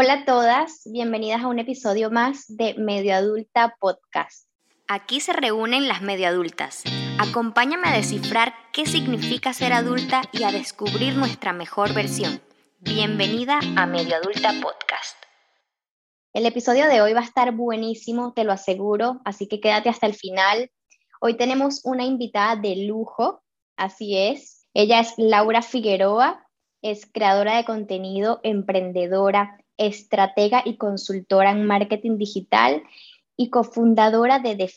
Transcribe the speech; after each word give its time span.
Hola 0.00 0.12
a 0.12 0.24
todas, 0.24 0.82
bienvenidas 0.84 1.42
a 1.42 1.48
un 1.48 1.58
episodio 1.58 2.08
más 2.08 2.44
de 2.46 2.74
Medio 2.74 3.16
Adulta 3.16 3.74
Podcast. 3.80 4.48
Aquí 4.86 5.18
se 5.18 5.32
reúnen 5.32 5.88
las 5.88 6.02
medio 6.02 6.28
adultas. 6.28 6.84
Acompáñame 7.18 7.88
a 7.88 7.96
descifrar 7.96 8.54
qué 8.72 8.86
significa 8.86 9.52
ser 9.52 9.72
adulta 9.72 10.22
y 10.30 10.44
a 10.44 10.52
descubrir 10.52 11.16
nuestra 11.16 11.52
mejor 11.52 11.94
versión. 11.94 12.40
Bienvenida 12.78 13.58
a 13.76 13.86
Medio 13.86 14.14
Adulta 14.14 14.52
Podcast. 14.62 15.16
El 16.32 16.46
episodio 16.46 16.86
de 16.86 17.00
hoy 17.00 17.12
va 17.12 17.22
a 17.22 17.24
estar 17.24 17.50
buenísimo, 17.50 18.32
te 18.34 18.44
lo 18.44 18.52
aseguro, 18.52 19.20
así 19.24 19.48
que 19.48 19.58
quédate 19.58 19.88
hasta 19.88 20.06
el 20.06 20.14
final. 20.14 20.70
Hoy 21.20 21.36
tenemos 21.36 21.80
una 21.84 22.04
invitada 22.04 22.54
de 22.54 22.86
lujo, 22.86 23.42
así 23.76 24.16
es. 24.16 24.64
Ella 24.74 25.00
es 25.00 25.14
Laura 25.16 25.60
Figueroa, 25.60 26.46
es 26.82 27.04
creadora 27.12 27.56
de 27.56 27.64
contenido, 27.64 28.38
emprendedora, 28.44 29.58
estratega 29.78 30.62
y 30.64 30.76
consultora 30.76 31.52
en 31.52 31.64
marketing 31.64 32.18
digital 32.18 32.82
y 33.36 33.50
cofundadora 33.50 34.40
de 34.40 34.56
The 34.56 34.70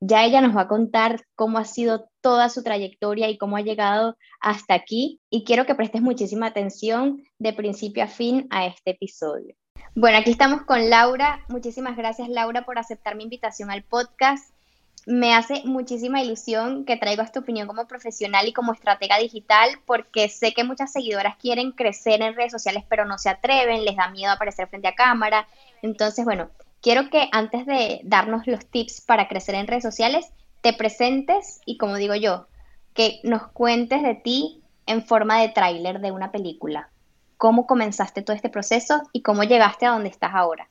Ya 0.00 0.24
ella 0.24 0.40
nos 0.40 0.56
va 0.56 0.62
a 0.62 0.68
contar 0.68 1.24
cómo 1.36 1.58
ha 1.58 1.64
sido 1.64 2.08
toda 2.20 2.48
su 2.48 2.62
trayectoria 2.62 3.28
y 3.28 3.38
cómo 3.38 3.56
ha 3.56 3.60
llegado 3.60 4.16
hasta 4.40 4.74
aquí. 4.74 5.20
Y 5.30 5.44
quiero 5.44 5.66
que 5.66 5.74
prestes 5.74 6.02
muchísima 6.02 6.46
atención 6.46 7.22
de 7.38 7.52
principio 7.52 8.02
a 8.04 8.08
fin 8.08 8.46
a 8.50 8.66
este 8.66 8.92
episodio. 8.92 9.54
Bueno, 9.94 10.18
aquí 10.18 10.30
estamos 10.30 10.62
con 10.62 10.90
Laura. 10.90 11.44
Muchísimas 11.48 11.96
gracias, 11.96 12.28
Laura, 12.28 12.64
por 12.64 12.78
aceptar 12.78 13.14
mi 13.14 13.24
invitación 13.24 13.70
al 13.70 13.84
podcast 13.84 14.53
me 15.06 15.34
hace 15.34 15.62
muchísima 15.64 16.22
ilusión 16.22 16.84
que 16.84 16.96
traigas 16.96 17.32
tu 17.32 17.40
opinión 17.40 17.66
como 17.66 17.86
profesional 17.86 18.48
y 18.48 18.52
como 18.52 18.72
estratega 18.72 19.18
digital, 19.18 19.68
porque 19.84 20.28
sé 20.28 20.52
que 20.54 20.64
muchas 20.64 20.92
seguidoras 20.92 21.36
quieren 21.36 21.72
crecer 21.72 22.22
en 22.22 22.34
redes 22.34 22.52
sociales, 22.52 22.84
pero 22.88 23.04
no 23.04 23.18
se 23.18 23.28
atreven, 23.28 23.84
les 23.84 23.96
da 23.96 24.08
miedo 24.08 24.32
aparecer 24.32 24.68
frente 24.68 24.88
a 24.88 24.94
cámara. 24.94 25.46
Entonces, 25.82 26.24
bueno, 26.24 26.48
quiero 26.80 27.10
que 27.10 27.28
antes 27.32 27.66
de 27.66 28.00
darnos 28.04 28.46
los 28.46 28.64
tips 28.66 29.02
para 29.02 29.28
crecer 29.28 29.54
en 29.56 29.66
redes 29.66 29.82
sociales, 29.82 30.32
te 30.62 30.72
presentes 30.72 31.60
y, 31.66 31.76
como 31.76 31.96
digo 31.96 32.14
yo, 32.14 32.46
que 32.94 33.20
nos 33.24 33.48
cuentes 33.48 34.02
de 34.02 34.14
ti 34.14 34.62
en 34.86 35.04
forma 35.04 35.40
de 35.40 35.50
tráiler 35.50 36.00
de 36.00 36.12
una 36.12 36.32
película. 36.32 36.88
¿Cómo 37.36 37.66
comenzaste 37.66 38.22
todo 38.22 38.34
este 38.34 38.48
proceso 38.48 39.02
y 39.12 39.22
cómo 39.22 39.44
llegaste 39.44 39.84
a 39.84 39.90
donde 39.90 40.08
estás 40.08 40.30
ahora? 40.34 40.68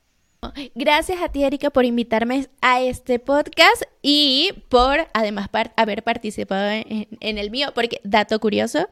Gracias 0.76 1.22
a 1.22 1.30
ti, 1.30 1.44
Erika, 1.44 1.70
por 1.70 1.86
invitarme 1.86 2.48
a 2.62 2.82
este 2.82 3.20
podcast 3.20 3.84
y 4.02 4.52
por 4.70 5.08
además 5.14 5.50
haber 5.76 6.04
participado 6.04 6.70
en, 6.70 7.08
el 7.20 7.52
mío, 7.52 7.70
porque 7.74 8.00
dato 8.04 8.40
curioso, 8.40 8.88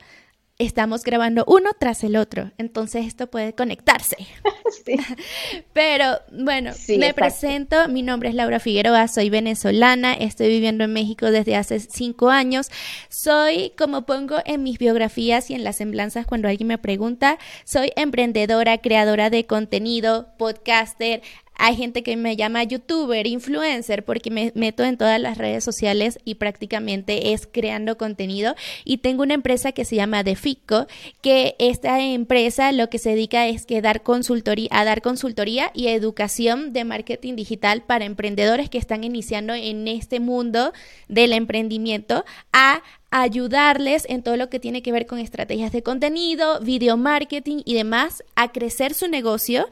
estamos 0.66 1.04
grabando 1.04 1.44
uno 1.48 1.72
tras 1.80 2.04
el 2.04 2.16
otro, 2.16 2.52
entonces 2.58 3.06
esto 3.06 3.28
puede 3.28 3.54
conectarse. 3.54 4.18
Pero 5.74 6.20
bueno, 6.32 6.72
me 6.98 7.14
presento, 7.14 7.88
mi 7.90 8.04
nombre 8.04 8.30
es 8.30 8.36
Laura 8.36 8.60
Figueroa, 8.60 9.08
soy 9.08 9.30
venezolana, 9.30 10.14
estoy 10.14 10.50
viviendo 10.50 10.84
en 10.84 10.94
México 10.94 11.32
desde 11.32 11.56
hace 11.56 11.80
cinco 11.80 12.30
años, 12.30 12.70
soy, 13.10 13.74
como 13.78 14.06
pongo 14.06 14.38
en 14.46 14.64
mis 14.64 14.78
biografías 14.78 15.50
y 15.50 15.54
en 15.54 15.64
las 15.64 15.78
semblanzas 15.78 16.26
cuando 16.26 16.48
alguien 16.48 16.68
me 16.68 16.78
pregunta, 16.78 17.38
soy 17.66 17.92
emprendedora, 17.96 18.78
creadora 18.80 19.30
de 19.30 19.46
contenido, 19.46 20.30
podcaster, 20.38 21.22
hay 21.56 21.76
gente 21.76 22.02
que 22.02 22.18
me 22.18 22.36
llama 22.36 22.64
youtuber, 22.64 23.28
influencer, 23.28 24.04
porque 24.04 24.32
me 24.32 24.52
meto 24.56 24.84
en 24.84 24.98
todas 24.98 25.22
las 25.22 25.38
redes 25.38 25.64
sociales 25.64 26.18
y 26.26 26.36
prácticamente 26.36 27.34
es 27.34 27.48
creando 27.52 27.98
contenido. 27.98 28.56
Y 28.84 28.98
tengo 28.98 29.22
una 29.24 29.36
empresa 29.36 29.72
que 29.72 29.86
se 29.86 29.96
llama 29.96 30.24
Defico, 30.24 30.88
que 31.22 31.56
esta 31.60 32.02
empresa 32.02 32.72
lo 32.72 32.90
que 32.90 32.98
se 32.98 33.12
dedica 33.12 33.48
es 33.48 33.66
que 33.66 33.82
dar 33.82 34.02
consultoría, 34.02 34.70
a 34.72 34.86
dar 34.86 35.02
consultoría 35.02 35.72
y 35.76 35.88
educación 35.90 36.74
de 36.74 36.84
marketing 36.84 37.36
digital 37.36 37.84
para 37.84 38.06
emprendedores 38.06 38.70
que 38.70 38.80
están 38.80 39.04
iniciando 39.04 39.54
en 39.54 39.88
este 39.88 40.20
mundo 40.20 40.74
del 41.10 41.34
emprendimiento 41.34 42.26
a 42.54 42.82
ayudarles 43.12 44.06
en 44.10 44.24
todo 44.24 44.38
lo 44.38 44.50
que 44.50 44.60
tiene 44.60 44.82
que 44.82 44.94
ver 44.94 45.06
con 45.06 45.20
estrategias 45.20 45.72
de 45.72 45.84
contenido, 45.84 46.60
video 46.62 46.98
marketing 46.98 47.62
y 47.66 47.76
demás 47.76 48.24
a 48.36 48.52
crecer 48.52 48.94
su 48.94 49.08
negocio 49.10 49.68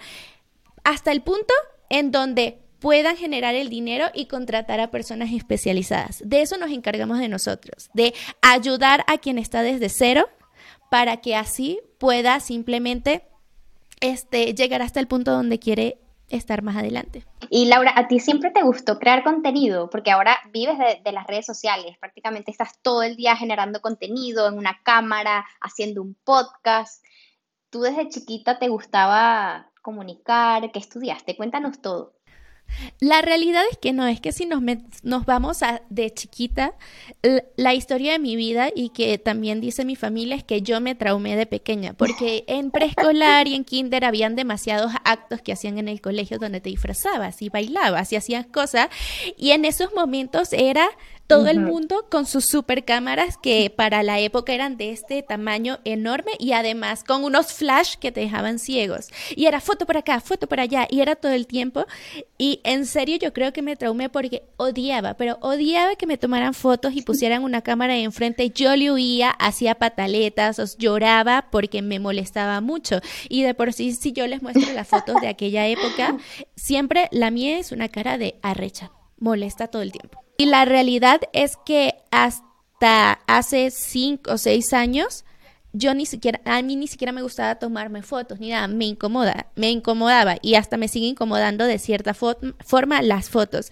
hasta 0.84 1.12
el 1.12 1.22
punto 1.22 1.54
en 1.90 2.12
donde 2.12 2.60
puedan 2.80 3.18
generar 3.18 3.56
el 3.56 3.70
dinero 3.70 4.06
y 4.14 4.26
contratar 4.26 4.80
a 4.80 4.92
personas 4.92 5.32
especializadas. 5.32 6.22
De 6.26 6.42
eso 6.42 6.58
nos 6.58 6.72
encargamos 6.72 7.20
de 7.20 7.28
nosotros, 7.28 7.90
de 7.94 8.14
ayudar 8.42 9.04
a 9.08 9.18
quien 9.18 9.38
está 9.38 9.62
desde 9.62 9.90
cero 9.90 10.30
para 10.90 11.18
que 11.18 11.36
así 11.36 11.80
pueda 12.00 12.40
simplemente 12.40 13.28
este, 14.00 14.54
llegar 14.54 14.82
hasta 14.82 15.00
el 15.00 15.08
punto 15.08 15.32
donde 15.32 15.60
quiere 15.60 16.00
estar 16.30 16.62
más 16.62 16.78
adelante. 16.78 17.26
Y 17.50 17.66
Laura, 17.66 17.94
¿a 17.96 18.08
ti 18.08 18.20
siempre 18.20 18.52
te 18.52 18.62
gustó 18.62 19.00
crear 19.00 19.24
contenido? 19.24 19.90
Porque 19.90 20.12
ahora 20.12 20.38
vives 20.52 20.78
de, 20.78 21.02
de, 21.04 21.12
las 21.12 21.26
redes 21.28 21.46
sociales, 21.46 21.98
prácticamente 22.00 22.52
estás 22.52 22.80
todo 22.82 23.04
el 23.04 23.16
día 23.16 23.36
generando 23.36 23.82
contenido 23.82 24.48
en 24.48 24.58
una 24.58 24.80
cámara, 24.84 25.46
haciendo 25.60 26.02
un 26.02 26.16
podcast. 26.24 27.04
¿Tú 27.72 27.82
desde 27.82 28.10
chiquita 28.10 28.60
te 28.60 28.68
gustaba 28.68 29.69
comunicar? 29.82 30.72
¿Qué 30.72 30.80
estudiaste? 30.80 31.36
Cuéntanos 31.36 31.82
todo. 31.82 32.14
La 33.00 33.22
realidad 33.22 33.64
es 33.72 33.78
que 33.78 33.94
no, 33.94 34.08
es 34.08 34.20
que 34.20 34.32
si 34.32 34.46
nos, 34.46 34.62
nos 35.04 35.26
vamos 35.26 35.64
a 35.64 35.82
de 35.90 36.14
chiquita, 36.14 36.74
la 37.56 37.74
historia 37.74 38.12
de 38.12 38.20
mi 38.20 38.36
vida 38.36 38.70
y 38.74 38.90
que 38.90 39.18
también 39.18 39.62
dice 39.62 39.86
mi 39.86 39.96
familia 39.96 40.36
es 40.36 40.44
que 40.44 40.62
yo 40.62 40.82
me 40.82 40.96
traumé 40.96 41.36
de 41.36 41.46
pequeña, 41.46 41.94
porque 41.94 42.44
en 42.48 42.72
preescolar 42.72 43.48
y 43.48 43.56
en 43.56 43.64
kinder 43.64 44.06
habían 44.06 44.36
demasiados 44.36 44.92
actos 45.04 45.42
que 45.42 45.54
hacían 45.54 45.78
en 45.78 45.88
el 45.88 46.02
colegio 46.02 46.40
donde 46.40 46.62
te 46.62 46.70
disfrazabas 46.70 47.42
y 47.42 47.50
bailabas 47.50 48.12
y 48.12 48.18
hacías 48.18 48.46
cosas, 48.48 48.90
y 49.38 49.52
en 49.52 49.66
esos 49.66 49.94
momentos 49.94 50.54
era 50.54 50.88
todo 51.30 51.48
el 51.48 51.60
mundo 51.60 52.08
con 52.10 52.26
sus 52.26 52.46
super 52.46 52.84
cámaras 52.84 53.38
que 53.38 53.70
para 53.76 54.02
la 54.02 54.20
época 54.20 54.52
eran 54.52 54.78
de 54.78 54.92
este 54.92 55.22
tamaño 55.22 55.78
enorme 55.86 56.32
y 56.40 56.54
además 56.54 57.04
con 57.04 57.24
unos 57.24 57.54
flash 57.54 57.96
que 57.98 58.12
te 58.12 58.22
dejaban 58.22 58.58
ciegos. 58.58 59.10
Y 59.36 59.46
era 59.46 59.62
foto 59.62 59.86
por 59.86 59.96
acá, 59.96 60.20
foto 60.22 60.48
por 60.48 60.60
allá, 60.60 60.88
y 60.90 61.02
era 61.02 61.16
todo 61.16 61.34
el 61.34 61.46
tiempo. 61.46 61.86
Y 62.40 62.62
en 62.64 62.88
serio 62.88 63.18
yo 63.18 63.32
creo 63.32 63.54
que 63.54 63.62
me 63.62 63.76
traumé 63.76 64.10
porque 64.10 64.42
odiaba, 64.58 65.14
pero 65.14 65.38
odiaba 65.42 65.96
que 65.96 66.08
me 66.08 66.18
tomaran 66.18 66.56
fotos 66.56 66.94
y 66.96 67.04
pusieran 67.04 67.44
una 67.44 67.62
cámara 67.62 67.94
ahí 67.94 68.04
enfrente. 68.04 68.50
Yo 68.50 68.76
le 68.76 68.92
huía, 68.92 69.30
hacía 69.30 69.76
pataletas, 69.76 70.58
os 70.58 70.78
lloraba 70.78 71.46
porque 71.52 71.84
me 71.84 72.00
molestaba 72.00 72.60
mucho. 72.60 73.02
Y 73.30 73.44
de 73.44 73.54
por 73.54 73.72
sí, 73.72 73.94
si 73.94 74.14
yo 74.14 74.26
les 74.26 74.42
muestro 74.42 74.74
las 74.74 74.88
fotos 74.88 75.22
de 75.22 75.28
aquella 75.28 75.68
época, 75.68 76.18
siempre 76.56 77.08
la 77.12 77.30
mía 77.30 77.60
es 77.60 77.72
una 77.72 77.88
cara 77.88 78.18
de 78.18 78.40
arrecha, 78.42 78.92
molesta 79.20 79.68
todo 79.68 79.82
el 79.82 79.92
tiempo. 79.92 80.24
Y 80.38 80.46
la 80.46 80.66
realidad 80.66 81.22
es 81.34 81.58
que 81.66 81.96
hasta 82.12 83.20
hace 83.28 83.72
cinco 83.72 84.34
o 84.34 84.38
seis 84.38 84.74
años, 84.74 85.26
yo 85.74 85.94
ni 85.94 86.06
siquiera, 86.06 86.40
a 86.46 86.62
mí 86.62 86.76
ni 86.76 86.88
siquiera 86.88 87.12
me 87.12 87.22
gustaba 87.22 87.56
tomarme 87.56 88.02
fotos, 88.02 88.40
ni 88.40 88.50
nada, 88.50 88.68
me 88.68 88.86
incomoda, 88.86 89.48
me 89.56 89.70
incomodaba 89.70 90.38
y 90.42 90.56
hasta 90.56 90.78
me 90.78 90.88
sigue 90.88 91.08
incomodando 91.08 91.66
de 91.66 91.78
cierta 91.78 92.14
forma 92.14 93.02
las 93.02 93.30
fotos. 93.30 93.72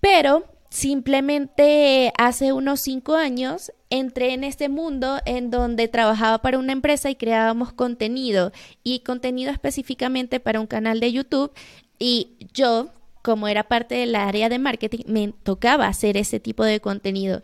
Pero 0.00 0.46
simplemente 0.70 2.12
hace 2.16 2.54
unos 2.54 2.80
cinco 2.80 3.14
años 3.14 3.70
entré 3.90 4.32
en 4.32 4.42
este 4.42 4.70
mundo 4.70 5.20
en 5.26 5.50
donde 5.50 5.86
trabajaba 5.86 6.38
para 6.38 6.58
una 6.58 6.72
empresa 6.72 7.10
y 7.10 7.16
creábamos 7.16 7.74
contenido 7.74 8.52
y 8.82 9.00
contenido 9.00 9.52
específicamente 9.52 10.40
para 10.40 10.60
un 10.60 10.66
canal 10.66 10.98
de 10.98 11.12
YouTube 11.12 11.52
y 11.98 12.38
yo 12.54 12.90
como 13.22 13.48
era 13.48 13.64
parte 13.64 13.94
del 13.94 14.14
área 14.14 14.48
de 14.48 14.58
marketing, 14.58 15.04
me 15.06 15.32
tocaba 15.42 15.86
hacer 15.86 16.16
ese 16.16 16.40
tipo 16.40 16.64
de 16.64 16.80
contenido. 16.80 17.42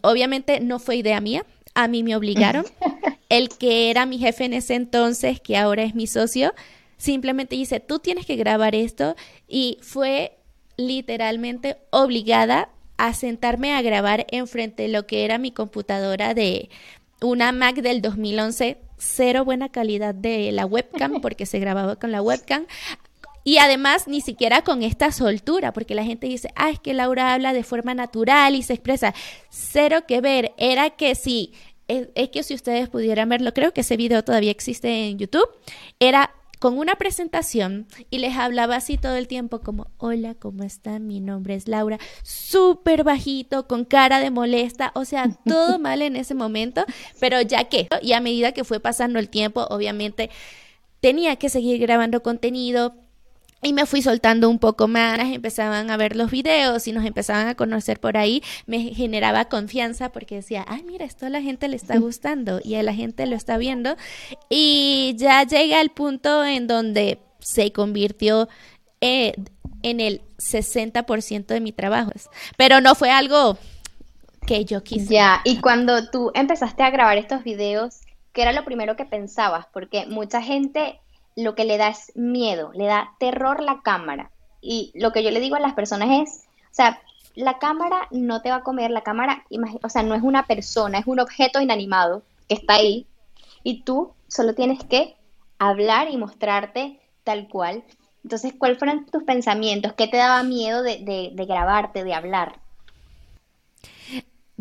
Obviamente 0.00 0.60
no 0.60 0.78
fue 0.78 0.96
idea 0.96 1.20
mía, 1.20 1.44
a 1.74 1.88
mí 1.88 2.02
me 2.02 2.16
obligaron. 2.16 2.64
El 3.28 3.48
que 3.48 3.90
era 3.90 4.06
mi 4.06 4.18
jefe 4.18 4.44
en 4.44 4.54
ese 4.54 4.74
entonces, 4.74 5.40
que 5.40 5.56
ahora 5.56 5.84
es 5.84 5.94
mi 5.94 6.06
socio, 6.06 6.54
simplemente 6.96 7.56
dice, 7.56 7.80
tú 7.80 7.98
tienes 7.98 8.26
que 8.26 8.36
grabar 8.36 8.74
esto 8.74 9.16
y 9.48 9.78
fue 9.82 10.38
literalmente 10.76 11.76
obligada 11.90 12.68
a 12.96 13.14
sentarme 13.14 13.72
a 13.72 13.82
grabar 13.82 14.26
enfrente 14.30 14.84
de 14.84 14.88
lo 14.88 15.06
que 15.06 15.24
era 15.24 15.38
mi 15.38 15.50
computadora 15.50 16.34
de 16.34 16.70
una 17.20 17.52
Mac 17.52 17.76
del 17.76 18.02
2011, 18.02 18.78
cero 18.98 19.44
buena 19.44 19.68
calidad 19.68 20.14
de 20.14 20.52
la 20.52 20.66
webcam 20.66 21.20
porque 21.22 21.46
se 21.46 21.58
grababa 21.58 21.96
con 21.96 22.12
la 22.12 22.22
webcam, 22.22 22.66
y 23.44 23.58
además, 23.58 24.06
ni 24.06 24.20
siquiera 24.20 24.62
con 24.62 24.82
esta 24.82 25.10
soltura, 25.12 25.72
porque 25.72 25.94
la 25.94 26.04
gente 26.04 26.26
dice, 26.26 26.50
ah, 26.54 26.70
es 26.70 26.78
que 26.78 26.94
Laura 26.94 27.34
habla 27.34 27.52
de 27.52 27.64
forma 27.64 27.94
natural 27.94 28.54
y 28.54 28.62
se 28.62 28.74
expresa. 28.74 29.14
Cero 29.50 30.04
que 30.06 30.20
ver, 30.20 30.52
era 30.56 30.90
que 30.90 31.14
sí, 31.14 31.52
es, 31.88 32.30
que 32.30 32.42
si 32.42 32.54
ustedes 32.54 32.88
pudieran 32.88 33.28
verlo, 33.28 33.52
creo 33.52 33.72
que 33.72 33.82
ese 33.82 33.96
video 33.96 34.22
todavía 34.24 34.50
existe 34.50 35.08
en 35.08 35.18
YouTube, 35.18 35.48
era 35.98 36.32
con 36.58 36.78
una 36.78 36.94
presentación 36.94 37.88
y 38.08 38.18
les 38.18 38.36
hablaba 38.36 38.76
así 38.76 38.96
todo 38.96 39.16
el 39.16 39.26
tiempo 39.26 39.62
como, 39.62 39.88
hola, 39.98 40.36
¿cómo 40.36 40.62
están? 40.62 41.08
Mi 41.08 41.18
nombre 41.18 41.56
es 41.56 41.66
Laura, 41.66 41.98
súper 42.22 43.02
bajito, 43.02 43.66
con 43.66 43.84
cara 43.84 44.20
de 44.20 44.30
molesta, 44.30 44.92
o 44.94 45.04
sea, 45.04 45.28
todo 45.44 45.78
mal 45.80 46.02
en 46.02 46.14
ese 46.14 46.34
momento, 46.34 46.84
pero 47.18 47.40
ya 47.40 47.64
que, 47.64 47.88
y 48.00 48.12
a 48.12 48.20
medida 48.20 48.52
que 48.52 48.62
fue 48.62 48.78
pasando 48.78 49.18
el 49.18 49.28
tiempo, 49.28 49.66
obviamente 49.70 50.30
tenía 51.00 51.34
que 51.34 51.48
seguir 51.48 51.80
grabando 51.80 52.22
contenido, 52.22 52.94
y 53.62 53.72
me 53.72 53.86
fui 53.86 54.02
soltando 54.02 54.50
un 54.50 54.58
poco 54.58 54.88
más, 54.88 55.20
empezaban 55.20 55.90
a 55.90 55.96
ver 55.96 56.16
los 56.16 56.30
videos 56.30 56.88
y 56.88 56.92
nos 56.92 57.04
empezaban 57.04 57.46
a 57.46 57.54
conocer 57.54 58.00
por 58.00 58.16
ahí, 58.16 58.42
me 58.66 58.92
generaba 58.92 59.44
confianza 59.44 60.10
porque 60.10 60.36
decía, 60.36 60.64
ay, 60.66 60.82
mira, 60.82 61.04
esto 61.04 61.26
a 61.26 61.30
la 61.30 61.40
gente 61.40 61.68
le 61.68 61.76
está 61.76 61.96
gustando 61.98 62.60
y 62.62 62.74
a 62.74 62.82
la 62.82 62.92
gente 62.92 63.24
lo 63.26 63.36
está 63.36 63.56
viendo. 63.58 63.96
Y 64.50 65.14
ya 65.16 65.44
llega 65.44 65.80
el 65.80 65.90
punto 65.90 66.44
en 66.44 66.66
donde 66.66 67.20
se 67.38 67.72
convirtió 67.72 68.48
eh, 69.00 69.34
en 69.82 70.00
el 70.00 70.22
60% 70.38 71.46
de 71.46 71.60
mi 71.60 71.70
trabajo. 71.70 72.10
Pero 72.56 72.80
no 72.80 72.96
fue 72.96 73.10
algo 73.10 73.58
que 74.46 74.64
yo 74.64 74.82
quise. 74.82 75.14
Ya, 75.14 75.40
y 75.44 75.60
cuando 75.60 76.10
tú 76.10 76.32
empezaste 76.34 76.82
a 76.82 76.90
grabar 76.90 77.16
estos 77.16 77.44
videos, 77.44 78.00
¿qué 78.32 78.42
era 78.42 78.52
lo 78.52 78.64
primero 78.64 78.96
que 78.96 79.04
pensabas? 79.04 79.66
Porque 79.72 80.06
mucha 80.06 80.42
gente 80.42 80.98
lo 81.36 81.54
que 81.54 81.64
le 81.64 81.78
da 81.78 81.88
es 81.88 82.12
miedo, 82.14 82.72
le 82.74 82.86
da 82.86 83.14
terror 83.18 83.62
la 83.62 83.80
cámara. 83.82 84.30
Y 84.60 84.92
lo 84.94 85.12
que 85.12 85.22
yo 85.22 85.30
le 85.30 85.40
digo 85.40 85.56
a 85.56 85.60
las 85.60 85.74
personas 85.74 86.08
es, 86.22 86.44
o 86.70 86.74
sea, 86.74 87.00
la 87.34 87.58
cámara 87.58 88.08
no 88.10 88.42
te 88.42 88.50
va 88.50 88.56
a 88.56 88.62
comer, 88.62 88.90
la 88.90 89.02
cámara, 89.02 89.44
o 89.82 89.88
sea, 89.88 90.02
no 90.02 90.14
es 90.14 90.22
una 90.22 90.46
persona, 90.46 90.98
es 90.98 91.06
un 91.06 91.20
objeto 91.20 91.60
inanimado 91.60 92.22
que 92.48 92.54
está 92.54 92.74
ahí 92.74 93.06
y 93.62 93.82
tú 93.82 94.12
solo 94.28 94.54
tienes 94.54 94.82
que 94.84 95.16
hablar 95.58 96.10
y 96.10 96.16
mostrarte 96.16 97.00
tal 97.24 97.48
cual. 97.48 97.84
Entonces, 98.24 98.54
¿cuáles 98.56 98.78
fueron 98.78 99.06
tus 99.06 99.24
pensamientos? 99.24 99.94
¿Qué 99.94 100.06
te 100.08 100.16
daba 100.16 100.42
miedo 100.42 100.82
de, 100.82 100.98
de, 100.98 101.30
de 101.32 101.44
grabarte, 101.46 102.04
de 102.04 102.14
hablar? 102.14 102.61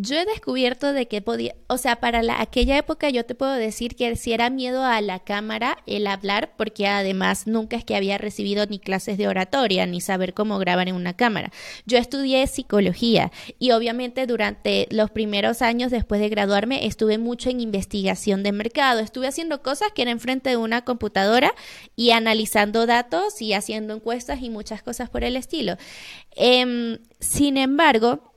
Yo 0.01 0.15
he 0.15 0.25
descubierto 0.25 0.93
de 0.93 1.07
que 1.07 1.21
podía, 1.21 1.53
o 1.67 1.77
sea, 1.77 1.97
para 1.97 2.23
la, 2.23 2.41
aquella 2.41 2.75
época 2.75 3.09
yo 3.11 3.23
te 3.23 3.35
puedo 3.35 3.53
decir 3.53 3.95
que 3.95 4.15
si 4.15 4.33
era 4.33 4.49
miedo 4.49 4.83
a 4.83 4.99
la 4.99 5.19
cámara 5.19 5.77
el 5.85 6.07
hablar, 6.07 6.53
porque 6.57 6.87
además 6.87 7.45
nunca 7.45 7.77
es 7.77 7.85
que 7.85 7.95
había 7.95 8.17
recibido 8.17 8.65
ni 8.65 8.79
clases 8.79 9.19
de 9.19 9.27
oratoria, 9.27 9.85
ni 9.85 10.01
saber 10.01 10.33
cómo 10.33 10.57
grabar 10.57 10.89
en 10.89 10.95
una 10.95 11.15
cámara. 11.15 11.51
Yo 11.85 11.99
estudié 11.99 12.47
psicología 12.47 13.31
y 13.59 13.71
obviamente 13.71 14.25
durante 14.25 14.87
los 14.89 15.11
primeros 15.11 15.61
años 15.61 15.91
después 15.91 16.19
de 16.19 16.29
graduarme 16.29 16.87
estuve 16.87 17.19
mucho 17.19 17.51
en 17.51 17.61
investigación 17.61 18.41
de 18.41 18.53
mercado, 18.53 19.01
estuve 19.01 19.27
haciendo 19.27 19.61
cosas 19.61 19.89
que 19.93 20.01
eran 20.01 20.13
enfrente 20.13 20.49
de 20.49 20.57
una 20.57 20.83
computadora 20.83 21.53
y 21.95 22.09
analizando 22.09 22.87
datos 22.87 23.39
y 23.39 23.53
haciendo 23.53 23.93
encuestas 23.93 24.41
y 24.41 24.49
muchas 24.49 24.81
cosas 24.81 25.11
por 25.11 25.23
el 25.23 25.35
estilo. 25.35 25.77
Em, 26.35 26.97
sin 27.19 27.57
embargo, 27.57 28.30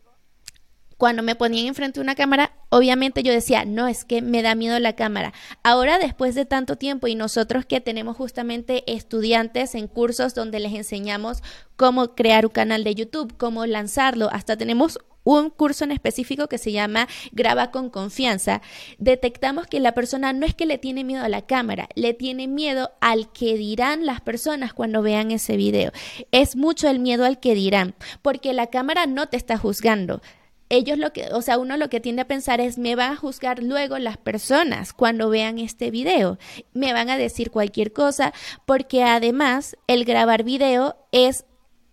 cuando 0.97 1.23
me 1.23 1.35
ponían 1.35 1.67
enfrente 1.67 2.01
de 2.01 2.05
una 2.05 2.15
cámara, 2.15 2.53
obviamente 2.69 3.23
yo 3.23 3.33
decía, 3.33 3.65
no, 3.65 3.87
es 3.87 4.05
que 4.05 4.23
me 4.23 4.43
da 4.43 4.55
miedo 4.55 4.79
la 4.79 4.95
cámara. 4.95 5.33
Ahora, 5.63 5.99
después 5.99 6.35
de 6.35 6.47
tanto 6.47 6.77
tiempo 6.77 7.07
y 7.07 7.15
nosotros 7.15 7.67
que 7.67 7.81
tenemos 7.81 8.17
justamente 8.17 8.85
estudiantes 8.93 9.75
en 9.75 9.89
cursos 9.89 10.35
donde 10.35 10.61
les 10.61 10.73
enseñamos 10.73 11.43
cómo 11.77 12.15
crear 12.15 12.47
un 12.47 12.53
canal 12.53 12.85
de 12.85 12.95
YouTube, 12.95 13.37
cómo 13.37 13.67
lanzarlo, 13.67 14.29
hasta 14.33 14.57
tenemos 14.57 14.99
un 15.25 15.51
curso 15.51 15.85
en 15.85 15.91
específico 15.91 16.49
que 16.49 16.59
se 16.59 16.71
llama 16.71 17.09
Graba 17.33 17.71
con 17.71 17.91
confianza, 17.91 18.61
detectamos 18.99 19.67
que 19.67 19.81
la 19.81 19.93
persona 19.93 20.33
no 20.33 20.47
es 20.47 20.55
que 20.55 20.67
le 20.67 20.79
tiene 20.79 21.03
miedo 21.03 21.25
a 21.25 21.29
la 21.29 21.43
cámara, 21.43 21.89
le 21.95 22.15
tiene 22.15 22.47
miedo 22.47 22.93
al 23.01 23.33
que 23.33 23.57
dirán 23.57 24.07
las 24.07 24.21
personas 24.21 24.75
cuando 24.75 25.03
vean 25.03 25.31
ese 25.31 25.57
video. 25.57 25.93
Es 26.31 26.57
mucho 26.57 26.89
el 26.89 26.99
miedo 26.99 27.25
al 27.25 27.41
que 27.41 27.55
dirán, 27.55 27.95
porque 28.23 28.53
la 28.53 28.69
cámara 28.69 29.07
no 29.07 29.27
te 29.27 29.37
está 29.37 29.57
juzgando 29.57 30.21
ellos 30.69 30.99
lo 30.99 31.13
que, 31.13 31.29
o 31.33 31.43
sea, 31.43 31.59
uno 31.59 31.77
lo 31.77 31.89
que 31.89 32.01
tiende 32.01 32.23
a 32.23 32.29
pensar 32.29 32.61
es, 32.61 32.79
me 32.79 32.97
van 32.97 33.13
a 33.13 33.17
juzgar 33.17 33.63
luego 33.63 33.99
las 33.99 34.17
personas 34.17 34.93
cuando 34.93 35.29
vean 35.29 35.59
este 35.59 35.91
video, 35.91 36.39
me 36.73 36.93
van 36.93 37.11
a 37.11 37.19
decir 37.19 37.51
cualquier 37.51 37.93
cosa, 37.93 38.33
porque 38.67 39.03
además 39.03 39.77
el 39.87 40.05
grabar 40.05 40.43
video 40.43 40.97
es 41.13 41.45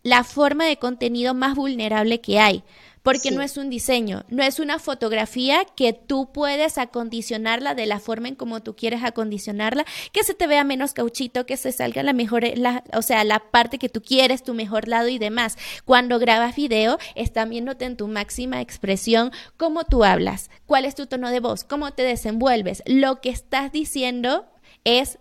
la 0.03 0.23
forma 0.23 0.65
de 0.65 0.77
contenido 0.77 1.33
más 1.33 1.55
vulnerable 1.55 2.21
que 2.21 2.39
hay 2.39 2.63
porque 3.03 3.31
no 3.31 3.41
es 3.41 3.57
un 3.57 3.69
diseño, 3.69 4.25
no 4.29 4.43
es 4.43 4.59
una 4.59 4.79
fotografía 4.79 5.65
que 5.75 5.93
tú 5.93 6.31
puedes 6.31 6.77
acondicionarla 6.77 7.75
de 7.75 7.85
la 7.85 7.99
forma 7.99 8.27
en 8.27 8.35
como 8.35 8.61
tú 8.61 8.75
quieres 8.75 9.03
acondicionarla, 9.03 9.85
que 10.11 10.23
se 10.23 10.33
te 10.33 10.47
vea 10.47 10.63
menos 10.63 10.93
cauchito, 10.93 11.45
que 11.45 11.57
se 11.57 11.71
salga 11.71 12.03
la 12.03 12.13
mejor, 12.13 12.43
la, 12.57 12.83
o 12.93 13.01
sea, 13.01 13.23
la 13.23 13.39
parte 13.39 13.77
que 13.77 13.89
tú 13.89 14.01
quieres, 14.01 14.43
tu 14.43 14.53
mejor 14.53 14.87
lado 14.87 15.07
y 15.07 15.19
demás. 15.19 15.57
Cuando 15.85 16.19
grabas 16.19 16.55
video, 16.55 16.97
están 17.15 17.49
viéndote 17.49 17.85
en 17.85 17.97
tu 17.97 18.07
máxima 18.07 18.61
expresión 18.61 19.31
cómo 19.57 19.83
tú 19.83 20.03
hablas, 20.03 20.49
cuál 20.65 20.85
es 20.85 20.95
tu 20.95 21.07
tono 21.07 21.29
de 21.29 21.39
voz, 21.39 21.63
cómo 21.63 21.91
te 21.91 22.03
desenvuelves, 22.03 22.83
lo 22.85 23.21
que 23.21 23.29
estás 23.29 23.71
diciendo 23.71 24.45
es 24.83 25.19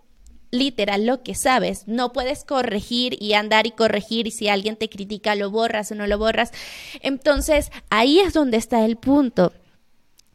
literal 0.51 1.07
lo 1.07 1.23
que 1.23 1.35
sabes. 1.35 1.87
No 1.87 2.13
puedes 2.13 2.45
corregir 2.45 3.21
y 3.23 3.35
andar 3.35 3.67
y 3.67 3.71
corregir 3.71 4.27
y 4.27 4.31
si 4.31 4.49
alguien 4.49 4.77
te 4.77 4.89
critica 4.89 5.35
lo 5.35 5.51
borras 5.51 5.91
o 5.93 5.95
no 5.95 6.07
lo 6.07 6.19
borras. 6.19 6.53
Entonces 7.01 7.71
ahí 7.91 8.21
es 8.21 8.33
donde 8.33 8.57
está 8.57 8.85
el 8.85 8.97
punto. 8.97 9.53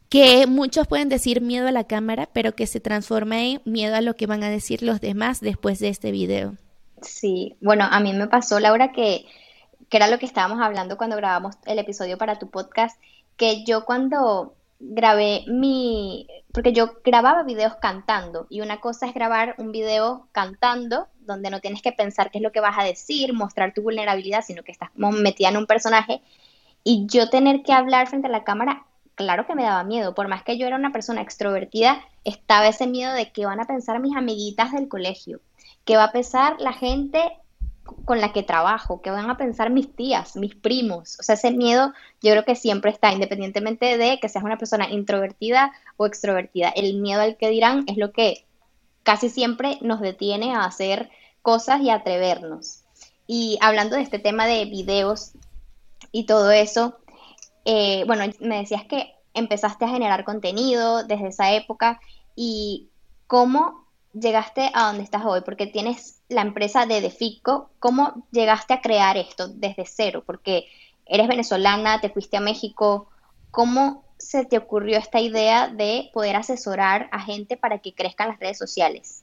Que 0.08 0.46
muchos 0.46 0.86
pueden 0.86 1.08
decir 1.08 1.40
miedo 1.40 1.66
a 1.66 1.72
la 1.72 1.84
cámara, 1.84 2.28
pero 2.32 2.54
que 2.54 2.66
se 2.66 2.80
transforma 2.80 3.42
en 3.42 3.60
miedo 3.64 3.96
a 3.96 4.00
lo 4.00 4.14
que 4.14 4.26
van 4.26 4.44
a 4.44 4.50
decir 4.50 4.82
los 4.82 5.00
demás 5.00 5.40
después 5.40 5.80
de 5.80 5.88
este 5.88 6.12
video. 6.12 6.54
Sí, 7.02 7.56
bueno, 7.60 7.86
a 7.90 7.98
mí 8.00 8.12
me 8.12 8.28
pasó, 8.28 8.60
Laura, 8.60 8.92
que, 8.92 9.26
que 9.88 9.96
era 9.96 10.06
lo 10.06 10.18
que 10.18 10.26
estábamos 10.26 10.60
hablando 10.62 10.96
cuando 10.96 11.16
grabamos 11.16 11.56
el 11.66 11.78
episodio 11.80 12.18
para 12.18 12.38
tu 12.38 12.50
podcast, 12.50 12.98
que 13.36 13.64
yo 13.64 13.84
cuando 13.84 14.54
grabé 14.78 15.44
mi, 15.46 16.26
porque 16.52 16.72
yo 16.72 16.94
grababa 17.04 17.42
videos 17.42 17.74
cantando 17.76 18.46
y 18.50 18.60
una 18.60 18.80
cosa 18.80 19.06
es 19.06 19.14
grabar 19.14 19.54
un 19.58 19.72
video 19.72 20.28
cantando 20.32 21.08
donde 21.20 21.50
no 21.50 21.60
tienes 21.60 21.82
que 21.82 21.92
pensar 21.92 22.30
qué 22.30 22.38
es 22.38 22.42
lo 22.42 22.52
que 22.52 22.60
vas 22.60 22.78
a 22.78 22.84
decir, 22.84 23.32
mostrar 23.32 23.74
tu 23.74 23.82
vulnerabilidad, 23.82 24.42
sino 24.42 24.62
que 24.62 24.72
estás 24.72 24.90
metida 24.94 25.48
en 25.48 25.56
un 25.56 25.66
personaje 25.66 26.22
y 26.84 27.06
yo 27.06 27.28
tener 27.30 27.62
que 27.62 27.72
hablar 27.72 28.06
frente 28.06 28.28
a 28.28 28.30
la 28.30 28.44
cámara, 28.44 28.86
claro 29.16 29.46
que 29.46 29.54
me 29.54 29.64
daba 29.64 29.82
miedo, 29.82 30.14
por 30.14 30.28
más 30.28 30.44
que 30.44 30.56
yo 30.56 30.66
era 30.66 30.76
una 30.76 30.92
persona 30.92 31.20
extrovertida, 31.20 32.00
estaba 32.24 32.68
ese 32.68 32.86
miedo 32.86 33.12
de 33.12 33.32
qué 33.32 33.44
van 33.44 33.60
a 33.60 33.66
pensar 33.66 33.98
mis 33.98 34.16
amiguitas 34.16 34.72
del 34.72 34.88
colegio, 34.88 35.40
qué 35.84 35.96
va 35.96 36.04
a 36.04 36.12
pensar 36.12 36.60
la 36.60 36.72
gente 36.72 37.20
con 38.04 38.20
la 38.20 38.32
que 38.32 38.42
trabajo, 38.42 39.00
qué 39.02 39.10
van 39.10 39.30
a 39.30 39.36
pensar 39.36 39.70
mis 39.70 39.94
tías, 39.94 40.36
mis 40.36 40.54
primos. 40.54 41.18
O 41.18 41.22
sea, 41.22 41.34
ese 41.34 41.50
miedo 41.50 41.92
yo 42.22 42.32
creo 42.32 42.44
que 42.44 42.56
siempre 42.56 42.90
está, 42.90 43.12
independientemente 43.12 43.96
de 43.96 44.18
que 44.20 44.28
seas 44.28 44.44
una 44.44 44.58
persona 44.58 44.90
introvertida 44.90 45.72
o 45.96 46.06
extrovertida. 46.06 46.68
El 46.70 47.00
miedo 47.00 47.22
al 47.22 47.36
que 47.36 47.50
dirán 47.50 47.84
es 47.88 47.96
lo 47.96 48.12
que 48.12 48.44
casi 49.02 49.28
siempre 49.28 49.78
nos 49.80 50.00
detiene 50.00 50.54
a 50.54 50.64
hacer 50.64 51.10
cosas 51.42 51.80
y 51.80 51.90
atrevernos. 51.90 52.82
Y 53.26 53.58
hablando 53.60 53.96
de 53.96 54.02
este 54.02 54.18
tema 54.18 54.46
de 54.46 54.64
videos 54.64 55.32
y 56.12 56.26
todo 56.26 56.50
eso, 56.50 56.96
eh, 57.64 58.04
bueno, 58.06 58.24
me 58.40 58.58
decías 58.58 58.84
que 58.84 59.14
empezaste 59.34 59.84
a 59.84 59.88
generar 59.88 60.24
contenido 60.24 61.04
desde 61.04 61.28
esa 61.28 61.52
época 61.52 62.00
y 62.34 62.88
cómo 63.26 63.85
llegaste 64.18 64.70
a 64.72 64.86
donde 64.86 65.04
estás 65.04 65.24
hoy? 65.24 65.42
Porque 65.42 65.66
tienes 65.66 66.20
la 66.28 66.42
empresa 66.42 66.86
de 66.86 67.00
Defico. 67.00 67.70
¿Cómo 67.78 68.26
llegaste 68.30 68.74
a 68.74 68.80
crear 68.80 69.16
esto 69.16 69.48
desde 69.48 69.86
cero? 69.86 70.22
Porque 70.24 70.66
eres 71.04 71.28
venezolana, 71.28 72.00
te 72.00 72.10
fuiste 72.10 72.36
a 72.36 72.40
México. 72.40 73.08
¿Cómo 73.50 74.04
se 74.18 74.44
te 74.44 74.58
ocurrió 74.58 74.98
esta 74.98 75.20
idea 75.20 75.68
de 75.68 76.10
poder 76.12 76.36
asesorar 76.36 77.08
a 77.12 77.20
gente 77.20 77.56
para 77.56 77.78
que 77.78 77.94
crezcan 77.94 78.28
las 78.28 78.40
redes 78.40 78.58
sociales? 78.58 79.22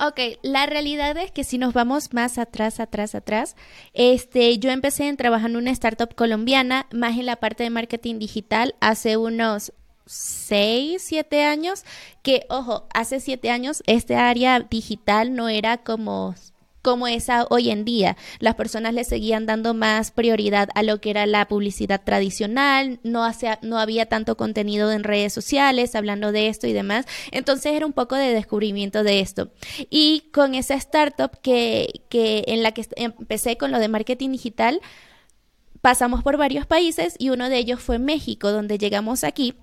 Ok, 0.00 0.20
la 0.42 0.66
realidad 0.66 1.16
es 1.16 1.32
que 1.32 1.42
si 1.42 1.58
nos 1.58 1.74
vamos 1.74 2.14
más 2.14 2.38
atrás, 2.38 2.78
atrás, 2.78 3.16
atrás, 3.16 3.56
este, 3.94 4.58
yo 4.58 4.70
empecé 4.70 5.08
en 5.08 5.16
trabajar 5.16 5.50
en 5.50 5.56
una 5.56 5.72
startup 5.72 6.14
colombiana, 6.14 6.86
más 6.92 7.18
en 7.18 7.26
la 7.26 7.36
parte 7.36 7.64
de 7.64 7.70
marketing 7.70 8.20
digital, 8.20 8.76
hace 8.80 9.16
unos 9.16 9.72
6, 10.08 11.02
7 11.02 11.44
años, 11.44 11.84
que 12.22 12.46
ojo, 12.48 12.88
hace 12.92 13.20
7 13.20 13.50
años 13.50 13.82
este 13.86 14.16
área 14.16 14.60
digital 14.60 15.34
no 15.34 15.48
era 15.48 15.78
como 15.78 16.34
como 16.82 17.06
esa 17.06 17.46
hoy 17.50 17.70
en 17.70 17.84
día. 17.84 18.16
Las 18.38 18.54
personas 18.54 18.94
le 18.94 19.04
seguían 19.04 19.44
dando 19.44 19.74
más 19.74 20.10
prioridad 20.10 20.70
a 20.74 20.82
lo 20.82 21.02
que 21.02 21.10
era 21.10 21.26
la 21.26 21.46
publicidad 21.46 22.02
tradicional, 22.02 22.98
no, 23.02 23.24
hacía, 23.24 23.58
no 23.62 23.78
había 23.78 24.06
tanto 24.06 24.36
contenido 24.36 24.90
en 24.92 25.04
redes 25.04 25.34
sociales 25.34 25.94
hablando 25.94 26.32
de 26.32 26.48
esto 26.48 26.66
y 26.66 26.72
demás. 26.72 27.04
Entonces 27.30 27.72
era 27.72 27.84
un 27.84 27.92
poco 27.92 28.14
de 28.14 28.32
descubrimiento 28.32 29.02
de 29.02 29.20
esto. 29.20 29.50
Y 29.90 30.30
con 30.32 30.54
esa 30.54 30.74
startup 30.76 31.38
que, 31.42 32.04
que 32.08 32.44
en 32.46 32.62
la 32.62 32.72
que 32.72 32.86
empecé 32.96 33.58
con 33.58 33.70
lo 33.70 33.78
de 33.80 33.88
marketing 33.88 34.30
digital, 34.30 34.80
pasamos 35.82 36.22
por 36.22 36.38
varios 36.38 36.66
países 36.66 37.16
y 37.18 37.30
uno 37.30 37.48
de 37.48 37.58
ellos 37.58 37.80
fue 37.80 37.98
México, 37.98 38.50
donde 38.50 38.78
llegamos 38.78 39.24
aquí 39.24 39.54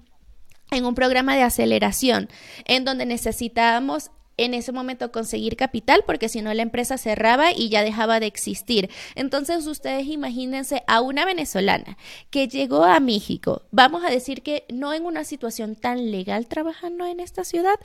en 0.75 0.85
un 0.85 0.95
programa 0.95 1.35
de 1.35 1.43
aceleración 1.43 2.29
en 2.65 2.85
donde 2.85 3.05
necesitábamos 3.05 4.11
en 4.37 4.53
ese 4.53 4.71
momento 4.71 5.11
conseguir 5.11 5.55
capital 5.55 6.03
porque 6.05 6.29
si 6.29 6.41
no 6.41 6.53
la 6.53 6.61
empresa 6.61 6.97
cerraba 6.97 7.51
y 7.53 7.69
ya 7.69 7.83
dejaba 7.83 8.19
de 8.19 8.25
existir. 8.25 8.89
Entonces 9.15 9.65
ustedes 9.67 10.07
imagínense 10.07 10.83
a 10.87 11.01
una 11.01 11.25
venezolana 11.25 11.97
que 12.29 12.47
llegó 12.47 12.83
a 12.83 12.99
México, 12.99 13.63
vamos 13.71 14.03
a 14.03 14.09
decir 14.09 14.41
que 14.41 14.65
no 14.69 14.93
en 14.93 15.05
una 15.05 15.23
situación 15.23 15.75
tan 15.75 16.11
legal 16.11 16.47
trabajando 16.47 17.05
en 17.05 17.19
esta 17.19 17.43
ciudad, 17.43 17.75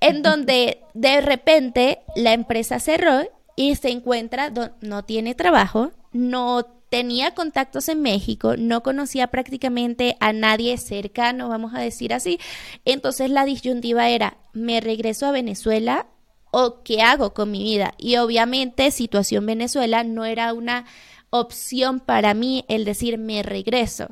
en 0.00 0.22
donde 0.22 0.80
de 0.94 1.20
repente 1.20 2.00
la 2.16 2.32
empresa 2.32 2.78
cerró 2.80 3.22
y 3.56 3.76
se 3.76 3.90
encuentra, 3.90 4.52
no 4.80 5.04
tiene 5.04 5.34
trabajo, 5.34 5.92
no 6.12 6.66
tenía 6.94 7.32
contactos 7.32 7.88
en 7.88 8.02
México, 8.02 8.56
no 8.56 8.84
conocía 8.84 9.26
prácticamente 9.26 10.16
a 10.20 10.32
nadie 10.32 10.78
cercano, 10.78 11.48
vamos 11.48 11.74
a 11.74 11.80
decir 11.80 12.14
así. 12.14 12.38
Entonces 12.84 13.30
la 13.30 13.44
disyuntiva 13.44 14.10
era, 14.10 14.36
¿me 14.52 14.80
regreso 14.80 15.26
a 15.26 15.32
Venezuela 15.32 16.06
o 16.52 16.84
qué 16.84 17.02
hago 17.02 17.34
con 17.34 17.50
mi 17.50 17.64
vida? 17.64 17.94
Y 17.98 18.18
obviamente 18.18 18.92
situación 18.92 19.44
Venezuela 19.44 20.04
no 20.04 20.24
era 20.24 20.52
una 20.52 20.84
opción 21.30 21.98
para 21.98 22.32
mí 22.32 22.64
el 22.68 22.84
decir 22.84 23.18
me 23.18 23.42
regreso. 23.42 24.10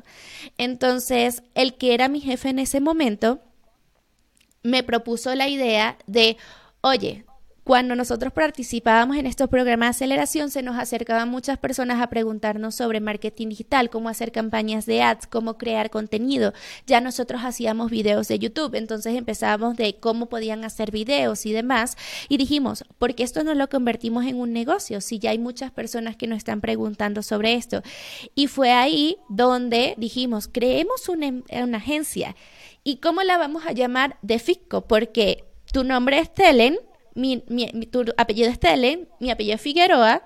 Entonces, 0.57 1.41
el 1.55 1.75
que 1.75 1.93
era 1.93 2.09
mi 2.09 2.19
jefe 2.19 2.49
en 2.49 2.59
ese 2.59 2.81
momento 2.81 3.39
me 4.61 4.83
propuso 4.83 5.33
la 5.35 5.47
idea 5.47 5.97
de, 6.05 6.35
oye, 6.81 7.23
cuando 7.63 7.95
nosotros 7.95 8.33
participábamos 8.33 9.15
en 9.15 9.25
estos 9.25 9.49
programas 9.49 9.87
de 9.87 10.05
aceleración, 10.05 10.51
se 10.51 10.61
nos 10.61 10.77
acercaban 10.77 11.29
muchas 11.29 11.57
personas 11.57 12.01
a 12.01 12.07
preguntarnos 12.07 12.75
sobre 12.75 12.99
marketing 12.99 13.49
digital, 13.49 13.89
cómo 13.89 14.09
hacer 14.09 14.33
campañas 14.33 14.85
de 14.85 15.01
ads, 15.01 15.27
cómo 15.27 15.57
crear 15.57 15.89
contenido. 15.89 16.53
Ya 16.87 16.99
nosotros 16.99 17.41
hacíamos 17.43 17.89
videos 17.89 18.27
de 18.27 18.37
YouTube, 18.37 18.75
entonces 18.75 19.15
empezábamos 19.15 19.77
de 19.77 19.95
cómo 19.95 20.27
podían 20.27 20.65
hacer 20.65 20.91
videos 20.91 21.45
y 21.45 21.53
demás. 21.53 21.95
Y 22.27 22.37
dijimos, 22.37 22.83
¿por 22.97 23.15
qué 23.15 23.23
esto 23.23 23.45
no 23.45 23.53
lo 23.53 23.69
convertimos 23.69 24.25
en 24.25 24.35
un 24.35 24.51
negocio? 24.51 24.99
Si 24.99 25.19
ya 25.19 25.29
hay 25.29 25.39
muchas 25.39 25.71
personas 25.71 26.17
que 26.17 26.27
nos 26.27 26.39
están 26.39 26.59
preguntando 26.59 27.23
sobre 27.23 27.53
esto. 27.53 27.81
Y 28.35 28.47
fue 28.47 28.71
ahí 28.71 29.17
donde 29.29 29.95
dijimos, 29.97 30.49
creemos 30.51 31.07
una, 31.07 31.77
agencia. 31.77 32.35
¿Y 32.83 32.97
cómo 32.97 33.23
la 33.23 33.37
vamos 33.37 33.65
a 33.65 33.71
llamar? 33.71 34.17
De 34.21 34.39
Fisco, 34.39 34.81
porque 34.81 35.45
tu 35.71 35.83
nombre 35.83 36.19
es 36.19 36.33
Telen 36.33 36.77
mi, 37.15 37.43
mi, 37.47 37.67
tu 37.85 38.05
apellido 38.17 38.49
es 38.49 38.59
Telen, 38.59 39.07
mi 39.19 39.31
apellido 39.31 39.55
es 39.55 39.61
Figueroa, 39.61 40.23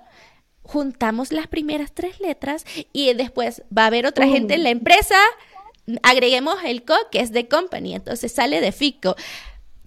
juntamos 0.63 1.32
las 1.32 1.48
primeras 1.48 1.94
tres 1.94 2.20
letras 2.20 2.65
y 2.94 3.13
después 3.13 3.63
va 3.75 3.84
a 3.84 3.88
haber 3.88 4.06
otra 4.06 4.27
gente 4.27 4.56
en 4.56 4.63
la 4.63 4.70
empresa, 4.70 5.15
agreguemos 6.03 6.58
el 6.65 6.84
co, 6.84 6.96
que 7.12 7.22
es 7.22 7.32
de 7.32 7.48
company, 7.48 7.96
entonces 7.96 8.32
sale 8.32 8.62
de 8.62 8.72
FICO. 8.72 9.15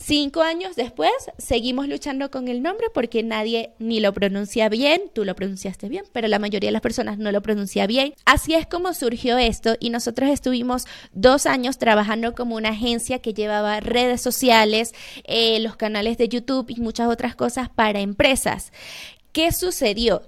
Cinco 0.02 0.40
años 0.40 0.76
después, 0.76 1.12
seguimos 1.36 1.86
luchando 1.86 2.30
con 2.30 2.48
el 2.48 2.62
nombre 2.62 2.86
porque 2.94 3.22
nadie 3.22 3.74
ni 3.78 4.00
lo 4.00 4.14
pronuncia 4.14 4.70
bien, 4.70 5.02
tú 5.12 5.26
lo 5.26 5.36
pronunciaste 5.36 5.90
bien, 5.90 6.04
pero 6.10 6.26
la 6.26 6.38
mayoría 6.38 6.68
de 6.68 6.72
las 6.72 6.80
personas 6.80 7.18
no 7.18 7.30
lo 7.30 7.42
pronuncia 7.42 7.86
bien. 7.86 8.14
Así 8.24 8.54
es 8.54 8.66
como 8.66 8.94
surgió 8.94 9.36
esto 9.36 9.76
y 9.78 9.90
nosotros 9.90 10.30
estuvimos 10.30 10.86
dos 11.12 11.44
años 11.44 11.76
trabajando 11.76 12.34
como 12.34 12.56
una 12.56 12.70
agencia 12.70 13.18
que 13.18 13.34
llevaba 13.34 13.80
redes 13.80 14.22
sociales, 14.22 14.94
eh, 15.24 15.60
los 15.60 15.76
canales 15.76 16.16
de 16.16 16.30
YouTube 16.30 16.70
y 16.70 16.80
muchas 16.80 17.08
otras 17.08 17.36
cosas 17.36 17.68
para 17.68 18.00
empresas. 18.00 18.72
¿Qué 19.32 19.52
sucedió? 19.52 20.22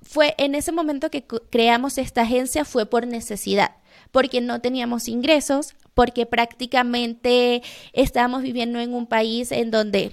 Fue 0.00 0.34
en 0.38 0.54
ese 0.54 0.72
momento 0.72 1.10
que 1.10 1.26
creamos 1.50 1.98
esta 1.98 2.22
agencia 2.22 2.64
fue 2.64 2.86
por 2.86 3.06
necesidad 3.06 3.72
porque 4.12 4.42
no 4.42 4.60
teníamos 4.60 5.08
ingresos, 5.08 5.74
porque 5.94 6.26
prácticamente 6.26 7.62
estábamos 7.92 8.42
viviendo 8.42 8.80
en 8.80 8.94
un 8.94 9.06
país 9.06 9.52
en 9.52 9.70
donde 9.70 10.12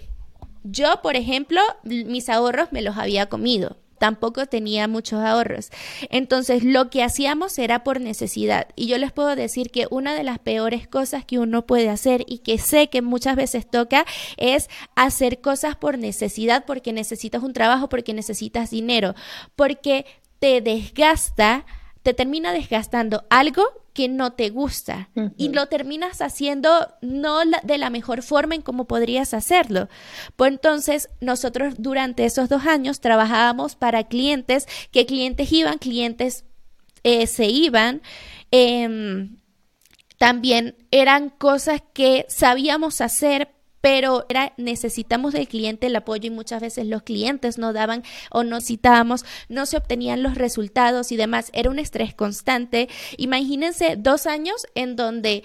yo, 0.63 1.01
por 1.01 1.15
ejemplo, 1.15 1.61
mis 1.83 2.29
ahorros 2.29 2.71
me 2.71 2.81
los 2.81 2.97
había 2.97 3.27
comido 3.27 3.77
tampoco 3.99 4.47
tenía 4.47 4.87
muchos 4.87 5.19
ahorros. 5.19 5.69
Entonces, 6.09 6.63
lo 6.63 6.89
que 6.89 7.03
hacíamos 7.03 7.59
era 7.59 7.83
por 7.83 8.01
necesidad. 8.01 8.69
Y 8.75 8.87
yo 8.87 8.97
les 8.97 9.11
puedo 9.11 9.35
decir 9.35 9.69
que 9.69 9.87
una 9.91 10.15
de 10.15 10.23
las 10.23 10.39
peores 10.39 10.87
cosas 10.87 11.25
que 11.25 11.37
uno 11.37 11.67
puede 11.67 11.89
hacer 11.89 12.23
y 12.25 12.39
que 12.39 12.57
sé 12.57 12.89
que 12.89 13.03
muchas 13.03 13.35
veces 13.35 13.69
toca 13.69 14.05
es 14.37 14.69
hacer 14.95 15.41
cosas 15.41 15.75
por 15.75 15.99
necesidad, 15.99 16.65
porque 16.65 16.93
necesitas 16.93 17.43
un 17.43 17.53
trabajo, 17.53 17.89
porque 17.89 18.13
necesitas 18.13 18.71
dinero, 18.71 19.13
porque 19.55 20.05
te 20.39 20.61
desgasta 20.61 21.65
te 22.03 22.13
termina 22.13 22.53
desgastando 22.53 23.25
algo 23.29 23.63
que 23.93 24.07
no 24.07 24.31
te 24.31 24.49
gusta 24.49 25.09
y 25.35 25.49
lo 25.49 25.65
terminas 25.65 26.21
haciendo 26.21 26.87
no 27.01 27.39
de 27.63 27.77
la 27.77 27.89
mejor 27.89 28.21
forma 28.23 28.55
en 28.55 28.61
como 28.61 28.85
podrías 28.85 29.33
hacerlo. 29.33 29.89
Pues 30.37 30.51
entonces 30.51 31.09
nosotros 31.19 31.73
durante 31.77 32.23
esos 32.23 32.47
dos 32.47 32.65
años 32.65 33.01
trabajábamos 33.01 33.75
para 33.75 34.05
clientes, 34.05 34.67
que 34.91 35.05
clientes 35.05 35.51
iban, 35.51 35.79
clientes 35.79 36.45
eh, 37.03 37.27
se 37.27 37.47
iban. 37.47 38.01
Em, 38.51 39.37
también 40.17 40.75
eran 40.91 41.29
cosas 41.29 41.81
que 41.93 42.25
sabíamos 42.29 43.01
hacer, 43.01 43.49
pero 43.81 44.25
era 44.29 44.53
necesitamos 44.57 45.33
del 45.33 45.47
cliente 45.47 45.87
el 45.87 45.95
apoyo 45.95 46.27
y 46.27 46.31
muchas 46.31 46.61
veces 46.61 46.85
los 46.87 47.03
clientes 47.03 47.57
no 47.57 47.73
daban 47.73 48.03
o 48.31 48.43
no 48.43 48.61
citábamos, 48.61 49.25
no 49.47 49.65
se 49.65 49.77
obtenían 49.77 50.23
los 50.23 50.35
resultados 50.35 51.11
y 51.11 51.17
demás. 51.17 51.49
Era 51.53 51.69
un 51.69 51.79
estrés 51.79 52.13
constante. 52.13 52.89
Imagínense 53.17 53.95
dos 53.97 54.25
años 54.27 54.67
en 54.75 54.95
donde 54.95 55.43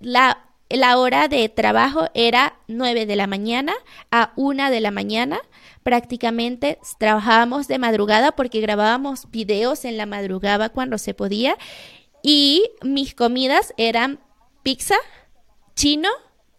la, 0.00 0.46
la 0.68 0.98
hora 0.98 1.28
de 1.28 1.48
trabajo 1.48 2.08
era 2.14 2.58
9 2.68 3.06
de 3.06 3.16
la 3.16 3.26
mañana 3.26 3.74
a 4.10 4.32
1 4.36 4.70
de 4.70 4.80
la 4.80 4.90
mañana. 4.90 5.40
Prácticamente 5.82 6.78
trabajábamos 6.98 7.68
de 7.68 7.78
madrugada 7.78 8.32
porque 8.32 8.60
grabábamos 8.60 9.30
videos 9.30 9.84
en 9.84 9.96
la 9.96 10.06
madrugada 10.06 10.70
cuando 10.70 10.98
se 10.98 11.14
podía. 11.14 11.56
Y 12.22 12.70
mis 12.82 13.14
comidas 13.14 13.74
eran 13.76 14.18
pizza, 14.62 14.96
chino, 15.74 16.08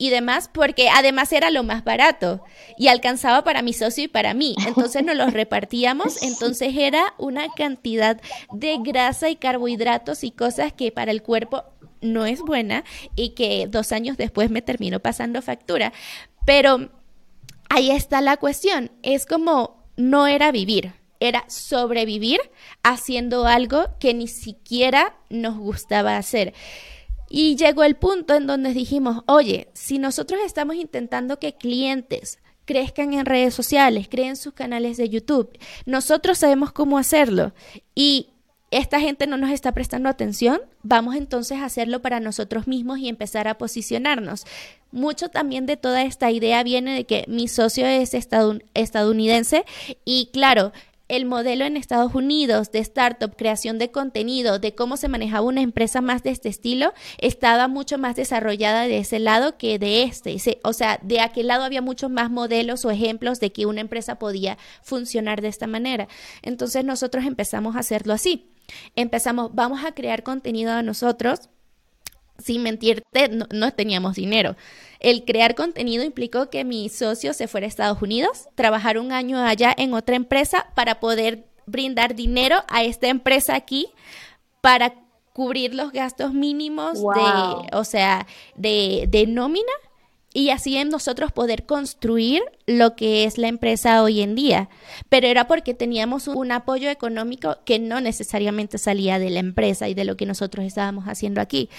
y 0.05 0.09
demás, 0.09 0.49
porque 0.51 0.89
además 0.89 1.31
era 1.31 1.49
lo 1.49 1.63
más 1.63 1.83
barato 1.83 2.43
y 2.77 2.87
alcanzaba 2.87 3.43
para 3.43 3.61
mi 3.61 3.73
socio 3.73 4.03
y 4.03 4.07
para 4.07 4.33
mí. 4.33 4.55
Entonces 4.67 5.03
nos 5.03 5.15
los 5.15 5.33
repartíamos, 5.33 6.21
entonces 6.21 6.73
era 6.77 7.13
una 7.17 7.47
cantidad 7.49 8.21
de 8.51 8.77
grasa 8.79 9.29
y 9.29 9.35
carbohidratos 9.35 10.23
y 10.23 10.31
cosas 10.31 10.73
que 10.73 10.91
para 10.91 11.11
el 11.11 11.23
cuerpo 11.23 11.63
no 12.01 12.25
es 12.25 12.41
buena 12.41 12.83
y 13.15 13.29
que 13.29 13.67
dos 13.67 13.91
años 13.91 14.17
después 14.17 14.49
me 14.49 14.61
terminó 14.61 14.99
pasando 14.99 15.41
factura. 15.41 15.93
Pero 16.45 16.91
ahí 17.69 17.91
está 17.91 18.21
la 18.21 18.37
cuestión, 18.37 18.91
es 19.01 19.25
como 19.25 19.89
no 19.97 20.27
era 20.27 20.51
vivir, 20.51 20.93
era 21.19 21.45
sobrevivir 21.47 22.39
haciendo 22.83 23.47
algo 23.47 23.85
que 23.99 24.13
ni 24.13 24.27
siquiera 24.27 25.15
nos 25.29 25.57
gustaba 25.57 26.17
hacer. 26.17 26.53
Y 27.29 27.55
llegó 27.55 27.83
el 27.83 27.95
punto 27.95 28.35
en 28.35 28.47
donde 28.47 28.73
dijimos, 28.73 29.23
oye, 29.27 29.69
si 29.73 29.97
nosotros 29.99 30.39
estamos 30.45 30.75
intentando 30.75 31.39
que 31.39 31.55
clientes 31.55 32.39
crezcan 32.65 33.13
en 33.13 33.25
redes 33.25 33.53
sociales, 33.53 34.07
creen 34.09 34.35
sus 34.35 34.53
canales 34.53 34.97
de 34.97 35.09
YouTube, 35.09 35.57
nosotros 35.85 36.39
sabemos 36.39 36.71
cómo 36.71 36.97
hacerlo 36.97 37.53
y 37.93 38.29
esta 38.71 38.99
gente 38.99 39.27
no 39.27 39.37
nos 39.37 39.51
está 39.51 39.71
prestando 39.71 40.09
atención, 40.09 40.59
vamos 40.81 41.15
entonces 41.15 41.59
a 41.59 41.65
hacerlo 41.65 42.01
para 42.01 42.19
nosotros 42.19 42.67
mismos 42.67 42.97
y 42.99 43.07
empezar 43.07 43.47
a 43.47 43.57
posicionarnos. 43.57 44.45
Mucho 44.91 45.29
también 45.29 45.65
de 45.65 45.77
toda 45.77 46.03
esta 46.03 46.31
idea 46.31 46.63
viene 46.63 46.95
de 46.95 47.05
que 47.05 47.25
mi 47.27 47.47
socio 47.47 47.85
es 47.85 48.13
estadounidense 48.13 49.65
y 50.03 50.29
claro, 50.33 50.73
el 51.07 51.25
modelo 51.25 51.65
en 51.65 51.77
Estados 51.77 52.15
Unidos 52.15 52.71
de 52.71 52.79
startup, 52.79 53.35
creación 53.35 53.77
de 53.77 53.91
contenido, 53.91 54.59
de 54.59 54.73
cómo 54.73 54.97
se 54.97 55.07
manejaba 55.07 55.45
una 55.45 55.61
empresa 55.61 56.01
más 56.01 56.23
de 56.23 56.31
este 56.31 56.49
estilo, 56.49 56.93
estaba 57.19 57.67
mucho 57.67 57.97
más 57.97 58.15
desarrollada 58.15 58.83
de 58.83 58.97
ese 58.97 59.19
lado 59.19 59.57
que 59.57 59.77
de 59.77 60.03
este. 60.03 60.37
O 60.63 60.73
sea, 60.73 60.99
de 61.03 61.19
aquel 61.19 61.47
lado 61.47 61.63
había 61.63 61.81
muchos 61.81 62.09
más 62.09 62.31
modelos 62.31 62.85
o 62.85 62.91
ejemplos 62.91 63.39
de 63.39 63.51
que 63.51 63.65
una 63.65 63.81
empresa 63.81 64.17
podía 64.17 64.57
funcionar 64.81 65.41
de 65.41 65.49
esta 65.49 65.67
manera. 65.67 66.07
Entonces 66.41 66.83
nosotros 66.83 67.25
empezamos 67.25 67.75
a 67.75 67.79
hacerlo 67.79 68.13
así. 68.13 68.49
Empezamos, 68.95 69.53
vamos 69.53 69.83
a 69.85 69.91
crear 69.93 70.23
contenido 70.23 70.71
a 70.71 70.81
nosotros 70.81 71.49
sin 72.37 72.63
mentirte, 72.63 73.29
no, 73.29 73.71
teníamos 73.73 74.15
dinero. 74.15 74.55
El 75.05 75.23
crear 75.23 75.53
contenido 75.53 76.03
implicó 76.03 76.49
que 76.49 76.63
mi 76.63 76.89
socio 76.89 77.35
se 77.35 77.47
fuera 77.47 77.67
a 77.67 77.69
Estados 77.69 78.01
Unidos, 78.01 78.49
trabajar 78.55 78.97
un 78.97 79.11
año 79.11 79.37
allá 79.37 79.71
en 79.77 79.93
otra 79.93 80.15
empresa 80.15 80.65
para 80.73 80.99
poder 80.99 81.45
brindar 81.67 82.15
dinero 82.15 82.63
a 82.69 82.83
esta 82.83 83.07
empresa 83.09 83.53
aquí 83.53 83.85
para 84.61 84.95
cubrir 85.31 85.75
los 85.75 85.91
gastos 85.91 86.33
mínimos 86.33 86.99
de, 87.01 87.77
o 87.77 87.83
sea, 87.83 88.25
de, 88.55 89.05
de 89.07 89.27
nómina 89.27 89.71
y 90.33 90.49
así 90.49 90.75
en 90.75 90.89
nosotros 90.89 91.31
poder 91.31 91.67
construir 91.67 92.41
lo 92.65 92.95
que 92.95 93.25
es 93.25 93.37
la 93.37 93.47
empresa 93.47 94.01
hoy 94.01 94.21
en 94.21 94.33
día. 94.33 94.69
Pero 95.07 95.27
era 95.27 95.45
porque 95.45 95.75
teníamos 95.75 96.27
un 96.27 96.51
apoyo 96.51 96.89
económico 96.89 97.57
que 97.63 97.77
no 97.77 98.01
necesariamente 98.01 98.79
salía 98.79 99.19
de 99.19 99.29
la 99.29 99.39
empresa 99.39 99.87
y 99.87 99.93
de 99.93 100.03
lo 100.03 100.17
que 100.17 100.25
nosotros 100.25 100.65
estábamos 100.65 101.05
haciendo 101.05 101.41
aquí. 101.41 101.69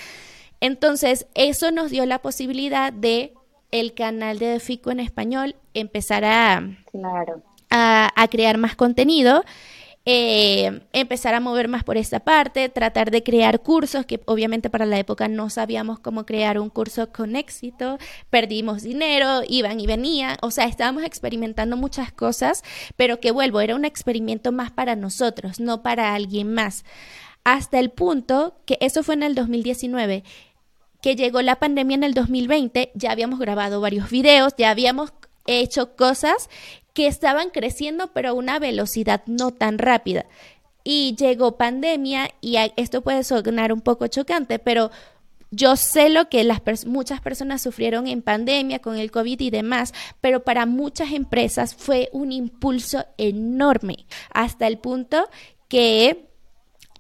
Entonces, 0.60 1.26
eso 1.34 1.70
nos 1.70 1.90
dio 1.90 2.06
la 2.06 2.20
posibilidad 2.20 2.92
de 2.92 3.34
el 3.70 3.94
canal 3.94 4.38
de 4.38 4.60
Fico 4.60 4.90
en 4.90 5.00
español, 5.00 5.56
empezar 5.74 6.24
a, 6.24 6.62
claro. 6.90 7.42
a, 7.70 8.28
crear 8.30 8.58
más 8.58 8.76
contenido. 8.76 9.44
Eh, 10.08 10.82
empezar 10.92 11.34
a 11.34 11.40
mover 11.40 11.66
más 11.66 11.82
por 11.82 11.96
esta 11.96 12.20
parte, 12.20 12.68
tratar 12.68 13.10
de 13.10 13.24
crear 13.24 13.58
cursos, 13.58 14.06
que 14.06 14.20
obviamente 14.26 14.70
para 14.70 14.86
la 14.86 15.00
época 15.00 15.26
no 15.26 15.50
sabíamos 15.50 15.98
cómo 15.98 16.24
crear 16.24 16.60
un 16.60 16.70
curso 16.70 17.10
con 17.10 17.34
éxito, 17.34 17.98
perdimos 18.30 18.84
dinero, 18.84 19.40
iban 19.48 19.80
y 19.80 19.86
venían, 19.88 20.36
o 20.42 20.52
sea, 20.52 20.66
estábamos 20.66 21.02
experimentando 21.02 21.76
muchas 21.76 22.12
cosas, 22.12 22.62
pero 22.94 23.18
que 23.18 23.32
vuelvo, 23.32 23.60
era 23.60 23.74
un 23.74 23.84
experimento 23.84 24.52
más 24.52 24.70
para 24.70 24.94
nosotros, 24.94 25.58
no 25.58 25.82
para 25.82 26.14
alguien 26.14 26.54
más. 26.54 26.84
Hasta 27.42 27.80
el 27.80 27.90
punto 27.90 28.54
que 28.64 28.78
eso 28.80 29.02
fue 29.02 29.14
en 29.14 29.24
el 29.24 29.34
2019 29.34 30.22
que 31.00 31.16
llegó 31.16 31.42
la 31.42 31.56
pandemia 31.56 31.96
en 31.96 32.04
el 32.04 32.14
2020, 32.14 32.92
ya 32.94 33.10
habíamos 33.10 33.38
grabado 33.38 33.80
varios 33.80 34.10
videos, 34.10 34.54
ya 34.56 34.70
habíamos 34.70 35.12
hecho 35.46 35.96
cosas 35.96 36.48
que 36.92 37.06
estaban 37.06 37.50
creciendo, 37.50 38.08
pero 38.12 38.30
a 38.30 38.32
una 38.32 38.58
velocidad 38.58 39.22
no 39.26 39.50
tan 39.50 39.78
rápida. 39.78 40.26
Y 40.82 41.14
llegó 41.16 41.56
pandemia 41.56 42.30
y 42.40 42.56
esto 42.76 43.02
puede 43.02 43.24
sonar 43.24 43.72
un 43.72 43.80
poco 43.80 44.06
chocante, 44.06 44.58
pero 44.58 44.90
yo 45.50 45.76
sé 45.76 46.08
lo 46.08 46.28
que 46.28 46.44
las 46.44 46.86
muchas 46.86 47.20
personas 47.20 47.62
sufrieron 47.62 48.06
en 48.06 48.22
pandemia 48.22 48.80
con 48.80 48.96
el 48.96 49.10
COVID 49.10 49.40
y 49.40 49.50
demás, 49.50 49.92
pero 50.20 50.42
para 50.42 50.66
muchas 50.66 51.12
empresas 51.12 51.74
fue 51.74 52.08
un 52.12 52.32
impulso 52.32 53.04
enorme, 53.16 54.06
hasta 54.30 54.66
el 54.66 54.78
punto 54.78 55.28
que 55.68 56.26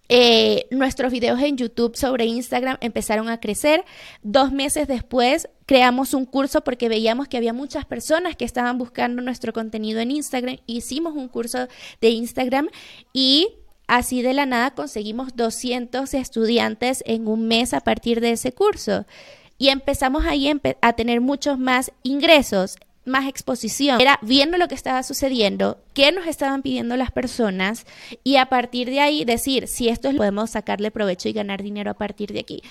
eh, 0.08 0.66
nuestros 0.70 1.10
videos 1.10 1.40
en 1.40 1.56
YouTube 1.56 1.96
sobre 1.96 2.26
Instagram 2.26 2.76
empezaron 2.80 3.28
a 3.28 3.40
crecer. 3.40 3.84
Dos 4.22 4.52
meses 4.52 4.86
después 4.86 5.48
creamos 5.66 6.14
un 6.14 6.26
curso 6.26 6.62
porque 6.62 6.88
veíamos 6.88 7.28
que 7.28 7.36
había 7.36 7.52
muchas 7.52 7.84
personas 7.84 8.36
que 8.36 8.44
estaban 8.44 8.78
buscando 8.78 9.20
nuestro 9.22 9.52
contenido 9.52 10.00
en 10.00 10.12
Instagram. 10.12 10.58
Hicimos 10.66 11.14
un 11.14 11.28
curso 11.28 11.66
de 12.00 12.10
Instagram 12.10 12.68
y 13.12 13.48
así 13.88 14.22
de 14.22 14.34
la 14.34 14.46
nada 14.46 14.72
conseguimos 14.72 15.34
200 15.34 16.14
estudiantes 16.14 17.02
en 17.06 17.26
un 17.26 17.48
mes 17.48 17.74
a 17.74 17.80
partir 17.80 18.20
de 18.20 18.32
ese 18.32 18.52
curso. 18.52 19.06
Y 19.58 19.68
empezamos 19.68 20.24
ahí 20.26 20.52
a 20.82 20.92
tener 20.92 21.20
muchos 21.20 21.58
más 21.58 21.90
ingresos 22.02 22.76
más 23.06 23.26
exposición, 23.26 24.00
era 24.00 24.18
viendo 24.22 24.58
lo 24.58 24.68
que 24.68 24.74
estaba 24.74 25.02
sucediendo, 25.02 25.78
qué 25.94 26.12
nos 26.12 26.26
estaban 26.26 26.62
pidiendo 26.62 26.96
las 26.96 27.10
personas 27.10 27.86
y 28.24 28.36
a 28.36 28.46
partir 28.46 28.90
de 28.90 29.00
ahí 29.00 29.24
decir 29.24 29.68
si 29.68 29.88
esto 29.88 30.08
es, 30.08 30.16
podemos 30.16 30.50
sacarle 30.50 30.90
provecho 30.90 31.28
y 31.28 31.32
ganar 31.32 31.62
dinero 31.62 31.90
a 31.90 31.94
partir 31.94 32.32
de 32.32 32.40
aquí. 32.40 32.62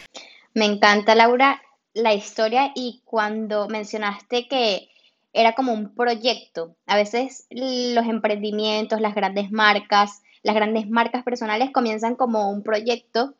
Me 0.53 0.65
encanta, 0.65 1.15
Laura, 1.15 1.61
la 1.93 2.13
historia 2.13 2.71
y 2.75 3.01
cuando 3.05 3.67
mencionaste 3.67 4.47
que 4.47 4.89
era 5.33 5.53
como 5.53 5.73
un 5.73 5.93
proyecto. 5.93 6.75
A 6.85 6.95
veces 6.95 7.47
los 7.49 8.05
emprendimientos, 8.05 9.01
las 9.01 9.15
grandes 9.15 9.51
marcas, 9.51 10.21
las 10.43 10.55
grandes 10.55 10.89
marcas 10.89 11.23
personales 11.23 11.71
comienzan 11.71 12.15
como 12.15 12.49
un 12.49 12.63
proyecto 12.63 13.33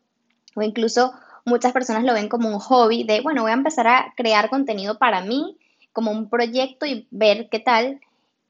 o 0.56 0.62
incluso 0.62 1.14
muchas 1.46 1.72
personas 1.72 2.04
lo 2.04 2.14
ven 2.14 2.28
como 2.28 2.50
un 2.50 2.60
hobby 2.60 3.04
de, 3.04 3.22
bueno, 3.22 3.44
voy 3.44 3.52
a 3.52 3.56
empezar 3.56 3.88
a 3.88 4.14
crear 4.18 4.50
contenido 4.50 4.98
para 4.98 5.22
mí 5.22 5.58
como 5.96 6.12
un 6.12 6.30
proyecto 6.30 6.86
y 6.86 7.08
ver 7.10 7.48
qué 7.50 7.60
tal. 7.60 8.02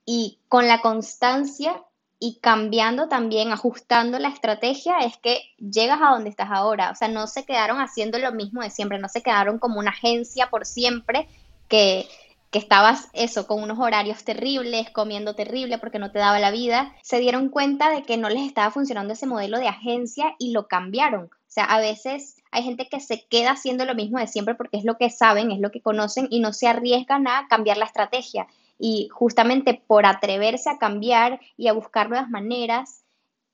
Y 0.03 0.39
con 0.49 0.67
la 0.67 0.81
constancia 0.81 1.81
y 2.19 2.39
cambiando 2.41 3.07
también, 3.07 3.51
ajustando 3.51 4.17
la 4.17 4.29
estrategia, 4.29 4.97
es 4.99 5.15
que 5.17 5.41
llegas 5.59 5.99
a 6.01 6.09
donde 6.09 6.31
estás 6.31 6.49
ahora. 6.51 6.89
O 6.89 6.95
sea, 6.95 7.07
no 7.07 7.27
se 7.27 7.45
quedaron 7.45 7.79
haciendo 7.79 8.17
lo 8.17 8.31
mismo 8.31 8.61
de 8.61 8.71
siempre, 8.71 8.97
no 8.97 9.07
se 9.07 9.21
quedaron 9.21 9.59
como 9.59 9.79
una 9.79 9.91
agencia 9.91 10.49
por 10.49 10.65
siempre 10.65 11.29
que, 11.69 12.07
que 12.49 12.57
estabas 12.57 13.09
eso, 13.13 13.45
con 13.45 13.61
unos 13.61 13.77
horarios 13.77 14.23
terribles, 14.23 14.89
comiendo 14.89 15.35
terrible 15.35 15.77
porque 15.77 15.99
no 15.99 16.11
te 16.11 16.19
daba 16.19 16.39
la 16.39 16.51
vida. 16.51 16.95
Se 17.03 17.19
dieron 17.19 17.49
cuenta 17.49 17.91
de 17.91 18.01
que 18.01 18.17
no 18.17 18.29
les 18.29 18.47
estaba 18.47 18.71
funcionando 18.71 19.13
ese 19.13 19.27
modelo 19.27 19.59
de 19.59 19.67
agencia 19.67 20.35
y 20.39 20.51
lo 20.51 20.67
cambiaron. 20.67 21.29
Sea, 21.55 21.63
a 21.63 21.79
veces 21.79 22.35
hay 22.51 22.63
gente 22.63 22.89
que 22.89 22.99
se 22.99 23.23
queda 23.29 23.51
haciendo 23.51 23.85
lo 23.85 23.95
mismo 23.95 24.19
de 24.19 24.27
siempre 24.27 24.55
porque 24.55 24.75
es 24.75 24.83
lo 24.83 24.97
que 24.97 25.09
saben, 25.09 25.51
es 25.51 25.61
lo 25.61 25.71
que 25.71 25.79
conocen 25.79 26.27
y 26.29 26.41
no 26.41 26.51
se 26.51 26.67
arriesgan 26.67 27.29
a 27.29 27.47
cambiar 27.47 27.77
la 27.77 27.85
estrategia. 27.85 28.47
Y 28.77 29.07
justamente 29.07 29.81
por 29.87 30.05
atreverse 30.05 30.69
a 30.69 30.79
cambiar 30.79 31.39
y 31.55 31.69
a 31.69 31.73
buscar 31.73 32.09
nuevas 32.09 32.29
maneras, 32.29 33.05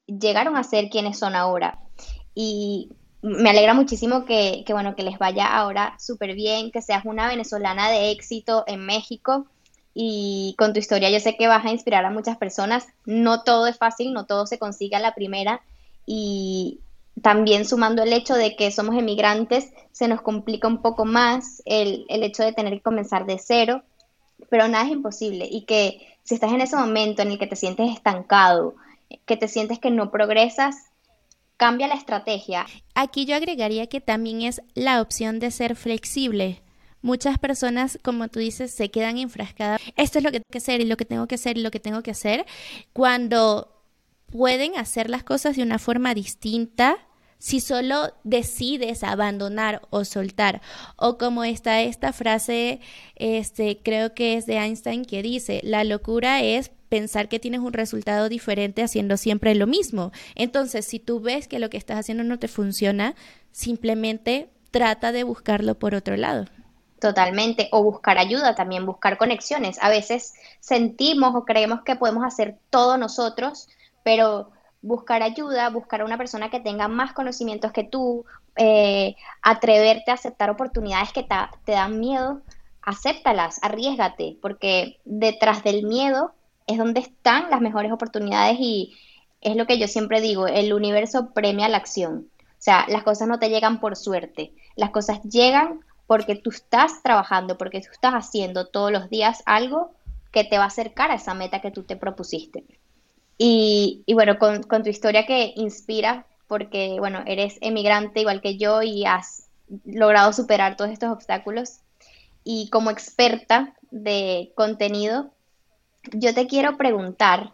llegaron 0.08 0.58
a 0.58 0.64
ser 0.64 0.90
quienes 0.90 1.20
son 1.20 1.36
ahora. 1.36 1.78
Y 2.34 2.90
me 3.22 3.52
alegra 3.52 3.76
muchísimo 3.76 4.26
que, 4.26 4.66
bueno, 4.70 4.96
que 4.96 5.04
les 5.04 5.20
vaya 5.20 5.56
ahora 5.56 5.96
súper 6.00 6.34
bien, 6.34 6.72
que 6.72 6.82
seas 6.82 7.06
una 7.06 7.28
venezolana 7.28 7.92
de 7.92 8.10
éxito 8.10 8.64
en 8.66 8.84
México 8.84 9.46
y 9.94 10.56
con 10.58 10.74
tu 10.74 10.80
historia 10.80 11.12
yo 11.12 11.20
sé 11.20 11.38
que 11.38 11.48
vas 11.48 11.64
a 11.64 11.70
inspirar 11.70 12.04
a 12.04 12.10
muchas 12.10 12.38
personas. 12.38 12.88
No 13.06 13.44
todo 13.44 13.68
es 13.68 13.78
fácil, 13.78 14.12
no 14.12 14.26
todo 14.26 14.48
se 14.48 14.58
consigue 14.58 14.96
a 14.96 15.00
la 15.00 15.14
primera 15.14 15.62
y, 16.08 16.80
también 17.22 17.66
sumando 17.66 18.04
el 18.04 18.14
hecho 18.14 18.36
de 18.36 18.56
que 18.56 18.72
somos 18.72 18.96
emigrantes, 18.98 19.74
se 19.92 20.08
nos 20.08 20.22
complica 20.22 20.68
un 20.68 20.82
poco 20.82 21.06
más 21.06 21.62
el, 21.66 22.06
hecho 22.10 22.44
de 22.44 22.54
tener 22.54 22.74
que 22.74 22.82
comenzar 22.82 23.26
de 23.26 23.38
cero, 23.38 23.84
pero 24.50 24.68
nada 24.68 24.86
es 24.86 24.92
imposible 24.92 25.48
y 25.50 25.64
que 25.66 26.16
si 26.24 26.36
estás 26.36 26.52
en 26.52 26.62
ese 26.62 26.76
momento 26.76 27.22
en 27.22 27.32
el 27.32 27.40
que 27.40 27.48
te 27.48 27.56
sientes 27.56 27.92
estancado, 27.92 28.76
que 29.26 29.38
te 29.38 29.48
sientes 29.48 29.80
que 29.80 29.92
no 29.92 30.12
progresas, 30.12 30.76
cambia 31.58 31.88
la 31.88 31.96
estrategia. 31.96 32.66
Aquí 32.96 33.26
yo 33.26 33.36
agregaría 33.36 33.88
que 33.88 34.02
también 34.02 34.42
es 34.42 34.62
la 34.74 35.02
opción 35.02 35.40
de 35.40 35.52
ser 35.52 35.76
flexible. 35.76 36.62
Muchas 37.04 37.38
personas, 37.40 38.00
como 38.04 38.28
tú 38.28 38.40
dices, 38.40 38.72
se 38.72 38.92
quedan 38.92 39.18
enfrascadas. 39.18 39.82
Esto 39.96 40.20
es 40.20 40.24
lo 40.24 40.32
que 40.32 40.40
tengo 40.40 40.52
que 40.52 40.58
hacer 40.60 40.82
y 40.82 40.86
lo 40.86 40.98
que 40.98 41.06
tengo 41.06 41.28
que 41.28 41.36
hacer 41.36 41.58
y 41.58 41.62
lo 41.62 41.72
que 41.72 41.80
tengo 41.80 42.04
que 42.04 42.12
hacer. 42.12 42.46
Cuando 42.94 43.81
pueden 44.32 44.78
hacer 44.78 45.10
las 45.10 45.24
cosas 45.24 45.56
de 45.56 45.64
una 45.64 45.80
forma 45.80 46.14
distinta 46.14 46.98
si 47.38 47.60
solo 47.60 48.14
decides 48.24 49.04
abandonar 49.04 49.82
o 49.90 50.06
soltar. 50.06 50.62
O 50.96 51.18
como 51.18 51.44
está 51.44 51.82
esta 51.82 52.14
frase, 52.14 52.80
este, 53.16 53.80
creo 53.82 54.14
que 54.14 54.36
es 54.36 54.46
de 54.46 54.58
Einstein 54.58 55.06
que 55.06 55.24
dice, 55.24 55.60
la 55.64 55.84
locura 55.84 56.42
es 56.42 56.70
pensar 56.88 57.30
que 57.30 57.40
tienes 57.40 57.62
un 57.62 57.74
resultado 57.74 58.30
diferente 58.30 58.84
haciendo 58.84 59.18
siempre 59.18 59.56
lo 59.56 59.66
mismo. 59.66 60.12
Entonces, 60.36 60.86
si 60.86 61.00
tú 61.00 61.20
ves 61.20 61.48
que 61.48 61.58
lo 61.58 61.72
que 61.72 61.78
estás 61.78 61.98
haciendo 61.98 62.24
no 62.24 62.38
te 62.38 62.48
funciona, 62.48 63.16
simplemente 63.52 64.50
trata 64.70 65.12
de 65.12 65.24
buscarlo 65.24 65.80
por 65.80 65.96
otro 65.96 66.18
lado. 66.18 66.46
Totalmente, 67.00 67.70
o 67.72 67.82
buscar 67.82 68.20
ayuda 68.20 68.54
también, 68.54 68.86
buscar 68.86 69.18
conexiones. 69.18 69.80
A 69.82 69.90
veces 69.90 70.34
sentimos 70.60 71.34
o 71.34 71.46
creemos 71.46 71.82
que 71.84 71.96
podemos 71.96 72.24
hacer 72.24 72.60
todo 72.70 72.98
nosotros, 72.98 73.68
pero 74.04 74.52
buscar 74.82 75.22
ayuda, 75.24 75.70
buscar 75.70 76.02
a 76.02 76.06
una 76.06 76.18
persona 76.18 76.50
que 76.50 76.60
tenga 76.60 76.88
más 76.88 77.14
conocimientos 77.14 77.72
que 77.72 77.84
tú, 77.84 78.26
eh, 78.58 79.16
atreverte 79.42 80.12
a 80.12 80.16
aceptar 80.16 80.50
oportunidades 80.50 81.14
que 81.14 81.24
te, 81.24 81.72
dan 81.72 82.00
miedo, 82.00 82.42
acéptalas, 82.82 83.60
arriesgate, 83.64 84.38
porque 84.42 85.00
detrás 85.06 85.64
del 85.64 85.84
miedo 85.84 86.34
es 86.68 86.78
donde 86.78 87.00
están 87.02 87.50
las 87.50 87.62
mejores 87.62 87.92
oportunidades 87.92 88.58
y 88.60 88.94
es 89.42 89.56
lo 89.56 89.66
que 89.66 89.80
yo 89.80 89.88
siempre 89.88 90.22
digo, 90.22 90.48
el 90.48 90.74
universo 90.74 91.32
premia 91.34 91.70
la 91.70 91.78
acción. 91.78 92.28
O 92.40 92.64
sea, 92.64 92.86
las 92.90 93.04
cosas 93.04 93.28
no 93.28 93.40
te 93.40 93.50
llegan 93.50 93.80
por 93.80 93.96
suerte, 93.96 94.54
las 94.76 94.92
cosas 94.92 95.22
llegan 95.24 95.82
porque 96.08 96.36
tú 96.36 96.50
estás 96.50 97.02
trabajando, 97.02 97.58
porque 97.58 97.82
tú 97.82 97.88
estás 97.92 98.14
haciendo 98.14 98.68
todos 98.68 98.92
los 98.92 99.10
días 99.10 99.42
algo 99.46 99.94
que 100.32 100.44
te 100.44 100.58
va 100.58 100.66
a 100.66 100.68
acercar 100.68 101.12
a 101.12 101.16
esa 101.16 101.34
meta 101.34 101.62
que 101.62 101.72
tú 101.72 101.84
te 101.84 101.96
propusiste. 101.96 102.66
Y, 103.44 104.04
bueno, 104.14 104.38
con, 104.38 104.62
tu 104.62 104.90
historia 104.92 105.26
que 105.26 105.54
inspira, 105.56 106.28
porque 106.46 106.98
bueno, 107.00 107.24
eres 107.26 107.58
emigrante 107.62 108.20
igual 108.20 108.40
que 108.40 108.56
yo 108.60 108.84
y 108.84 109.04
has 109.08 109.48
logrado 109.84 110.32
superar 110.32 110.78
todos 110.78 110.92
estos 110.92 111.10
obstáculos. 111.10 111.80
Y 112.44 112.70
como 112.70 112.92
experta 112.92 113.74
de 113.90 114.52
contenido, 114.54 115.32
yo 116.14 116.36
te 116.36 116.46
quiero 116.46 116.78
preguntar, 116.78 117.54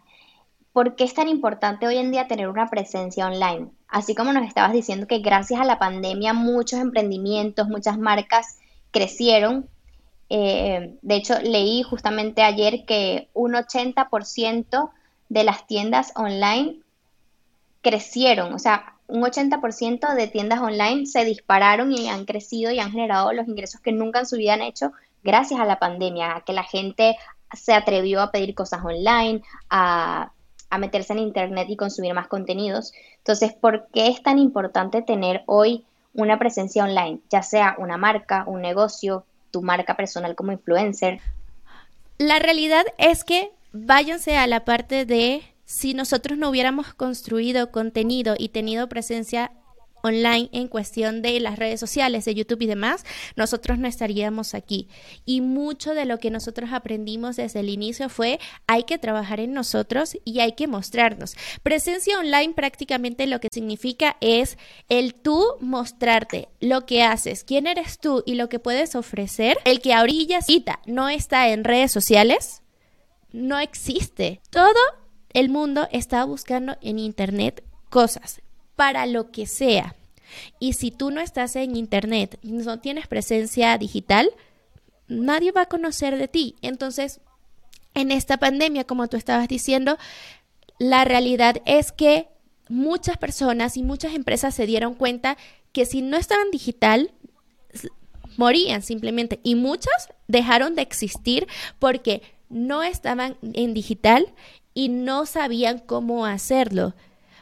¿por 0.74 0.98
qué 0.98 1.06
es 1.06 1.14
tan 1.14 1.30
importante 1.30 1.88
hoy 1.88 1.96
en 1.96 2.12
día 2.12 2.28
tener 2.28 2.50
una 2.50 2.70
presencia 2.70 3.26
online? 3.26 3.70
Así 3.88 4.14
como 4.14 4.34
nos 4.34 4.46
estabas 4.46 4.74
diciendo 4.74 5.08
que 5.08 5.20
gracias 5.20 5.62
a 5.62 5.66
la 5.66 5.80
pandemia 5.80 6.34
muchos 6.34 6.82
emprendimientos, 6.82 7.70
muchas 7.70 7.98
marcas 7.98 8.58
crecieron. 8.92 9.70
Eh, 10.30 10.98
de 11.02 11.16
hecho, 11.16 11.40
leí 11.42 11.82
justamente 11.82 12.42
ayer 12.42 12.84
que 12.86 13.30
un 13.34 13.54
80% 13.54 14.92
de 15.30 15.44
las 15.44 15.68
tiendas 15.68 16.12
online 16.16 16.80
crecieron, 17.82 18.54
o 18.54 18.60
sea, 18.60 18.94
un 19.08 19.22
80% 19.22 20.14
de 20.16 20.28
tiendas 20.28 20.60
online 20.60 21.06
se 21.06 21.24
dispararon 21.24 21.94
y 21.94 22.10
han 22.10 22.26
crecido 22.26 22.72
y 22.72 22.80
han 22.80 22.92
generado 22.92 23.32
los 23.32 23.48
ingresos 23.48 23.80
que 23.80 23.94
nunca 23.94 24.20
en 24.20 24.26
su 24.26 24.36
vida 24.36 24.54
han 24.54 24.62
hecho 24.62 24.92
gracias 25.24 25.60
a 25.60 25.66
la 25.66 25.80
pandemia, 25.80 26.36
a 26.36 26.42
que 26.42 26.54
la 26.54 26.64
gente 26.64 27.16
se 27.54 27.74
atrevió 27.74 28.22
a 28.22 28.32
pedir 28.32 28.54
cosas 28.54 28.84
online, 28.84 29.42
a, 29.70 30.32
a 30.70 30.78
meterse 30.78 31.14
en 31.14 31.20
internet 31.20 31.68
y 31.70 31.78
consumir 31.78 32.14
más 32.14 32.28
contenidos. 32.28 32.94
Entonces, 33.20 33.54
¿por 33.54 33.88
qué 33.94 34.08
es 34.08 34.22
tan 34.22 34.40
importante 34.40 35.02
tener 35.02 35.44
hoy 35.46 35.86
una 36.14 36.40
presencia 36.40 36.84
online, 36.84 37.20
ya 37.30 37.44
sea 37.44 37.76
una 37.78 37.98
marca, 37.98 38.44
un 38.48 38.62
negocio, 38.62 39.26
tu 39.52 39.62
marca 39.62 39.96
personal 39.96 40.36
como 40.36 40.52
influencer? 40.52 41.22
La 42.18 42.40
realidad 42.40 42.86
es 42.98 43.24
que 43.24 43.52
váyanse 43.72 44.38
a 44.38 44.48
la 44.48 44.66
parte 44.66 45.06
de 45.06 45.44
si 45.66 45.94
nosotros 45.94 46.38
no 46.38 46.50
hubiéramos 46.50 46.94
construido 46.94 47.72
contenido 47.72 48.36
y 48.38 48.50
tenido 48.50 48.88
presencia 48.88 49.52
online 50.02 50.50
en 50.52 50.68
cuestión 50.68 51.22
de 51.22 51.40
las 51.40 51.58
redes 51.60 51.80
sociales, 51.80 52.26
de 52.26 52.36
YouTube 52.36 52.62
y 52.62 52.68
demás, 52.68 53.04
nosotros 53.36 53.78
no 53.78 53.88
estaríamos 53.88 54.54
aquí. 54.54 54.88
Y 55.26 55.42
mucho 55.42 55.94
de 55.94 56.06
lo 56.06 56.20
que 56.20 56.32
nosotros 56.32 56.72
aprendimos 56.72 57.36
desde 57.36 57.60
el 57.60 57.70
inicio 57.70 58.10
fue 58.10 58.40
hay 58.68 58.84
que 58.84 58.98
trabajar 58.98 59.40
en 59.40 59.54
nosotros 59.54 60.18
y 60.24 60.40
hay 60.40 60.54
que 60.54 60.68
mostrarnos. 60.68 61.36
Presencia 61.64 62.20
online 62.20 62.54
prácticamente 62.54 63.28
lo 63.28 63.40
que 63.40 63.50
significa 63.52 64.18
es 64.22 64.58
el 64.90 65.14
tú 65.14 65.44
mostrarte 65.60 66.48
lo 66.60 66.86
que 66.86 67.04
haces, 67.04 67.44
quién 67.44 67.68
eres 67.68 68.00
tú 68.00 68.24
y 68.26 68.36
lo 68.36 68.50
que 68.50 68.60
puedes 68.60 68.96
ofrecer. 68.96 69.58
El 69.66 69.82
que 69.82 69.94
ahorita 69.94 70.40
no 70.86 71.10
está 71.10 71.50
en 71.50 71.64
redes 71.64 71.92
sociales, 71.92 72.62
no 73.32 73.60
existe. 73.60 74.42
Todo 74.50 74.80
el 75.34 75.50
mundo 75.50 75.88
está 75.92 76.24
buscando 76.26 76.78
en 76.82 77.00
Internet 77.00 77.64
cosas 77.90 78.42
para 78.76 79.06
lo 79.06 79.32
que 79.32 79.46
sea. 79.46 79.96
Y 80.60 80.74
si 80.74 80.92
tú 80.92 81.12
no 81.12 81.22
estás 81.22 81.56
en 81.56 81.76
Internet 81.76 82.40
no 82.44 82.80
tienes 82.80 83.08
presencia 83.08 83.78
digital, 83.78 84.30
nadie 85.08 85.52
va 85.52 85.62
a 85.62 85.70
conocer 85.70 86.18
de 86.18 86.28
ti. 86.28 86.56
Entonces, 86.62 87.22
en 87.94 88.12
esta 88.12 88.38
pandemia, 88.38 88.84
como 88.84 89.08
tú 89.08 89.18
estabas 89.18 89.48
diciendo, 89.48 89.98
la 90.80 91.06
realidad 91.06 91.62
es 91.66 91.92
que 91.92 92.28
muchas 92.70 93.18
personas 93.18 93.78
y 93.78 93.84
muchas 93.84 94.14
empresas 94.14 94.54
se 94.54 94.66
dieron 94.66 94.94
cuenta 94.94 95.38
que 95.72 95.86
si 95.86 96.02
no 96.02 96.18
estaban 96.18 96.52
digital, 96.52 97.12
morían 98.38 98.82
simplemente. 98.82 99.40
Y 99.44 99.56
muchas 99.56 100.10
dejaron 100.28 100.76
de 100.76 100.82
existir 100.84 101.48
porque 101.80 102.22
no 102.50 102.84
estaban 102.84 103.38
en 103.42 103.74
digital 103.74 104.28
y 104.74 104.90
no 104.90 105.26
sabían 105.26 105.80
cómo 105.80 106.26
hacerlo. 106.26 106.94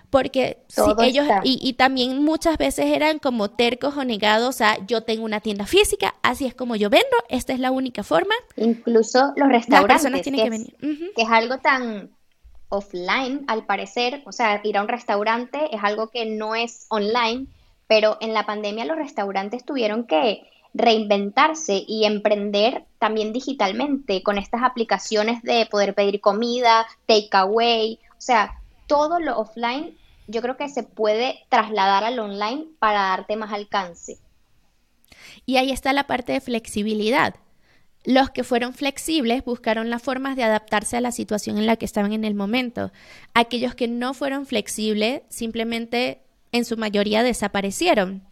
Porque 0.10 0.60
ellos 1.00 1.26
y, 1.44 1.74
también 1.74 2.24
muchas 2.24 2.58
veces 2.58 2.86
eran 2.86 3.20
como 3.20 3.50
tercos 3.50 3.98
o 3.98 4.06
negados 4.06 4.62
a 4.62 4.78
yo 4.86 5.02
tengo 5.02 5.26
una 5.26 5.42
tienda 5.42 5.66
física, 5.66 6.16
así 6.24 6.46
es 6.46 6.54
como 6.54 6.78
yo 6.78 6.90
vendo, 6.90 7.18
esta 7.28 7.52
es 7.52 7.60
la 7.60 7.72
única 7.72 8.04
forma. 8.04 8.34
Incluso 8.56 9.34
los 9.36 9.50
restaurantes, 9.50 10.24
que, 10.24 10.44
es, 10.44 10.74
que 11.16 11.22
es 11.22 11.30
algo 11.30 11.58
tan 11.58 12.12
offline 12.70 13.44
al 13.48 13.66
parecer, 13.66 14.24
o 14.26 14.32
sea, 14.32 14.62
ir 14.64 14.78
a 14.78 14.84
un 14.84 14.88
restaurante 14.88 15.76
es 15.76 15.84
algo 15.84 16.10
que 16.10 16.26
no 16.26 16.56
es 16.56 16.86
online, 16.90 17.48
pero 17.88 18.18
en 18.22 18.34
la 18.34 18.46
pandemia 18.46 18.86
los 18.86 18.98
restaurantes 18.98 19.66
tuvieron 19.66 20.06
que 20.08 20.44
reinventarse 20.76 21.84
y 21.88 22.04
emprender 22.04 22.84
también 23.00 23.32
digitalmente 23.32 24.22
con 24.22 24.38
estas 24.38 24.62
aplicaciones 24.62 25.42
de 25.42 25.66
poder 25.66 25.96
pedir 25.96 26.20
comida, 26.20 26.86
takeaway, 27.08 27.98
o 28.12 28.22
sea, 28.22 28.60
todo 28.86 29.20
lo 29.20 29.40
offline 29.40 29.98
yo 30.28 30.42
creo 30.42 30.58
que 30.58 30.68
se 30.68 30.84
puede 30.84 31.46
trasladar 31.50 32.04
al 32.04 32.20
online 32.20 32.66
para 32.80 33.02
darte 33.02 33.36
más 33.38 33.54
alcance. 33.54 34.18
Y 35.46 35.58
ahí 35.58 35.72
está 35.72 35.94
la 35.94 36.08
parte 36.08 36.34
de 36.34 36.42
flexibilidad. 36.42 37.36
Los 38.04 38.30
que 38.32 38.44
fueron 38.44 38.74
flexibles 38.74 39.46
buscaron 39.46 39.90
las 39.90 40.02
formas 40.02 40.36
de 40.36 40.44
adaptarse 40.44 40.98
a 40.98 41.02
la 41.02 41.12
situación 41.12 41.58
en 41.58 41.68
la 41.68 41.76
que 41.76 41.86
estaban 41.86 42.12
en 42.12 42.26
el 42.26 42.36
momento. 42.36 42.92
Aquellos 43.34 43.76
que 43.76 43.88
no 43.88 44.14
fueron 44.14 44.46
flexibles 44.46 45.22
simplemente 45.30 46.22
en 46.52 46.66
su 46.66 46.76
mayoría 46.78 47.24
desaparecieron 47.24 48.24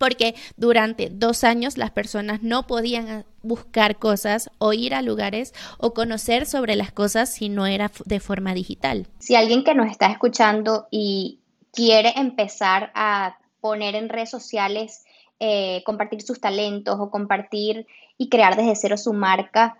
porque 0.00 0.34
durante 0.56 1.10
dos 1.10 1.44
años 1.44 1.76
las 1.76 1.90
personas 1.90 2.42
no 2.42 2.66
podían 2.66 3.26
buscar 3.42 3.98
cosas 3.98 4.50
o 4.56 4.72
ir 4.72 4.94
a 4.94 5.02
lugares 5.02 5.52
o 5.76 5.92
conocer 5.92 6.46
sobre 6.46 6.74
las 6.74 6.90
cosas 6.90 7.30
si 7.30 7.50
no 7.50 7.66
era 7.66 7.92
de 8.06 8.18
forma 8.18 8.54
digital. 8.54 9.06
Si 9.18 9.34
alguien 9.34 9.62
que 9.62 9.74
nos 9.74 9.90
está 9.90 10.06
escuchando 10.06 10.88
y 10.90 11.40
quiere 11.70 12.14
empezar 12.16 12.90
a 12.94 13.36
poner 13.60 13.94
en 13.94 14.08
redes 14.08 14.30
sociales, 14.30 15.04
eh, 15.38 15.82
compartir 15.84 16.22
sus 16.22 16.40
talentos 16.40 16.96
o 16.98 17.10
compartir 17.10 17.86
y 18.16 18.30
crear 18.30 18.56
desde 18.56 18.76
cero 18.76 18.96
su 18.96 19.12
marca, 19.12 19.76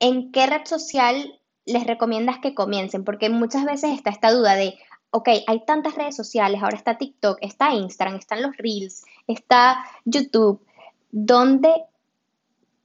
¿en 0.00 0.32
qué 0.32 0.48
red 0.48 0.66
social 0.66 1.40
les 1.64 1.86
recomiendas 1.86 2.40
que 2.40 2.54
comiencen? 2.54 3.04
Porque 3.04 3.30
muchas 3.30 3.64
veces 3.64 3.92
está 3.92 4.10
esta 4.10 4.32
duda 4.32 4.54
de, 4.54 4.78
ok, 5.12 5.28
hay 5.46 5.64
tantas 5.64 5.94
redes 5.94 6.14
sociales, 6.14 6.62
ahora 6.62 6.76
está 6.76 6.98
TikTok, 6.98 7.38
está 7.40 7.72
Instagram, 7.74 8.16
están 8.16 8.42
los 8.42 8.56
Reels, 8.56 9.02
está 9.32 9.84
YouTube. 10.04 10.64
¿Dónde 11.10 11.72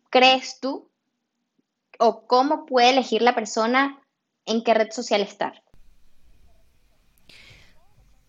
crees 0.09 0.59
tú 0.59 0.89
o 1.99 2.25
cómo 2.27 2.65
puede 2.65 2.89
elegir 2.89 3.21
la 3.21 3.35
persona 3.35 4.01
en 4.45 4.63
qué 4.63 4.73
red 4.73 4.91
social 4.91 5.21
estar? 5.21 5.63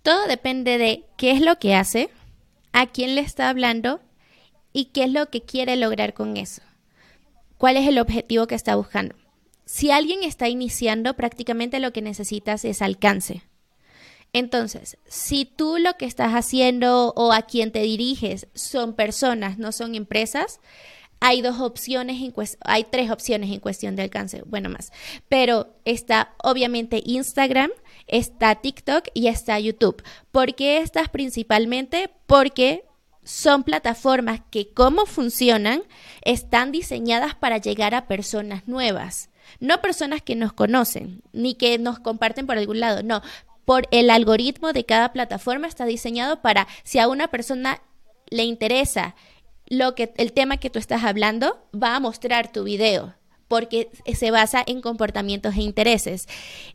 Todo 0.03 0.27
depende 0.29 0.79
de 0.79 1.05
qué 1.17 1.33
es 1.33 1.41
lo 1.41 1.59
que 1.59 1.75
hace, 1.75 2.11
a 2.73 2.87
quién 2.87 3.15
le 3.15 3.23
está 3.23 3.49
hablando 3.49 4.01
y 4.73 4.87
qué 4.87 5.05
es 5.05 5.11
lo 5.11 5.31
que 5.31 5.43
quiere 5.43 5.77
lograr 5.77 6.15
con 6.15 6.37
eso. 6.37 6.63
¿Cuál 7.59 7.77
es 7.77 7.89
el 7.89 7.99
objetivo 7.99 8.47
que 8.47 8.55
está 8.55 8.77
buscando? 8.77 9.17
Si 9.65 9.91
alguien 9.91 10.23
está 10.23 10.49
iniciando, 10.49 11.15
prácticamente 11.15 11.81
lo 11.81 11.93
que 11.93 12.03
necesitas 12.03 12.65
es 12.65 12.83
alcance. 12.83 13.43
Entonces, 14.33 14.99
si 15.07 15.45
tú 15.45 15.79
lo 15.79 15.97
que 15.97 16.05
estás 16.05 16.33
haciendo 16.33 17.13
o 17.17 17.33
a 17.33 17.43
quien 17.43 17.73
te 17.73 17.81
diriges 17.81 18.49
son 18.55 18.95
personas, 18.95 19.59
no 19.59 19.73
son 19.73 19.95
empresas, 19.95 20.61
hay 21.21 21.41
dos 21.41 21.61
opciones, 21.61 22.21
en 22.21 22.35
hay 22.61 22.85
tres 22.85 23.11
opciones 23.11 23.51
en 23.51 23.61
cuestión 23.61 23.97
de 23.97 24.03
alcance, 24.03 24.43
bueno 24.43 24.69
más, 24.69 24.93
pero 25.29 25.75
está 25.85 26.35
obviamente 26.43 27.03
Instagram, 27.05 27.71
está 28.07 28.55
TikTok 28.57 29.09
y 29.15 29.29
está 29.29 29.59
YouTube. 29.59 30.03
¿Por 30.31 30.55
qué 30.55 30.79
estas 30.79 31.09
principalmente? 31.09 32.11
Porque 32.27 32.85
son 33.25 33.65
plataformas 33.65 34.41
que 34.51 34.73
como 34.73 35.05
funcionan 35.07 35.83
están 36.23 36.71
diseñadas 36.71 37.35
para 37.35 37.59
llegar 37.59 37.95
a 37.95 38.07
personas 38.07 38.69
nuevas. 38.69 39.31
No 39.59 39.81
personas 39.81 40.23
que 40.23 40.37
nos 40.37 40.53
conocen, 40.53 41.23
ni 41.33 41.55
que 41.55 41.79
nos 41.79 41.99
comparten 41.99 42.47
por 42.47 42.59
algún 42.59 42.81
lado, 42.81 43.03
no, 43.03 43.23
por 43.67 43.87
el 43.91 44.09
algoritmo 44.09 44.73
de 44.73 44.87
cada 44.87 45.13
plataforma 45.13 45.67
está 45.67 45.85
diseñado 45.85 46.41
para 46.41 46.67
si 46.85 46.99
a 46.99 47.09
una 47.09 47.29
persona 47.29 47.83
le 48.31 48.45
interesa 48.45 49.15
lo 49.67 49.95
que 49.95 50.15
el 50.17 50.33
tema 50.33 50.57
que 50.57 50.71
tú 50.71 50.79
estás 50.79 51.05
hablando, 51.05 51.59
va 51.75 51.97
a 51.97 52.01
mostrar 52.01 52.51
tu 52.51 52.65
video 52.65 53.15
porque 53.49 53.91
se 54.13 54.31
basa 54.31 54.63
en 54.67 54.81
comportamientos 54.81 55.55
e 55.57 55.63
intereses. 55.63 56.27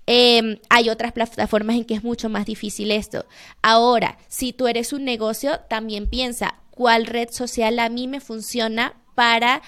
Em, 0.06 0.60
hay 0.70 0.90
otras 0.90 1.12
plataformas 1.12 1.76
en 1.76 1.86
que 1.86 1.96
es 1.96 2.04
mucho 2.04 2.30
más 2.30 2.46
difícil 2.46 2.92
esto. 2.92 3.26
Ahora, 3.62 4.18
si 4.30 4.54
tú 4.54 4.68
eres 4.68 4.94
un 4.94 5.04
negocio, 5.04 5.60
también 5.70 6.10
piensa 6.10 6.56
cuál 6.70 7.06
red 7.06 7.30
social 7.30 7.78
a 7.80 7.90
mí 7.90 8.08
me 8.08 8.22
funciona 8.22 8.96
para 9.16 9.62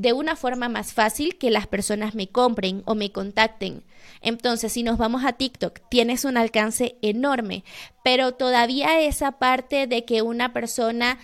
de 0.00 0.12
una 0.14 0.34
forma 0.34 0.68
más 0.68 0.94
fácil 0.94 1.36
que 1.36 1.50
las 1.50 1.66
personas 1.66 2.14
me 2.14 2.28
compren 2.28 2.82
o 2.86 2.94
me 2.94 3.12
contacten. 3.12 3.82
Entonces, 4.22 4.72
si 4.72 4.82
nos 4.82 4.96
vamos 4.96 5.24
a 5.24 5.34
TikTok, 5.34 5.80
tienes 5.90 6.24
un 6.24 6.36
alcance 6.36 6.96
enorme, 7.02 7.64
pero 8.02 8.32
todavía 8.32 9.00
esa 9.00 9.32
parte 9.32 9.86
de 9.86 10.04
que 10.04 10.22
una 10.22 10.52
persona 10.52 11.18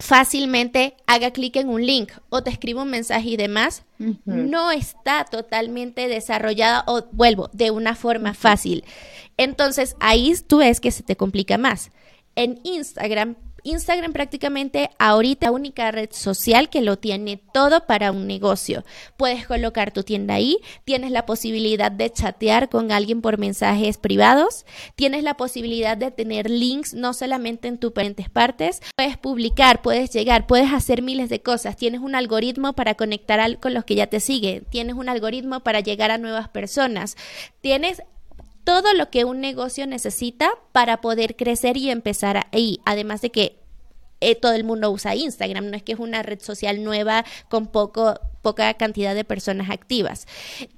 fácilmente 0.00 0.96
haga 1.06 1.30
clic 1.30 1.54
en 1.56 1.68
un 1.68 1.86
link 1.86 2.10
o 2.28 2.42
te 2.42 2.50
escriba 2.50 2.82
un 2.82 2.90
mensaje 2.90 3.28
y 3.28 3.36
demás, 3.36 3.84
no 4.24 4.72
está 4.72 5.24
totalmente 5.24 6.08
desarrollada 6.08 6.82
o 6.88 7.04
vuelvo 7.12 7.48
de 7.52 7.70
una 7.70 7.94
forma 7.94 8.34
fácil. 8.34 8.84
Entonces 9.36 9.94
ahí 10.00 10.34
tú 10.48 10.58
ves 10.58 10.80
que 10.80 10.90
se 10.90 11.04
te 11.04 11.16
complica 11.16 11.58
más. 11.58 11.92
En 12.34 12.58
Instagram 12.64 13.36
Instagram 13.64 14.12
prácticamente 14.12 14.90
ahorita 14.98 15.44
la 15.44 15.52
única 15.52 15.90
red 15.90 16.08
social 16.10 16.70
que 16.70 16.80
lo 16.80 16.96
tiene 16.96 17.38
todo 17.52 17.86
para 17.86 18.12
un 18.12 18.26
negocio. 18.26 18.82
Puedes 19.18 19.46
colocar 19.46 19.92
tu 19.92 20.04
tienda 20.04 20.34
ahí, 20.34 20.56
tienes 20.84 21.10
la 21.10 21.26
posibilidad 21.26 21.92
de 21.92 22.10
chatear 22.10 22.70
con 22.70 22.92
alguien 22.92 23.20
por 23.20 23.36
mensajes 23.36 23.98
privados, 23.98 24.64
tienes 24.96 25.22
la 25.22 25.36
posibilidad 25.36 25.98
de 25.98 26.10
tener 26.10 26.48
links 26.48 26.94
no 26.94 27.12
solamente 27.12 27.68
en 27.68 27.76
tus 27.76 27.90
diferentes 27.90 28.30
partes, 28.30 28.80
puedes 28.96 29.18
publicar, 29.18 29.82
puedes 29.82 30.10
llegar, 30.12 30.46
puedes 30.46 30.72
hacer 30.72 31.02
miles 31.02 31.28
de 31.28 31.42
cosas, 31.42 31.76
tienes 31.76 32.00
un 32.00 32.14
algoritmo 32.14 32.72
para 32.72 32.94
conectar 32.94 33.58
con 33.60 33.74
los 33.74 33.84
que 33.84 33.96
ya 33.96 34.06
te 34.06 34.20
siguen, 34.20 34.64
tienes 34.70 34.94
un 34.94 35.10
algoritmo 35.10 35.60
para 35.60 35.80
llegar 35.80 36.10
a 36.10 36.18
nuevas 36.18 36.48
personas, 36.48 37.16
tienes 37.60 38.02
todo 38.64 38.94
lo 38.94 39.10
que 39.10 39.24
un 39.24 39.40
negocio 39.40 39.86
necesita 39.86 40.50
para 40.72 41.00
poder 41.00 41.36
crecer 41.36 41.76
y 41.76 41.90
empezar 41.90 42.46
ahí. 42.52 42.80
Además 42.84 43.20
de 43.20 43.30
que 43.30 43.60
eh, 44.20 44.34
todo 44.34 44.52
el 44.52 44.64
mundo 44.64 44.90
usa 44.90 45.14
Instagram, 45.14 45.70
no 45.70 45.76
es 45.76 45.82
que 45.82 45.92
es 45.92 45.98
una 45.98 46.22
red 46.22 46.40
social 46.40 46.82
nueva 46.82 47.24
con 47.48 47.66
poco, 47.66 48.18
poca 48.42 48.72
cantidad 48.74 49.14
de 49.14 49.24
personas 49.24 49.70
activas. 49.70 50.26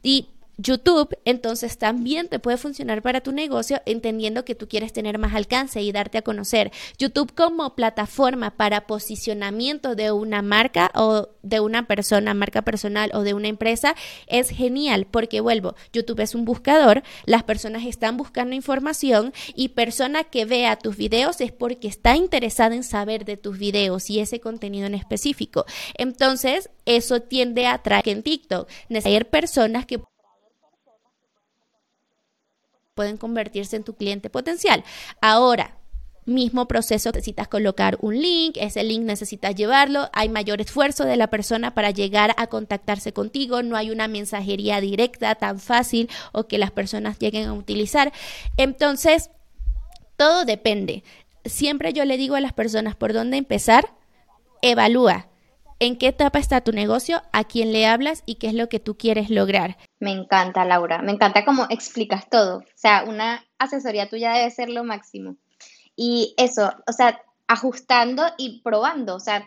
Y 0.03 0.31
YouTube, 0.59 1.17
entonces 1.25 1.77
también 1.77 2.29
te 2.29 2.39
puede 2.39 2.57
funcionar 2.57 3.03
para 3.03 3.21
tu 3.21 3.33
negocio 3.33 3.83
entendiendo 3.85 4.45
que 4.45 4.55
tú 4.55 4.69
quieres 4.69 4.93
tener 4.93 5.19
más 5.19 5.35
alcance 5.35 5.83
y 5.83 5.93
darte 5.93 6.19
a 6.19 6.23
conocer. 6.23 6.73
YouTube 6.99 7.35
como 7.35 7.75
plataforma 7.75 8.57
para 8.57 8.87
posicionamiento 8.87 9.95
de 9.95 10.13
una 10.13 10.41
marca 10.41 10.91
o 10.95 11.29
de 11.43 11.61
una 11.61 11.87
persona, 11.87 12.33
marca 12.33 12.63
personal 12.63 13.11
o 13.13 13.23
de 13.23 13.35
una 13.35 13.49
empresa 13.49 13.95
es 14.27 14.49
genial 14.49 15.07
porque 15.11 15.41
vuelvo, 15.41 15.75
YouTube 15.93 16.21
es 16.21 16.35
un 16.35 16.45
buscador, 16.45 17.03
las 17.27 17.43
personas 17.43 17.85
están 17.85 18.17
buscando 18.17 18.55
información 18.55 19.35
y 19.55 19.69
persona 19.69 20.25
que 20.25 20.47
vea 20.47 20.77
tus 20.77 20.97
videos 20.97 21.41
es 21.41 21.53
porque 21.53 21.89
está 21.89 22.17
interesada 22.17 22.75
en 22.75 22.83
saber 22.83 23.25
de 23.25 23.37
tus 23.37 23.59
videos 23.59 24.09
y 24.11 24.21
ese 24.21 24.41
contenido 24.41 24.87
en 24.87 24.95
específico. 24.95 25.67
Entonces, 25.95 26.71
eso 26.87 27.21
tiende 27.21 27.67
a 27.67 27.75
atraer 27.75 28.09
en 28.09 28.23
TikTok, 28.23 28.69
necesitar 28.89 29.27
personas 29.27 29.87
que 29.87 30.01
pueden 32.97 33.19
convertirse 33.19 33.77
en 33.77 33.85
tu 33.85 33.95
cliente 33.95 34.31
potencial. 34.31 34.83
Ahora, 35.21 35.77
mismo 36.25 36.67
proceso, 36.67 37.11
necesitas 37.11 37.47
colocar 37.47 37.99
un 38.01 38.21
link, 38.21 38.57
ese 38.57 38.83
link 38.83 39.03
necesitas 39.03 39.55
llevarlo, 39.55 40.09
hay 40.15 40.31
mayor 40.31 40.63
esfuerzo 40.63 41.05
de 41.05 41.17
la 41.17 41.29
persona 41.29 41.75
para 41.75 41.91
llegar 41.91 42.35
a 42.39 42.49
contactarse 42.49 43.13
contigo, 43.13 43.63
no 43.63 43.77
hay 43.77 43.91
una 43.91 44.09
mensajería 44.09 44.81
directa 44.81 45.35
tan 45.37 45.61
fácil 45.61 46.09
o 46.33 46.49
que 46.49 46.59
las 46.59 46.73
personas 46.73 47.19
lleguen 47.19 47.47
a 47.47 47.53
utilizar. 47.53 48.13
Entonces, 48.57 49.31
todo 50.17 50.47
depende. 50.47 51.05
Siempre 51.45 51.93
yo 51.93 52.05
le 52.07 52.17
digo 52.17 52.35
a 52.35 52.41
las 52.41 52.55
personas 52.55 52.97
por 52.97 53.13
dónde 53.13 53.37
empezar, 53.37 53.95
evalúa 54.63 55.29
en 55.79 55.97
qué 55.99 56.09
etapa 56.09 56.39
está 56.39 56.61
tu 56.63 56.73
negocio, 56.73 57.23
a 57.33 57.45
quién 57.45 57.73
le 57.73 57.87
hablas 57.87 58.23
y 58.27 58.37
qué 58.37 58.49
es 58.49 58.55
lo 58.55 58.69
que 58.69 58.81
tú 58.81 58.97
quieres 58.97 59.31
lograr. 59.31 59.77
Me 60.01 60.13
encanta, 60.13 60.65
Laura. 60.65 61.03
Me 61.03 61.13
encanta 61.13 61.45
cómo 61.45 61.67
explicas 61.71 62.29
todo. 62.31 62.59
O 62.59 62.65
sea, 62.75 63.05
una 63.05 63.45
asesoría 63.59 64.09
tuya 64.09 64.33
debe 64.33 64.51
ser 64.51 64.71
lo 64.71 64.85
máximo. 64.85 65.37
Y 65.95 66.35
eso, 66.37 66.73
o 66.87 66.93
sea, 66.93 67.21
ajustando 67.47 68.25
y 68.39 68.61
probando. 68.61 69.17
O 69.17 69.21
sea, 69.21 69.47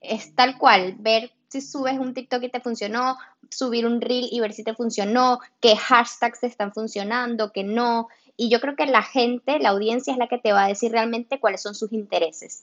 es 0.00 0.34
tal 0.34 0.58
cual, 0.58 0.96
ver 0.98 1.32
si 1.48 1.60
subes 1.60 1.98
un 1.98 2.14
TikTok 2.14 2.42
y 2.42 2.50
te 2.50 2.60
funcionó, 2.60 3.16
subir 3.50 3.86
un 3.86 4.00
reel 4.00 4.28
y 4.30 4.40
ver 4.40 4.52
si 4.52 4.64
te 4.64 4.74
funcionó, 4.74 5.40
qué 5.60 5.76
hashtags 5.76 6.40
te 6.40 6.46
están 6.46 6.72
funcionando, 6.72 7.52
qué 7.52 7.64
no. 7.64 8.08
Y 8.40 8.50
yo 8.50 8.60
creo 8.60 8.76
que 8.76 8.86
la 8.86 9.02
gente, 9.02 9.58
la 9.58 9.70
audiencia 9.70 10.12
es 10.12 10.18
la 10.18 10.28
que 10.28 10.38
te 10.38 10.52
va 10.52 10.64
a 10.64 10.68
decir 10.68 10.92
realmente 10.92 11.40
cuáles 11.40 11.60
son 11.60 11.74
sus 11.74 11.92
intereses. 11.92 12.62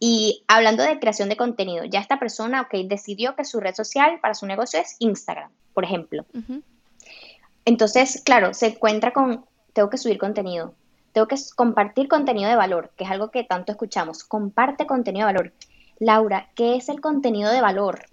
Y 0.00 0.42
hablando 0.48 0.82
de 0.82 0.98
creación 0.98 1.28
de 1.28 1.36
contenido, 1.36 1.84
ya 1.84 2.00
esta 2.00 2.18
persona, 2.18 2.62
ok, 2.62 2.74
decidió 2.88 3.36
que 3.36 3.44
su 3.44 3.60
red 3.60 3.72
social 3.72 4.18
para 4.20 4.34
su 4.34 4.46
negocio 4.46 4.80
es 4.80 4.96
Instagram, 4.98 5.52
por 5.74 5.84
ejemplo. 5.84 6.26
Entonces, 7.64 8.20
claro, 8.24 8.52
se 8.52 8.66
encuentra 8.66 9.12
con, 9.12 9.46
tengo 9.72 9.90
que 9.90 9.96
subir 9.96 10.18
contenido, 10.18 10.74
tengo 11.12 11.28
que 11.28 11.36
compartir 11.54 12.08
contenido 12.08 12.50
de 12.50 12.56
valor, 12.56 12.90
que 12.96 13.04
es 13.04 13.10
algo 13.10 13.30
que 13.30 13.44
tanto 13.44 13.70
escuchamos. 13.70 14.24
Comparte 14.24 14.86
contenido 14.86 15.28
de 15.28 15.34
valor. 15.34 15.52
Laura, 16.00 16.50
¿qué 16.56 16.74
es 16.74 16.88
el 16.88 17.00
contenido 17.00 17.52
de 17.52 17.60
valor? 17.60 18.06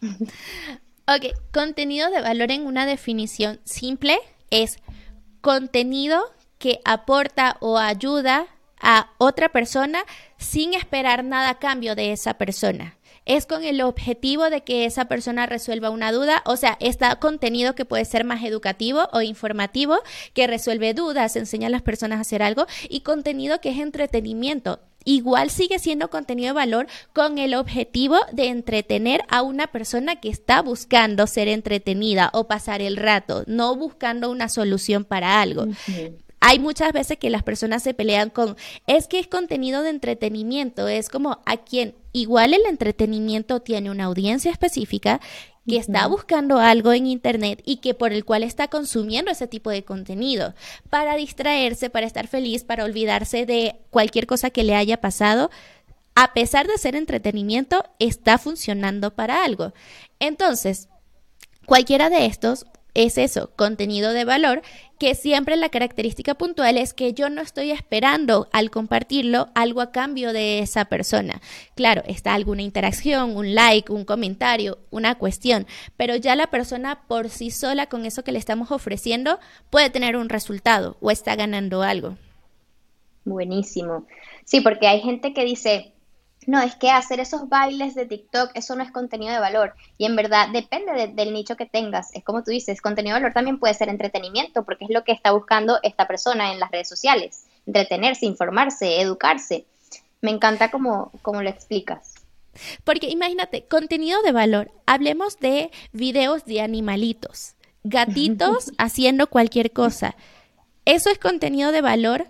ok, 0.02 1.36
contenido 1.52 2.08
de 2.10 2.22
valor 2.22 2.50
en 2.50 2.66
una 2.66 2.86
definición 2.86 3.60
simple 3.64 4.18
es 4.50 4.78
contenido 5.40 6.22
que 6.58 6.80
aporta 6.84 7.56
o 7.60 7.78
ayuda 7.78 8.46
a 8.80 9.10
otra 9.18 9.48
persona 9.48 10.04
sin 10.36 10.74
esperar 10.74 11.24
nada 11.24 11.50
a 11.50 11.58
cambio 11.58 11.94
de 11.94 12.12
esa 12.12 12.34
persona. 12.34 12.96
Es 13.24 13.44
con 13.44 13.62
el 13.62 13.82
objetivo 13.82 14.48
de 14.48 14.62
que 14.62 14.86
esa 14.86 15.04
persona 15.04 15.44
resuelva 15.44 15.90
una 15.90 16.12
duda, 16.12 16.42
o 16.46 16.56
sea, 16.56 16.78
está 16.80 17.16
contenido 17.16 17.74
que 17.74 17.84
puede 17.84 18.06
ser 18.06 18.24
más 18.24 18.42
educativo 18.42 19.06
o 19.12 19.20
informativo, 19.20 19.98
que 20.32 20.46
resuelve 20.46 20.94
dudas, 20.94 21.36
enseña 21.36 21.66
a 21.66 21.70
las 21.70 21.82
personas 21.82 22.18
a 22.18 22.20
hacer 22.22 22.42
algo, 22.42 22.66
y 22.88 23.00
contenido 23.00 23.60
que 23.60 23.68
es 23.68 23.78
entretenimiento, 23.78 24.80
igual 25.08 25.48
sigue 25.48 25.78
siendo 25.78 26.10
contenido 26.10 26.48
de 26.48 26.60
valor 26.60 26.86
con 27.14 27.38
el 27.38 27.54
objetivo 27.54 28.18
de 28.32 28.48
entretener 28.48 29.22
a 29.28 29.40
una 29.40 29.66
persona 29.68 30.16
que 30.16 30.28
está 30.28 30.60
buscando 30.60 31.26
ser 31.26 31.48
entretenida 31.48 32.30
o 32.34 32.46
pasar 32.46 32.82
el 32.82 32.98
rato, 32.98 33.42
no 33.46 33.74
buscando 33.74 34.30
una 34.30 34.50
solución 34.50 35.04
para 35.04 35.40
algo. 35.40 35.66
Hay 36.40 36.58
muchas 36.58 36.92
veces 36.92 37.16
que 37.16 37.30
las 37.30 37.42
personas 37.42 37.82
se 37.82 37.94
pelean 37.94 38.28
con, 38.28 38.56
es 38.86 39.08
que 39.08 39.18
es 39.18 39.26
contenido 39.26 39.82
de 39.82 39.90
entretenimiento, 39.90 40.86
es 40.88 41.08
como 41.08 41.40
a 41.46 41.56
quien 41.56 41.94
igual 42.12 42.52
el 42.52 42.66
entretenimiento 42.66 43.60
tiene 43.60 43.90
una 43.90 44.04
audiencia 44.04 44.50
específica 44.50 45.20
que 45.68 45.76
está 45.76 46.06
buscando 46.06 46.58
algo 46.58 46.92
en 46.92 47.06
internet 47.06 47.62
y 47.64 47.76
que 47.76 47.94
por 47.94 48.12
el 48.12 48.24
cual 48.24 48.42
está 48.42 48.68
consumiendo 48.68 49.30
ese 49.30 49.46
tipo 49.46 49.70
de 49.70 49.84
contenido 49.84 50.54
para 50.88 51.14
distraerse, 51.14 51.90
para 51.90 52.06
estar 52.06 52.26
feliz, 52.26 52.64
para 52.64 52.84
olvidarse 52.84 53.44
de 53.46 53.76
cualquier 53.90 54.26
cosa 54.26 54.50
que 54.50 54.64
le 54.64 54.74
haya 54.74 55.00
pasado. 55.00 55.50
A 56.14 56.32
pesar 56.32 56.66
de 56.66 56.78
ser 56.78 56.96
entretenimiento, 56.96 57.84
está 57.98 58.38
funcionando 58.38 59.14
para 59.14 59.44
algo. 59.44 59.72
Entonces, 60.18 60.88
cualquiera 61.66 62.10
de 62.10 62.26
estos 62.26 62.66
es 63.04 63.16
eso, 63.16 63.52
contenido 63.54 64.12
de 64.12 64.24
valor, 64.24 64.62
que 64.98 65.14
siempre 65.14 65.56
la 65.56 65.68
característica 65.68 66.34
puntual 66.34 66.76
es 66.76 66.92
que 66.94 67.14
yo 67.14 67.30
no 67.30 67.40
estoy 67.40 67.70
esperando 67.70 68.48
al 68.52 68.72
compartirlo 68.72 69.50
algo 69.54 69.80
a 69.80 69.92
cambio 69.92 70.32
de 70.32 70.58
esa 70.58 70.86
persona. 70.86 71.40
Claro, 71.76 72.02
está 72.06 72.34
alguna 72.34 72.62
interacción, 72.62 73.36
un 73.36 73.54
like, 73.54 73.92
un 73.92 74.04
comentario, 74.04 74.78
una 74.90 75.14
cuestión, 75.14 75.68
pero 75.96 76.16
ya 76.16 76.34
la 76.34 76.48
persona 76.48 77.02
por 77.06 77.28
sí 77.28 77.52
sola 77.52 77.86
con 77.86 78.04
eso 78.04 78.24
que 78.24 78.32
le 78.32 78.40
estamos 78.40 78.72
ofreciendo 78.72 79.38
puede 79.70 79.90
tener 79.90 80.16
un 80.16 80.28
resultado 80.28 80.96
o 81.00 81.12
está 81.12 81.36
ganando 81.36 81.82
algo. 81.82 82.16
Buenísimo. 83.24 84.06
Sí, 84.44 84.60
porque 84.60 84.88
hay 84.88 85.02
gente 85.02 85.32
que 85.32 85.44
dice, 85.44 85.92
no, 86.48 86.62
es 86.62 86.76
que 86.76 86.90
hacer 86.90 87.20
esos 87.20 87.50
bailes 87.50 87.94
de 87.94 88.06
TikTok, 88.06 88.52
eso 88.54 88.74
no 88.74 88.82
es 88.82 88.90
contenido 88.90 89.34
de 89.34 89.38
valor. 89.38 89.74
Y 89.98 90.06
en 90.06 90.16
verdad 90.16 90.48
depende 90.50 91.08
del 91.08 91.34
nicho 91.34 91.58
que 91.58 91.66
tengas. 91.66 92.08
Es 92.14 92.24
como 92.24 92.42
tú 92.42 92.50
dices, 92.50 92.80
contenido 92.80 93.14
de 93.14 93.20
valor 93.20 93.34
también 93.34 93.58
puede 93.58 93.74
ser 93.74 93.90
entretenimiento, 93.90 94.64
porque 94.64 94.86
es 94.86 94.90
lo 94.90 95.04
que 95.04 95.12
está 95.12 95.32
buscando 95.32 95.78
esta 95.82 96.06
persona 96.06 96.50
en 96.50 96.58
las 96.58 96.70
redes 96.70 96.88
sociales. 96.88 97.44
Entretenerse, 97.66 98.24
informarse, 98.24 98.98
educarse. 98.98 99.66
Me 100.22 100.30
encanta 100.30 100.70
cómo, 100.70 101.12
cómo 101.20 101.42
lo 101.42 101.50
explicas. 101.50 102.14
Porque 102.82 103.10
imagínate, 103.10 103.66
contenido 103.66 104.22
de 104.22 104.32
valor. 104.32 104.72
Hablemos 104.86 105.38
de 105.40 105.70
videos 105.92 106.46
de 106.46 106.62
animalitos, 106.62 107.56
gatitos 107.84 108.72
haciendo 108.78 109.26
cualquier 109.26 109.70
cosa. 109.70 110.16
¿Eso 110.86 111.10
es 111.10 111.18
contenido 111.18 111.72
de 111.72 111.82
valor 111.82 112.28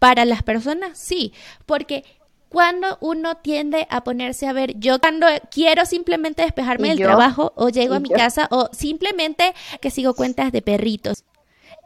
para 0.00 0.24
las 0.24 0.42
personas? 0.42 0.98
Sí, 0.98 1.32
porque 1.66 2.17
cuando 2.48 2.98
uno 3.00 3.36
tiende 3.36 3.86
a 3.90 4.04
ponerse 4.04 4.46
a 4.46 4.52
ver, 4.52 4.78
yo 4.78 4.98
cuando 5.00 5.26
quiero 5.50 5.84
simplemente 5.84 6.42
despejarme 6.42 6.88
del 6.88 6.98
trabajo 6.98 7.52
o 7.56 7.68
llego 7.68 7.94
a 7.94 8.00
mi 8.00 8.08
casa 8.08 8.48
o 8.50 8.68
simplemente 8.72 9.54
que 9.80 9.90
sigo 9.90 10.14
cuentas 10.14 10.52
de 10.52 10.62
perritos. 10.62 11.24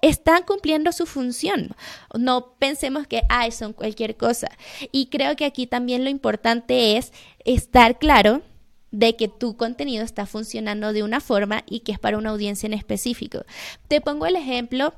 Están 0.00 0.42
cumpliendo 0.42 0.90
su 0.90 1.06
función. 1.06 1.76
No 2.18 2.54
pensemos 2.58 3.06
que, 3.06 3.22
ay, 3.28 3.52
son 3.52 3.72
cualquier 3.72 4.16
cosa. 4.16 4.48
Y 4.90 5.06
creo 5.06 5.36
que 5.36 5.44
aquí 5.44 5.68
también 5.68 6.02
lo 6.02 6.10
importante 6.10 6.96
es 6.96 7.12
estar 7.44 7.98
claro 7.98 8.42
de 8.90 9.16
que 9.16 9.28
tu 9.28 9.56
contenido 9.56 10.04
está 10.04 10.26
funcionando 10.26 10.92
de 10.92 11.02
una 11.02 11.20
forma 11.20 11.62
y 11.66 11.80
que 11.80 11.92
es 11.92 11.98
para 11.98 12.18
una 12.18 12.30
audiencia 12.30 12.66
en 12.66 12.74
específico. 12.74 13.44
Te 13.88 14.00
pongo 14.00 14.26
el 14.26 14.36
ejemplo 14.36 14.92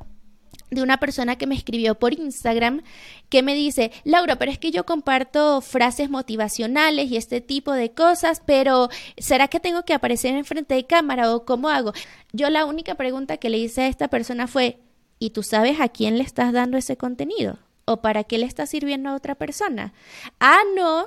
de 0.70 0.82
una 0.82 0.98
persona 0.98 1.36
que 1.36 1.46
me 1.46 1.54
escribió 1.54 1.94
por 1.94 2.12
Instagram 2.12 2.82
que 3.28 3.42
me 3.42 3.54
dice, 3.54 3.92
Laura, 4.04 4.36
pero 4.36 4.50
es 4.50 4.58
que 4.58 4.70
yo 4.70 4.86
comparto 4.86 5.60
frases 5.60 6.10
motivacionales 6.10 7.10
y 7.10 7.16
este 7.16 7.40
tipo 7.40 7.72
de 7.72 7.92
cosas, 7.92 8.42
pero 8.44 8.88
¿será 9.18 9.48
que 9.48 9.60
tengo 9.60 9.84
que 9.84 9.94
aparecer 9.94 10.34
en 10.34 10.44
frente 10.44 10.74
de 10.74 10.86
cámara 10.86 11.34
o 11.34 11.44
cómo 11.44 11.68
hago? 11.68 11.92
Yo 12.32 12.50
la 12.50 12.64
única 12.64 12.94
pregunta 12.94 13.36
que 13.36 13.50
le 13.50 13.58
hice 13.58 13.82
a 13.82 13.88
esta 13.88 14.08
persona 14.08 14.46
fue, 14.46 14.78
¿y 15.18 15.30
tú 15.30 15.42
sabes 15.42 15.80
a 15.80 15.88
quién 15.88 16.18
le 16.18 16.24
estás 16.24 16.52
dando 16.52 16.76
ese 16.76 16.96
contenido? 16.96 17.58
¿O 17.86 18.00
para 18.00 18.24
qué 18.24 18.38
le 18.38 18.46
está 18.46 18.66
sirviendo 18.66 19.10
a 19.10 19.14
otra 19.14 19.34
persona? 19.34 19.92
Ah, 20.40 20.60
no, 20.76 21.06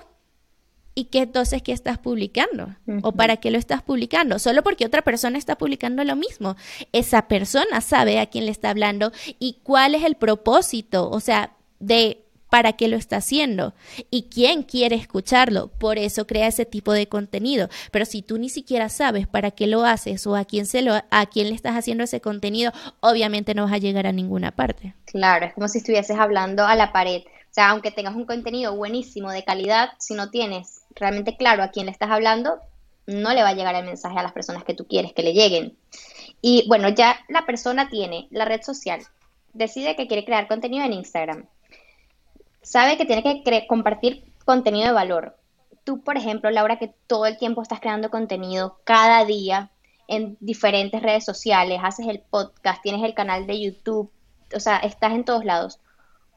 ¿Y 0.97 1.05
qué 1.05 1.19
entonces 1.19 1.62
qué 1.62 1.73
estás 1.73 1.99
publicando? 1.99 2.75
¿O 3.03 3.12
para 3.12 3.38
qué 3.38 3.51
lo 3.51 3.60
estás 3.60 3.83
publicando? 3.83 4.39
Solo 4.39 4.63
porque 4.63 4.83
otra 4.83 5.03
persona 5.03 5.38
está 5.38 5.55
publicando 5.55 6.03
lo 6.03 6.15
mismo. 6.15 6.55
Esa 6.91 7.27
persona 7.27 7.81
sabe 7.81 8.19
a 8.19 8.25
quién 8.25 8.45
le 8.45 8.51
está 8.51 8.71
hablando 8.71 9.12
y 9.38 9.60
cuál 9.62 9.93
es 9.93 10.03
el 10.03 10.15
propósito, 10.15 11.07
o 11.12 11.19
sea, 11.19 11.51
de 11.79 12.23
para 12.49 12.73
qué 12.73 12.88
lo 12.88 12.97
está 12.97 13.17
haciendo 13.17 13.75
y 14.10 14.23
quién 14.23 14.63
quiere 14.63 14.95
escucharlo. 14.95 15.67
Por 15.67 15.99
eso 15.99 16.25
crea 16.25 16.47
ese 16.47 16.65
tipo 16.65 16.93
de 16.93 17.07
contenido. 17.07 17.69
Pero 17.91 18.05
si 18.05 18.23
tú 18.23 18.39
ni 18.39 18.49
siquiera 18.49 18.89
sabes 18.89 19.27
para 19.27 19.51
qué 19.51 19.67
lo 19.67 19.86
haces 19.86 20.25
o 20.25 20.36
a 20.36 20.45
quién 20.45 20.65
se 20.65 20.81
lo 20.81 20.95
a 20.95 21.25
quién 21.27 21.49
le 21.49 21.53
estás 21.53 21.75
haciendo 21.75 22.05
ese 22.05 22.21
contenido, 22.21 22.71
obviamente 23.01 23.53
no 23.53 23.65
vas 23.65 23.73
a 23.73 23.77
llegar 23.77 24.07
a 24.07 24.12
ninguna 24.13 24.49
parte. 24.49 24.95
Claro, 25.05 25.45
es 25.45 25.53
como 25.53 25.67
si 25.67 25.77
estuvieses 25.77 26.17
hablando 26.17 26.65
a 26.65 26.75
la 26.75 26.91
pared. 26.91 27.21
O 27.21 27.53
sea, 27.53 27.69
aunque 27.69 27.91
tengas 27.91 28.15
un 28.15 28.25
contenido 28.25 28.75
buenísimo 28.75 29.31
de 29.31 29.43
calidad, 29.43 29.91
si 29.99 30.15
no 30.15 30.31
tienes 30.31 30.76
realmente 30.99 31.38
claro 31.38 31.63
a 31.63 31.69
quién 31.69 31.86
le 31.86 31.91
estás 31.91 32.12
hablando, 32.12 32.60
no 33.05 33.33
le 33.33 33.43
va 33.43 33.49
a 33.49 33.53
llegar 33.53 33.75
el 33.75 33.86
mensaje 33.86 34.17
a 34.19 34.23
las 34.23 34.33
personas 34.33 34.63
que 34.63 34.73
tú 34.73 34.86
quieres 34.86 35.13
que 35.13 35.23
le 35.23 35.33
lleguen. 35.33 35.77
Y 36.41 36.67
bueno, 36.67 36.89
ya 36.89 37.19
la 37.29 37.45
persona 37.45 37.89
tiene 37.89 38.27
la 38.31 38.45
red 38.45 38.62
social, 38.62 39.01
decide 39.53 39.95
que 39.95 40.07
quiere 40.07 40.25
crear 40.25 40.47
contenido 40.47 40.86
en 40.86 40.93
Instagram, 40.93 41.45
sabe 42.62 42.97
que 42.97 43.05
tiene 43.05 43.23
que 43.23 43.65
compartir 43.67 44.25
contenido 44.45 44.88
de 44.88 44.93
valor. 44.93 45.38
Tú, 45.83 46.01
por 46.01 46.17
ejemplo, 46.17 46.51
Laura, 46.51 46.77
que 46.77 46.93
todo 47.07 47.25
el 47.25 47.38
tiempo 47.38 47.62
estás 47.62 47.79
creando 47.79 48.10
contenido 48.10 48.79
cada 48.83 49.23
día 49.23 49.71
en 50.07 50.38
diferentes 50.39 51.01
redes 51.01 51.23
sociales, 51.23 51.79
haces 51.81 52.07
el 52.07 52.19
podcast, 52.19 52.81
tienes 52.81 53.03
el 53.03 53.13
canal 53.13 53.47
de 53.47 53.62
YouTube, 53.62 54.12
o 54.55 54.60
sea, 54.60 54.77
estás 54.77 55.13
en 55.13 55.25
todos 55.25 55.45
lados. 55.45 55.79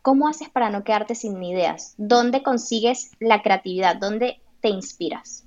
¿Cómo 0.03 0.29
haces 0.29 0.49
para 0.49 0.71
no 0.71 0.83
quedarte 0.83 1.15
sin 1.15 1.43
ideas? 1.43 1.95
¿Dónde 1.99 2.43
consigues 2.43 3.11
la 3.19 3.43
creatividad? 3.43 3.97
¿Dónde 3.97 4.41
te 4.61 4.69
inspiras? 4.69 5.45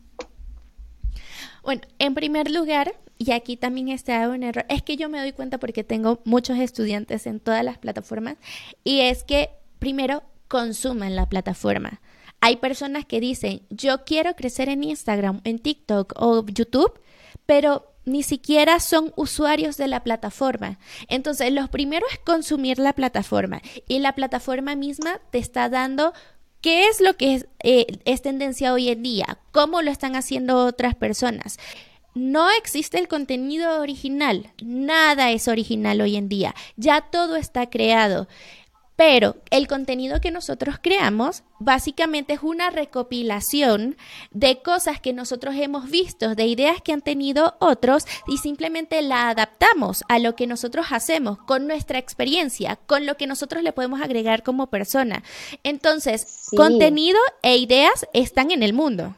Bueno, 1.64 1.82
en 2.00 2.14
primer 2.14 2.52
lugar, 2.52 2.94
y 3.18 3.32
aquí 3.32 3.56
también 3.56 3.90
está 3.90 4.28
un 4.28 4.44
error, 4.44 4.66
es 4.70 4.82
que 4.84 4.98
yo 4.98 5.08
me 5.10 5.20
doy 5.20 5.32
cuenta 5.32 5.58
porque 5.58 5.84
tengo 5.84 6.22
muchos 6.26 6.58
estudiantes 6.58 7.26
en 7.26 7.40
todas 7.40 7.64
las 7.64 7.78
plataformas, 7.78 8.38
y 8.84 9.00
es 9.02 9.24
que 9.24 9.50
primero 9.80 10.24
consumen 10.48 11.16
la 11.16 11.30
plataforma. 11.30 12.02
Hay 12.42 12.58
personas 12.58 13.06
que 13.06 13.22
dicen, 13.22 13.62
yo 13.70 14.04
quiero 14.04 14.36
crecer 14.36 14.68
en 14.68 14.84
Instagram, 14.84 15.40
en 15.46 15.60
TikTok 15.60 16.14
o 16.18 16.46
YouTube, 16.46 17.00
pero 17.46 17.94
ni 18.06 18.24
siquiera 18.24 18.82
son 18.82 19.14
usuarios 19.16 19.78
de 19.78 19.88
la 19.88 20.04
plataforma. 20.04 20.78
Entonces, 21.08 21.54
lo 21.54 21.66
primero 21.70 22.06
es 22.12 22.20
consumir 22.20 22.80
la 22.80 22.94
plataforma 22.94 23.62
y 23.88 24.00
la 24.00 24.14
plataforma 24.14 24.76
misma 24.76 25.22
te 25.32 25.38
está 25.38 25.70
dando 25.70 26.14
qué 26.64 26.88
es 26.88 27.02
lo 27.02 27.16
que 27.16 27.36
es, 27.36 27.46
eh, 27.62 27.86
es 28.06 28.24
tendencia 28.24 28.74
hoy 28.74 28.90
en 28.90 29.04
día, 29.04 29.38
cómo 29.52 29.84
lo 29.84 29.92
están 29.92 30.16
haciendo 30.16 30.66
otras 30.66 30.96
personas. 30.96 31.60
No 32.16 32.50
existe 32.52 32.98
el 33.00 33.08
contenido 33.08 33.82
original, 33.82 34.52
nada 34.64 35.32
es 35.32 35.48
original 35.48 36.00
hoy 36.00 36.16
en 36.16 36.30
día, 36.30 36.56
ya 36.78 37.02
todo 37.02 37.36
está 37.36 37.70
creado. 37.70 38.28
Pero 38.96 39.38
el 39.50 39.68
contenido 39.68 40.22
que 40.22 40.30
nosotros 40.30 40.76
creamos 40.82 41.44
básicamente 41.60 42.34
es 42.34 42.44
una 42.44 42.70
recopilación 42.70 43.98
de 44.32 44.62
cosas 44.62 45.02
que 45.02 45.14
nosotros 45.14 45.56
hemos 45.58 45.90
visto, 45.90 46.36
de 46.36 46.46
ideas 46.46 46.82
que 46.82 46.94
han 46.94 47.02
tenido 47.02 47.56
otros 47.60 48.06
y 48.28 48.38
simplemente 48.38 49.02
la 49.02 49.30
adaptamos 49.30 50.04
a 50.10 50.20
lo 50.20 50.36
que 50.36 50.46
nosotros 50.46 50.88
hacemos 50.92 51.40
con 51.40 51.66
nuestra 51.66 51.98
experiencia, 51.98 52.78
con 52.86 53.06
lo 53.06 53.18
que 53.18 53.28
nosotros 53.28 53.64
le 53.64 53.74
podemos 53.74 54.02
agregar 54.02 54.44
como 54.44 54.68
persona. 54.68 55.24
Entonces, 55.64 56.50
contenido 56.56 57.20
e 57.42 57.58
ideas 57.58 58.08
están 58.14 58.52
en 58.52 58.62
el 58.62 58.74
mundo. 58.74 59.16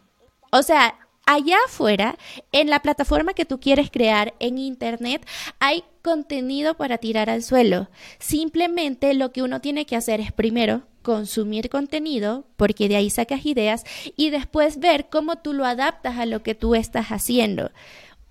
O 0.51 0.63
sea, 0.63 0.95
allá 1.25 1.57
afuera, 1.65 2.17
en 2.51 2.69
la 2.69 2.81
plataforma 2.81 3.33
que 3.33 3.45
tú 3.45 3.59
quieres 3.59 3.89
crear 3.91 4.33
en 4.39 4.57
Internet, 4.57 5.25
hay 5.59 5.83
contenido 6.01 6.75
para 6.75 6.97
tirar 6.97 7.29
al 7.29 7.43
suelo. 7.43 7.89
Simplemente 8.19 9.13
lo 9.13 9.31
que 9.31 9.41
uno 9.41 9.61
tiene 9.61 9.85
que 9.85 9.95
hacer 9.95 10.19
es 10.21 10.31
primero 10.31 10.83
consumir 11.01 11.69
contenido, 11.69 12.45
porque 12.57 12.89
de 12.89 12.95
ahí 12.95 13.09
sacas 13.09 13.45
ideas, 13.45 13.83
y 14.15 14.31
después 14.31 14.79
ver 14.79 15.07
cómo 15.09 15.35
tú 15.37 15.53
lo 15.53 15.65
adaptas 15.65 16.17
a 16.17 16.25
lo 16.25 16.41
que 16.41 16.55
tú 16.55 16.73
estás 16.75 17.07
haciendo 17.07 17.71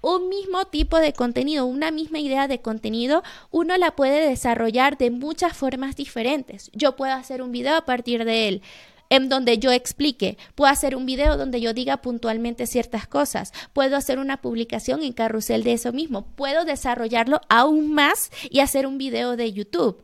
un 0.04 0.28
mismo 0.28 0.66
tipo 0.66 0.98
de 0.98 1.14
contenido, 1.14 1.64
una 1.64 1.90
misma 1.90 2.18
idea 2.18 2.46
de 2.46 2.60
contenido, 2.60 3.22
uno 3.50 3.74
la 3.78 3.96
puede 3.96 4.28
desarrollar 4.28 4.98
de 4.98 5.10
muchas 5.10 5.56
formas 5.56 5.96
diferentes. 5.96 6.70
Yo 6.74 6.94
puedo 6.94 7.14
hacer 7.14 7.40
un 7.40 7.52
video 7.52 7.74
a 7.74 7.86
partir 7.86 8.26
de 8.26 8.48
él 8.48 8.62
en 9.10 9.28
donde 9.28 9.58
yo 9.58 9.70
explique. 9.70 10.38
Puedo 10.54 10.70
hacer 10.70 10.96
un 10.96 11.06
video 11.06 11.36
donde 11.36 11.60
yo 11.60 11.72
diga 11.72 11.98
puntualmente 11.98 12.66
ciertas 12.66 13.06
cosas. 13.06 13.52
Puedo 13.72 13.96
hacer 13.96 14.18
una 14.18 14.40
publicación 14.40 15.02
en 15.02 15.12
carrusel 15.12 15.62
de 15.62 15.72
eso 15.72 15.92
mismo. 15.92 16.26
Puedo 16.36 16.64
desarrollarlo 16.64 17.40
aún 17.48 17.92
más 17.92 18.30
y 18.50 18.60
hacer 18.60 18.86
un 18.86 18.98
video 18.98 19.36
de 19.36 19.52
YouTube. 19.52 20.02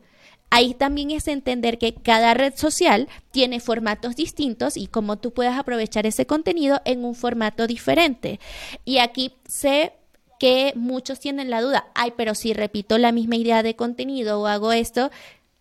Ahí 0.53 0.73
también 0.73 1.11
es 1.11 1.29
entender 1.29 1.77
que 1.77 1.93
cada 1.93 2.33
red 2.33 2.53
social 2.57 3.07
tiene 3.31 3.61
formatos 3.61 4.17
distintos 4.17 4.75
y 4.75 4.87
cómo 4.87 5.17
tú 5.17 5.31
puedes 5.31 5.53
aprovechar 5.53 6.05
ese 6.05 6.25
contenido 6.25 6.81
en 6.83 7.05
un 7.05 7.15
formato 7.15 7.67
diferente. 7.67 8.41
Y 8.83 8.97
aquí 8.97 9.33
sé 9.47 9.93
que 10.41 10.73
muchos 10.75 11.21
tienen 11.21 11.49
la 11.49 11.61
duda, 11.61 11.85
ay, 11.95 12.13
pero 12.17 12.35
si 12.35 12.53
repito 12.53 12.97
la 12.97 13.13
misma 13.13 13.37
idea 13.37 13.63
de 13.63 13.77
contenido 13.77 14.41
o 14.41 14.47
hago 14.47 14.73
esto, 14.73 15.09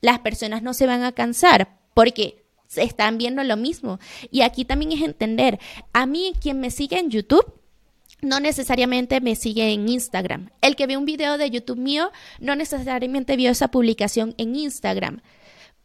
las 0.00 0.18
personas 0.20 0.62
no 0.62 0.74
se 0.74 0.86
van 0.86 1.04
a 1.04 1.12
cansar. 1.12 1.78
porque 1.94 2.39
están 2.76 3.18
viendo 3.18 3.42
lo 3.44 3.56
mismo. 3.56 3.98
Y 4.30 4.42
aquí 4.42 4.64
también 4.64 4.92
es 4.92 5.02
entender, 5.02 5.58
a 5.92 6.06
mí 6.06 6.32
quien 6.40 6.60
me 6.60 6.70
sigue 6.70 6.98
en 6.98 7.10
YouTube, 7.10 7.54
no 8.22 8.38
necesariamente 8.40 9.20
me 9.20 9.34
sigue 9.34 9.72
en 9.72 9.88
Instagram. 9.88 10.50
El 10.60 10.76
que 10.76 10.86
ve 10.86 10.96
un 10.96 11.06
video 11.06 11.38
de 11.38 11.50
YouTube 11.50 11.78
mío 11.78 12.10
no 12.38 12.54
necesariamente 12.54 13.36
vio 13.36 13.50
esa 13.50 13.68
publicación 13.68 14.34
en 14.36 14.56
Instagram 14.56 15.20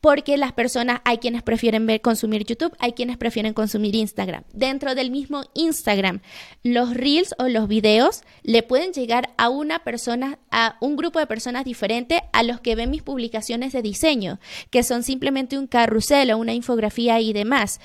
porque 0.01 0.38
las 0.38 0.53
personas, 0.53 1.01
hay 1.03 1.17
quienes 1.17 1.41
prefieren 1.41 1.86
ver, 1.86 2.01
consumir 2.01 2.45
YouTube, 2.45 2.75
hay 2.79 2.93
quienes 2.93 3.17
prefieren 3.17 3.53
consumir 3.53 3.95
Instagram. 3.95 4.43
Dentro 4.53 4.93
del 4.93 5.10
mismo 5.10 5.43
Instagram, 5.53 6.21
los 6.63 6.93
reels 6.93 7.34
o 7.39 7.47
los 7.47 7.67
videos 7.67 8.21
le 8.43 8.62
pueden 8.62 8.93
llegar 8.93 9.34
a 9.38 9.49
una 9.49 9.79
persona, 9.79 10.38
a 10.51 10.77
un 10.79 10.95
grupo 10.95 11.19
de 11.19 11.27
personas 11.27 11.65
diferente 11.65 12.21
a 12.34 12.43
los 12.43 12.62
que 12.62 12.75
ven 12.75 12.91
mis 12.91 13.03
publicaciones 13.03 13.73
de 13.73 13.81
diseño, 13.81 14.39
que 14.69 14.84
son 14.84 15.03
simplemente 15.03 15.58
un 15.58 15.67
carrusel 15.67 16.31
o 16.31 16.38
una 16.38 16.53
infografía 16.53 17.19
y 17.19 17.34
demás 17.34 17.79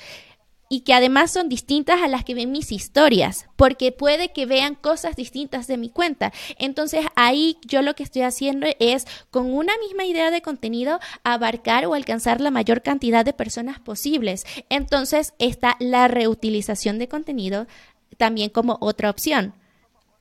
y 0.71 0.81
que 0.81 0.93
además 0.93 1.31
son 1.31 1.49
distintas 1.49 2.01
a 2.01 2.07
las 2.07 2.23
que 2.23 2.33
ven 2.33 2.53
mis 2.53 2.71
historias, 2.71 3.45
porque 3.57 3.91
puede 3.91 4.31
que 4.31 4.45
vean 4.45 4.75
cosas 4.75 5.17
distintas 5.17 5.67
de 5.67 5.75
mi 5.75 5.89
cuenta. 5.89 6.31
Entonces 6.57 7.05
ahí 7.17 7.57
yo 7.67 7.81
lo 7.81 7.93
que 7.93 8.03
estoy 8.03 8.21
haciendo 8.21 8.67
es 8.79 9.05
con 9.31 9.53
una 9.53 9.73
misma 9.79 10.05
idea 10.05 10.31
de 10.31 10.41
contenido 10.41 11.01
abarcar 11.25 11.85
o 11.87 11.93
alcanzar 11.93 12.39
la 12.39 12.51
mayor 12.51 12.83
cantidad 12.83 13.25
de 13.25 13.33
personas 13.33 13.81
posibles. 13.81 14.45
Entonces 14.69 15.33
está 15.39 15.75
la 15.81 16.07
reutilización 16.07 16.99
de 16.99 17.09
contenido 17.09 17.67
también 18.15 18.49
como 18.49 18.77
otra 18.79 19.09
opción. 19.09 19.53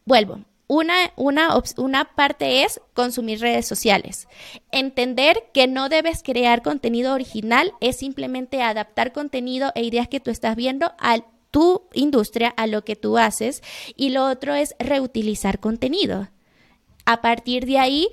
Vuelvo, 0.05 0.41
una, 0.71 0.95
una, 1.17 1.61
una, 1.79 2.05
parte 2.15 2.63
es 2.63 2.81
consumir 2.95 3.41
redes 3.41 3.67
sociales. 3.67 4.29
Entender 4.71 5.51
que 5.53 5.67
no 5.67 5.89
debes 5.89 6.23
crear 6.23 6.63
contenido 6.63 7.13
original, 7.13 7.73
es 7.81 7.97
simplemente 7.97 8.63
adaptar 8.63 9.13
contenido 9.13 9.73
e 9.75 9.83
ideas 9.83 10.07
que 10.07 10.21
tú 10.21 10.31
estás 10.31 10.55
viendo 10.55 10.93
a 11.01 11.25
tu 11.51 11.89
industria, 11.93 12.51
a 12.51 12.69
lo 12.69 12.85
que 12.85 12.95
tú 12.95 13.19
haces. 13.19 13.65
Y 13.97 14.11
lo 14.11 14.29
otro 14.29 14.55
es 14.55 14.77
reutilizar 14.79 15.59
contenido. 15.59 16.29
A 17.05 17.21
partir 17.21 17.67
de 17.67 17.81
ahí, 17.81 18.07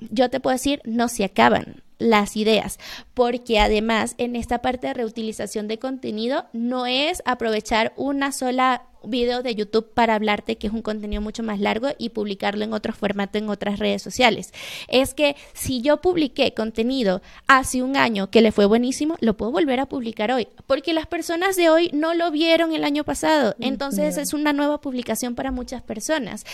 yo 0.00 0.28
te 0.28 0.40
puedo 0.40 0.56
decir, 0.56 0.82
no 0.84 1.08
se 1.08 1.24
acaban 1.24 1.82
las 2.04 2.36
ideas, 2.36 2.78
porque 3.14 3.58
además 3.58 4.14
en 4.18 4.36
esta 4.36 4.60
parte 4.60 4.88
de 4.88 4.94
reutilización 4.94 5.68
de 5.68 5.78
contenido 5.78 6.44
no 6.52 6.86
es 6.86 7.22
aprovechar 7.24 7.94
una 7.96 8.30
sola 8.30 8.82
video 9.06 9.42
de 9.42 9.54
YouTube 9.54 9.92
para 9.92 10.14
hablarte 10.14 10.56
que 10.56 10.66
es 10.66 10.72
un 10.72 10.82
contenido 10.82 11.22
mucho 11.22 11.42
más 11.42 11.60
largo 11.60 11.88
y 11.98 12.10
publicarlo 12.10 12.64
en 12.64 12.72
otro 12.72 12.92
formato 12.92 13.38
en 13.38 13.48
otras 13.48 13.78
redes 13.78 14.02
sociales. 14.02 14.52
Es 14.88 15.14
que 15.14 15.36
si 15.52 15.80
yo 15.80 16.00
publiqué 16.00 16.54
contenido 16.54 17.22
hace 17.46 17.82
un 17.82 17.96
año 17.96 18.30
que 18.30 18.42
le 18.42 18.52
fue 18.52 18.66
buenísimo, 18.66 19.16
lo 19.20 19.36
puedo 19.36 19.52
volver 19.52 19.80
a 19.80 19.86
publicar 19.86 20.30
hoy, 20.30 20.48
porque 20.66 20.92
las 20.92 21.06
personas 21.06 21.56
de 21.56 21.70
hoy 21.70 21.90
no 21.92 22.14
lo 22.14 22.30
vieron 22.30 22.72
el 22.72 22.84
año 22.84 23.04
pasado. 23.04 23.54
Entonces 23.60 24.16
es 24.16 24.34
una 24.34 24.52
nueva 24.52 24.80
publicación 24.80 25.34
para 25.34 25.50
muchas 25.50 25.82
personas. 25.82 26.44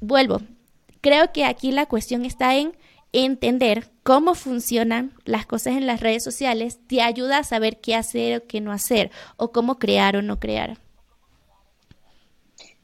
Vuelvo, 0.00 0.40
creo 1.00 1.32
que 1.32 1.44
aquí 1.44 1.72
la 1.72 1.86
cuestión 1.86 2.24
está 2.24 2.56
en 2.56 2.72
entender 3.12 3.90
cómo 4.02 4.34
funcionan 4.34 5.12
las 5.24 5.46
cosas 5.46 5.74
en 5.74 5.86
las 5.86 6.00
redes 6.00 6.22
sociales 6.22 6.78
te 6.86 7.02
ayuda 7.02 7.38
a 7.38 7.44
saber 7.44 7.80
qué 7.80 7.94
hacer 7.94 8.38
o 8.38 8.46
qué 8.46 8.60
no 8.60 8.72
hacer, 8.72 9.10
o 9.36 9.52
cómo 9.52 9.78
crear 9.78 10.16
o 10.16 10.22
no 10.22 10.38
crear. 10.38 10.78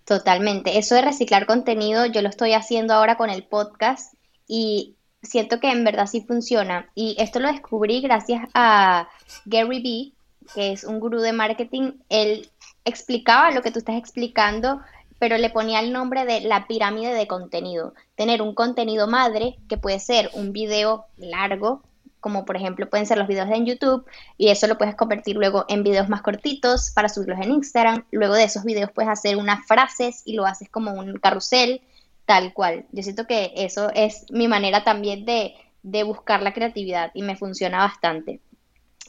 Totalmente. 0.04 0.78
Eso 0.78 0.94
de 0.94 1.02
reciclar 1.02 1.46
contenido, 1.46 2.06
yo 2.06 2.22
lo 2.22 2.28
estoy 2.28 2.52
haciendo 2.52 2.94
ahora 2.94 3.16
con 3.16 3.28
el 3.28 3.42
podcast 3.42 4.14
y 4.46 4.96
siento 5.22 5.58
que 5.58 5.70
en 5.70 5.84
verdad 5.84 6.06
sí 6.06 6.24
funciona. 6.26 6.90
Y 6.94 7.16
esto 7.18 7.40
lo 7.40 7.50
descubrí 7.50 8.00
gracias 8.00 8.48
a 8.54 9.08
Gary 9.46 9.82
Vee, 9.82 10.12
que 10.54 10.72
es 10.72 10.84
un 10.84 11.00
gurú 11.00 11.20
de 11.20 11.32
marketing. 11.32 11.94
Él 12.08 12.48
explicaba 12.84 13.50
lo 13.50 13.62
que 13.62 13.72
tú 13.72 13.80
estás 13.80 13.96
explicando, 13.96 14.80
pero 15.18 15.38
le 15.38 15.50
ponía 15.50 15.80
el 15.80 15.92
nombre 15.92 16.24
de 16.24 16.40
la 16.40 16.66
pirámide 16.66 17.14
de 17.14 17.26
contenido. 17.26 17.94
Tener 18.14 18.42
un 18.42 18.54
contenido 18.54 19.06
madre, 19.06 19.56
que 19.68 19.76
puede 19.76 19.98
ser 20.00 20.30
un 20.34 20.52
video 20.52 21.06
largo, 21.16 21.82
como 22.20 22.44
por 22.44 22.56
ejemplo 22.56 22.90
pueden 22.90 23.06
ser 23.06 23.18
los 23.18 23.28
videos 23.28 23.48
en 23.50 23.66
YouTube, 23.66 24.04
y 24.36 24.48
eso 24.48 24.66
lo 24.66 24.78
puedes 24.78 24.96
convertir 24.96 25.36
luego 25.36 25.64
en 25.68 25.82
videos 25.82 26.08
más 26.08 26.22
cortitos 26.22 26.90
para 26.90 27.08
subirlos 27.08 27.38
en 27.40 27.52
Instagram. 27.52 28.04
Luego 28.10 28.34
de 28.34 28.44
esos 28.44 28.64
videos 28.64 28.90
puedes 28.90 29.10
hacer 29.10 29.36
unas 29.36 29.66
frases 29.66 30.22
y 30.24 30.34
lo 30.34 30.44
haces 30.44 30.68
como 30.68 30.92
un 30.92 31.18
carrusel, 31.18 31.82
tal 32.24 32.52
cual. 32.52 32.86
Yo 32.92 33.02
siento 33.02 33.26
que 33.26 33.52
eso 33.56 33.90
es 33.94 34.26
mi 34.30 34.48
manera 34.48 34.82
también 34.84 35.24
de, 35.24 35.54
de 35.82 36.02
buscar 36.02 36.42
la 36.42 36.52
creatividad 36.52 37.10
y 37.14 37.22
me 37.22 37.36
funciona 37.36 37.78
bastante. 37.78 38.40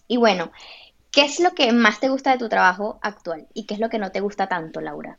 Y 0.08 0.18
bueno, 0.18 0.52
¿qué 1.12 1.22
es 1.22 1.40
lo 1.40 1.52
que 1.52 1.72
más 1.74 2.00
te 2.00 2.10
gusta 2.10 2.32
de 2.32 2.38
tu 2.38 2.50
trabajo 2.50 3.00
actual 3.02 3.48
y 3.54 3.66
qué 3.66 3.74
es 3.74 3.80
lo 3.80 3.90
que 3.90 4.00
no 4.00 4.12
te 4.12 4.22
gusta 4.22 4.48
tanto, 4.48 4.80
Laura? 4.80 5.18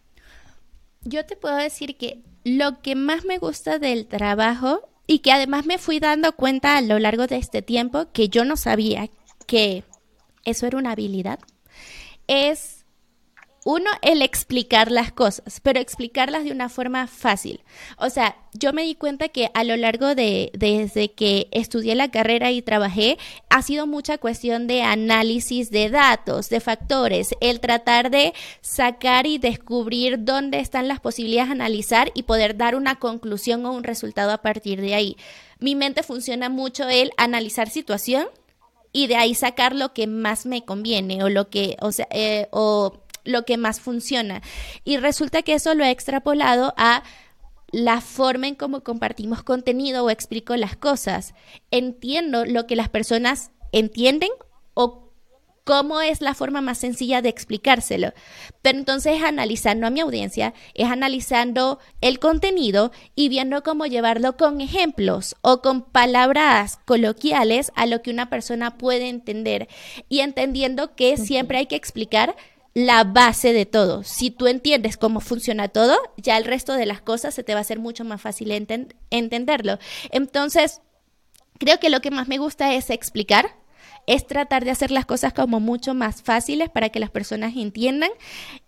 Yo 1.02 1.24
te 1.26 1.36
puedo 1.36 1.56
decir 1.56 1.96
que 1.96 2.22
lo 2.44 2.80
que 2.80 2.94
más 2.94 3.24
me 3.24 3.38
gusta 3.38 3.78
del 3.78 4.06
trabajo 4.06 4.88
y 5.06 5.20
que 5.20 5.32
además 5.32 5.66
me 5.66 5.78
fui 5.78 6.00
dando 6.00 6.32
cuenta 6.32 6.76
a 6.76 6.82
lo 6.82 6.98
largo 6.98 7.26
de 7.26 7.36
este 7.36 7.62
tiempo 7.62 8.06
que 8.12 8.28
yo 8.28 8.44
no 8.44 8.56
sabía 8.56 9.08
que 9.46 9.84
eso 10.44 10.66
era 10.66 10.78
una 10.78 10.92
habilidad, 10.92 11.38
es 12.26 12.77
uno, 13.70 13.90
el 14.00 14.22
explicar 14.22 14.90
las 14.90 15.12
cosas, 15.12 15.60
pero 15.62 15.78
explicarlas 15.78 16.42
de 16.44 16.52
una 16.52 16.70
forma 16.70 17.06
fácil. 17.06 17.60
O 17.98 18.08
sea, 18.08 18.34
yo 18.54 18.72
me 18.72 18.82
di 18.82 18.94
cuenta 18.94 19.28
que 19.28 19.50
a 19.52 19.62
lo 19.62 19.76
largo 19.76 20.14
de, 20.14 20.50
desde 20.54 21.12
que 21.12 21.48
estudié 21.50 21.94
la 21.94 22.10
carrera 22.10 22.50
y 22.50 22.62
trabajé, 22.62 23.18
ha 23.50 23.60
sido 23.60 23.86
mucha 23.86 24.16
cuestión 24.16 24.68
de 24.68 24.80
análisis 24.80 25.70
de 25.70 25.90
datos, 25.90 26.48
de 26.48 26.60
factores, 26.60 27.34
el 27.42 27.60
tratar 27.60 28.10
de 28.10 28.32
sacar 28.62 29.26
y 29.26 29.36
descubrir 29.36 30.24
dónde 30.24 30.60
están 30.60 30.88
las 30.88 31.00
posibilidades 31.00 31.50
de 31.50 31.56
analizar 31.56 32.10
y 32.14 32.22
poder 32.22 32.56
dar 32.56 32.74
una 32.74 32.94
conclusión 32.98 33.66
o 33.66 33.72
un 33.72 33.84
resultado 33.84 34.32
a 34.32 34.40
partir 34.40 34.80
de 34.80 34.94
ahí. 34.94 35.18
Mi 35.58 35.74
mente 35.74 36.02
funciona 36.02 36.48
mucho 36.48 36.88
el 36.88 37.10
analizar 37.18 37.68
situación 37.68 38.28
y 38.94 39.08
de 39.08 39.16
ahí 39.16 39.34
sacar 39.34 39.74
lo 39.74 39.92
que 39.92 40.06
más 40.06 40.46
me 40.46 40.64
conviene 40.64 41.22
o 41.22 41.28
lo 41.28 41.50
que, 41.50 41.76
o 41.82 41.92
sea, 41.92 42.08
eh, 42.10 42.48
o 42.50 43.02
lo 43.28 43.44
que 43.44 43.56
más 43.56 43.80
funciona. 43.80 44.42
Y 44.84 44.96
resulta 44.96 45.42
que 45.42 45.54
eso 45.54 45.74
lo 45.74 45.84
he 45.84 45.90
extrapolado 45.90 46.74
a 46.76 47.02
la 47.70 48.00
forma 48.00 48.48
en 48.48 48.54
cómo 48.54 48.82
compartimos 48.82 49.42
contenido 49.42 50.04
o 50.04 50.10
explico 50.10 50.56
las 50.56 50.76
cosas. 50.76 51.34
Entiendo 51.70 52.44
lo 52.44 52.66
que 52.66 52.76
las 52.76 52.88
personas 52.88 53.50
entienden 53.72 54.30
o 54.74 55.08
cómo 55.64 56.00
es 56.00 56.22
la 56.22 56.32
forma 56.32 56.62
más 56.62 56.78
sencilla 56.78 57.20
de 57.20 57.28
explicárselo. 57.28 58.14
Pero 58.62 58.78
entonces 58.78 59.22
analizando 59.22 59.86
a 59.86 59.90
mi 59.90 60.00
audiencia, 60.00 60.54
es 60.72 60.88
analizando 60.88 61.78
el 62.00 62.18
contenido 62.20 62.90
y 63.14 63.28
viendo 63.28 63.62
cómo 63.62 63.84
llevarlo 63.84 64.38
con 64.38 64.62
ejemplos 64.62 65.36
o 65.42 65.60
con 65.60 65.82
palabras 65.82 66.78
coloquiales 66.86 67.70
a 67.74 67.84
lo 67.84 68.00
que 68.00 68.10
una 68.10 68.30
persona 68.30 68.78
puede 68.78 69.10
entender 69.10 69.68
y 70.08 70.20
entendiendo 70.20 70.94
que 70.96 71.18
siempre 71.18 71.58
hay 71.58 71.66
que 71.66 71.76
explicar 71.76 72.34
la 72.78 73.02
base 73.02 73.52
de 73.52 73.66
todo. 73.66 74.04
Si 74.04 74.30
tú 74.30 74.46
entiendes 74.46 74.96
cómo 74.96 75.18
funciona 75.18 75.66
todo, 75.66 75.96
ya 76.16 76.36
el 76.36 76.44
resto 76.44 76.74
de 76.74 76.86
las 76.86 77.00
cosas 77.00 77.34
se 77.34 77.42
te 77.42 77.52
va 77.52 77.58
a 77.58 77.62
hacer 77.62 77.80
mucho 77.80 78.04
más 78.04 78.22
fácil 78.22 78.52
entenderlo. 79.10 79.80
Entonces, 80.12 80.80
creo 81.58 81.80
que 81.80 81.90
lo 81.90 82.00
que 82.00 82.12
más 82.12 82.28
me 82.28 82.38
gusta 82.38 82.74
es 82.74 82.90
explicar, 82.90 83.50
es 84.06 84.28
tratar 84.28 84.64
de 84.64 84.70
hacer 84.70 84.92
las 84.92 85.06
cosas 85.06 85.32
como 85.32 85.58
mucho 85.58 85.92
más 85.92 86.22
fáciles 86.22 86.70
para 86.70 86.90
que 86.90 87.00
las 87.00 87.10
personas 87.10 87.56
entiendan 87.56 88.10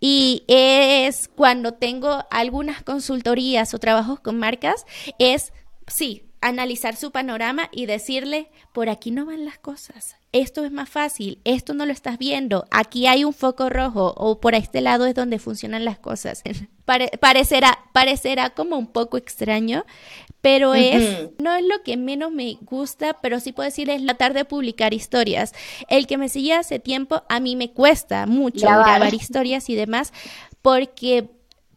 y 0.01 0.43
es 0.49 1.29
cuando 1.29 1.75
tengo 1.75 2.25
algunas 2.31 2.83
consultorías 2.83 3.73
o 3.73 3.79
trabajos 3.79 4.19
con 4.19 4.37
marcas, 4.37 4.85
es, 5.19 5.53
sí, 5.87 6.30
analizar 6.41 6.95
su 6.95 7.11
panorama 7.11 7.69
y 7.71 7.85
decirle, 7.85 8.49
por 8.73 8.89
aquí 8.89 9.11
no 9.11 9.25
van 9.25 9.45
las 9.45 9.59
cosas, 9.59 10.15
esto 10.31 10.65
es 10.65 10.71
más 10.71 10.89
fácil, 10.89 11.39
esto 11.43 11.73
no 11.73 11.85
lo 11.85 11.91
estás 11.91 12.17
viendo, 12.17 12.65
aquí 12.71 13.07
hay 13.07 13.23
un 13.23 13.33
foco 13.33 13.69
rojo 13.69 14.13
o 14.17 14.39
por 14.39 14.55
este 14.55 14.81
lado 14.81 15.05
es 15.05 15.13
donde 15.13 15.39
funcionan 15.39 15.85
las 15.85 15.99
cosas. 15.99 16.43
parecerá, 17.19 17.79
parecerá 17.93 18.49
como 18.49 18.77
un 18.77 18.87
poco 18.87 19.17
extraño, 19.17 19.85
pero 20.41 20.73
es, 20.73 21.29
no 21.41 21.53
es 21.53 21.63
lo 21.63 21.83
que 21.83 21.97
menos 21.97 22.31
me 22.31 22.57
gusta, 22.61 23.17
pero 23.21 23.39
sí 23.39 23.51
puedo 23.51 23.69
decir 23.69 23.89
es 23.89 24.03
tratar 24.03 24.33
de 24.33 24.45
publicar 24.45 24.93
historias. 24.93 25.53
El 25.87 26.07
que 26.07 26.17
me 26.17 26.29
sigue 26.29 26.53
hace 26.53 26.79
tiempo, 26.79 27.23
a 27.29 27.39
mí 27.39 27.55
me 27.55 27.71
cuesta 27.71 28.25
mucho 28.25 28.65
grabar 28.65 29.13
historias 29.13 29.69
y 29.69 29.75
demás, 29.75 30.11
porque 30.61 31.29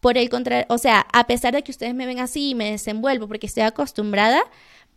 por 0.05 0.19
el 0.19 0.29
contrario, 0.29 0.67
o 0.69 0.77
sea, 0.77 1.07
a 1.15 1.27
pesar 1.27 1.55
de 1.55 1.63
que 1.63 1.71
ustedes 1.71 1.95
me 1.95 2.05
ven 2.05 2.21
así 2.21 2.51
y 2.51 2.55
me 2.55 2.73
desenvuelvo 2.73 3.27
porque 3.27 3.47
estoy 3.47 3.63
acostumbrada, 3.63 4.43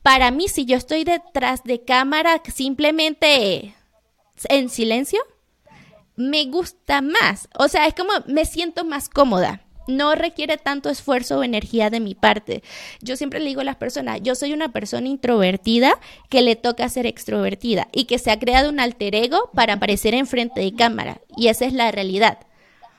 para 0.01 0.31
mí 0.31 0.49
si 0.49 0.65
yo 0.65 0.75
estoy 0.75 1.05
detrás 1.05 1.63
de 1.63 1.81
cámara 1.85 2.41
simplemente 2.53 3.73
en 4.49 4.67
silencio, 4.67 5.21
me 6.17 6.43
gusta 6.47 6.99
más. 6.99 7.47
O 7.57 7.69
sea, 7.69 7.87
es 7.87 7.93
como 7.93 8.11
me 8.27 8.43
siento 8.43 8.83
más 8.83 9.07
cómoda. 9.07 9.61
No 9.87 10.13
requiere 10.13 10.57
tanto 10.57 10.89
esfuerzo 10.89 11.37
o 11.37 11.43
energía 11.43 11.89
de 11.89 12.01
mi 12.01 12.13
parte. 12.13 12.61
Yo 12.99 13.15
siempre 13.15 13.39
le 13.39 13.45
digo 13.45 13.61
a 13.61 13.63
las 13.63 13.77
personas, 13.77 14.19
yo 14.23 14.35
soy 14.35 14.51
una 14.51 14.73
persona 14.73 15.07
introvertida 15.07 15.97
que 16.27 16.41
le 16.41 16.57
toca 16.57 16.89
ser 16.89 17.05
extrovertida 17.05 17.87
y 17.93 18.07
que 18.07 18.19
se 18.19 18.29
ha 18.29 18.39
creado 18.39 18.67
un 18.67 18.81
alter 18.81 19.15
ego 19.15 19.51
para 19.53 19.75
aparecer 19.75 20.13
enfrente 20.13 20.59
de 20.59 20.75
cámara. 20.75 21.21
Y 21.37 21.47
esa 21.47 21.63
es 21.63 21.71
la 21.71 21.93
realidad. 21.93 22.39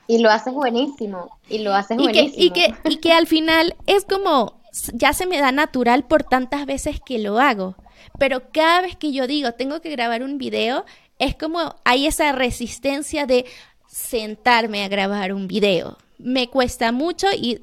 Y 0.08 0.18
lo 0.18 0.30
haces 0.30 0.52
buenísimo. 0.52 1.38
Y 1.48 1.58
lo 1.58 1.74
haces 1.74 1.96
buenísimo. 1.96 2.32
y, 2.36 2.50
que, 2.50 2.74
y 2.88 2.96
que 2.96 3.12
al 3.12 3.26
final 3.26 3.76
es 3.86 4.04
como, 4.04 4.60
ya 4.94 5.12
se 5.12 5.26
me 5.26 5.38
da 5.38 5.52
natural 5.52 6.04
por 6.04 6.24
tantas 6.24 6.66
veces 6.66 7.00
que 7.04 7.18
lo 7.18 7.38
hago. 7.38 7.76
Pero 8.18 8.50
cada 8.50 8.80
vez 8.80 8.96
que 8.96 9.12
yo 9.12 9.26
digo, 9.26 9.52
tengo 9.52 9.80
que 9.80 9.90
grabar 9.90 10.22
un 10.22 10.38
video, 10.38 10.84
es 11.18 11.36
como 11.36 11.76
hay 11.84 12.06
esa 12.06 12.32
resistencia 12.32 13.26
de 13.26 13.44
sentarme 13.86 14.82
a 14.82 14.88
grabar 14.88 15.32
un 15.32 15.46
video. 15.46 15.98
Me 16.18 16.48
cuesta 16.48 16.90
mucho 16.90 17.26
y 17.36 17.60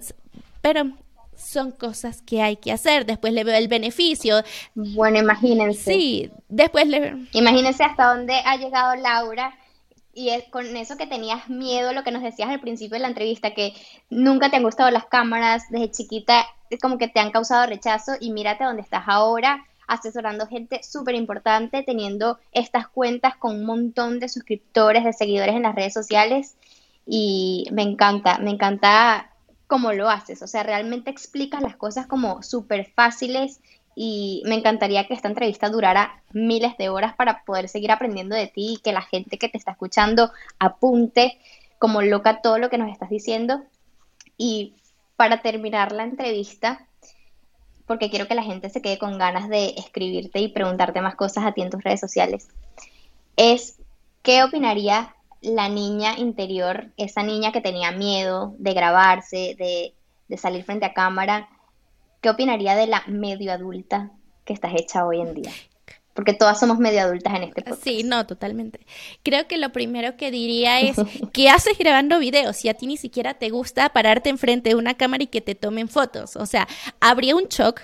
pero 0.61 0.91
son 1.35 1.71
cosas 1.71 2.21
que 2.21 2.41
hay 2.41 2.57
que 2.57 2.71
hacer. 2.71 3.05
Después 3.05 3.33
le 3.33 3.43
veo 3.43 3.55
el 3.55 3.67
beneficio. 3.67 4.43
Bueno, 4.73 5.19
imagínense. 5.19 5.93
Sí, 5.93 6.31
después 6.47 6.87
le... 6.87 7.27
Imagínense 7.33 7.83
hasta 7.83 8.15
dónde 8.15 8.33
ha 8.45 8.57
llegado 8.57 8.95
Laura 8.95 9.53
y 10.15 10.29
es 10.29 10.45
con 10.45 10.77
eso 10.77 10.95
que 10.95 11.05
tenías 11.05 11.49
miedo, 11.49 11.91
lo 11.91 12.03
que 12.03 12.11
nos 12.11 12.23
decías 12.23 12.49
al 12.49 12.61
principio 12.61 12.95
de 12.95 13.01
la 13.01 13.09
entrevista, 13.09 13.53
que 13.53 13.73
nunca 14.09 14.49
te 14.49 14.55
han 14.55 14.63
gustado 14.63 14.89
las 14.89 15.05
cámaras 15.05 15.63
desde 15.69 15.91
chiquita, 15.91 16.45
como 16.81 16.97
que 16.97 17.09
te 17.09 17.19
han 17.19 17.31
causado 17.31 17.67
rechazo 17.67 18.13
y 18.19 18.31
mírate 18.31 18.63
dónde 18.63 18.81
estás 18.81 19.03
ahora, 19.07 19.65
asesorando 19.87 20.47
gente 20.47 20.81
súper 20.83 21.15
importante, 21.15 21.83
teniendo 21.83 22.39
estas 22.53 22.87
cuentas 22.87 23.35
con 23.35 23.57
un 23.57 23.65
montón 23.65 24.19
de 24.21 24.29
suscriptores, 24.29 25.03
de 25.03 25.11
seguidores 25.11 25.53
en 25.53 25.63
las 25.63 25.75
redes 25.75 25.93
sociales 25.93 26.55
y 27.05 27.67
me 27.73 27.83
encanta, 27.83 28.39
me 28.39 28.51
encanta 28.51 29.31
cómo 29.67 29.91
lo 29.91 30.09
haces, 30.09 30.41
o 30.41 30.47
sea, 30.47 30.63
realmente 30.63 31.09
explicas 31.09 31.61
las 31.61 31.75
cosas 31.75 32.07
como 32.07 32.41
súper 32.41 32.85
fáciles 32.95 33.59
y 33.95 34.43
me 34.45 34.55
encantaría 34.55 35.07
que 35.07 35.13
esta 35.13 35.29
entrevista 35.29 35.69
durara 35.69 36.21
miles 36.33 36.77
de 36.77 36.89
horas 36.89 37.15
para 37.15 37.45
poder 37.45 37.69
seguir 37.69 37.91
aprendiendo 37.91 38.35
de 38.35 38.47
ti 38.47 38.73
y 38.73 38.81
que 38.81 38.91
la 38.91 39.01
gente 39.01 39.37
que 39.37 39.47
te 39.47 39.57
está 39.57 39.71
escuchando 39.71 40.31
apunte 40.59 41.39
como 41.79 42.01
loca 42.01 42.41
todo 42.41 42.57
lo 42.57 42.69
que 42.69 42.77
nos 42.77 42.91
estás 42.91 43.09
diciendo. 43.09 43.63
Y 44.37 44.75
para 45.15 45.41
terminar 45.41 45.93
la 45.93 46.03
entrevista, 46.03 46.85
porque 47.85 48.09
quiero 48.09 48.27
que 48.27 48.35
la 48.35 48.43
gente 48.43 48.69
se 48.69 48.81
quede 48.81 48.97
con 48.97 49.17
ganas 49.17 49.47
de 49.47 49.75
escribirte 49.77 50.39
y 50.39 50.49
preguntarte 50.49 50.99
más 50.99 51.15
cosas 51.15 51.45
a 51.45 51.53
ti 51.53 51.61
en 51.61 51.69
tus 51.69 51.83
redes 51.83 52.01
sociales, 52.01 52.49
es 53.37 53.79
qué 54.23 54.43
opinaría 54.43 55.15
la 55.41 55.69
niña 55.69 56.17
interior, 56.17 56.91
esa 56.97 57.23
niña 57.23 57.53
que 57.53 57.61
tenía 57.61 57.91
miedo 57.91 58.55
de 58.57 58.73
grabarse, 58.73 59.55
de, 59.57 59.93
de 60.27 60.37
salir 60.37 60.63
frente 60.65 60.85
a 60.85 60.93
cámara, 60.93 61.47
¿qué 62.25 62.31
opinaría 62.31 62.75
de 62.75 62.87
la 62.87 63.03
medio 63.05 63.53
adulta 63.53 64.11
que 64.45 64.53
estás 64.53 64.71
hecha 64.75 65.05
hoy 65.05 65.21
en 65.21 65.35
día? 65.35 65.51
Porque 66.15 66.33
todas 66.33 66.59
somos 66.59 66.79
medio 66.79 67.01
adultas 67.01 67.35
en 67.35 67.43
este 67.43 67.61
podcast. 67.61 67.83
Sí, 67.83 68.01
no, 68.01 68.25
totalmente. 68.25 68.79
Creo 69.21 69.47
que 69.47 69.59
lo 69.59 69.71
primero 69.71 70.17
que 70.17 70.31
diría 70.31 70.79
es, 70.81 70.95
¿qué 71.33 71.51
haces 71.51 71.77
grabando 71.77 72.17
videos 72.17 72.57
si 72.57 72.67
a 72.67 72.73
ti 72.73 72.87
ni 72.87 72.97
siquiera 72.97 73.35
te 73.35 73.51
gusta 73.51 73.89
pararte 73.89 74.31
enfrente 74.31 74.69
de 74.69 74.75
una 74.75 74.95
cámara 74.95 75.21
y 75.21 75.27
que 75.27 75.41
te 75.41 75.53
tomen 75.53 75.87
fotos? 75.87 76.35
O 76.35 76.47
sea, 76.47 76.67
habría 76.99 77.35
un 77.35 77.43
shock 77.43 77.81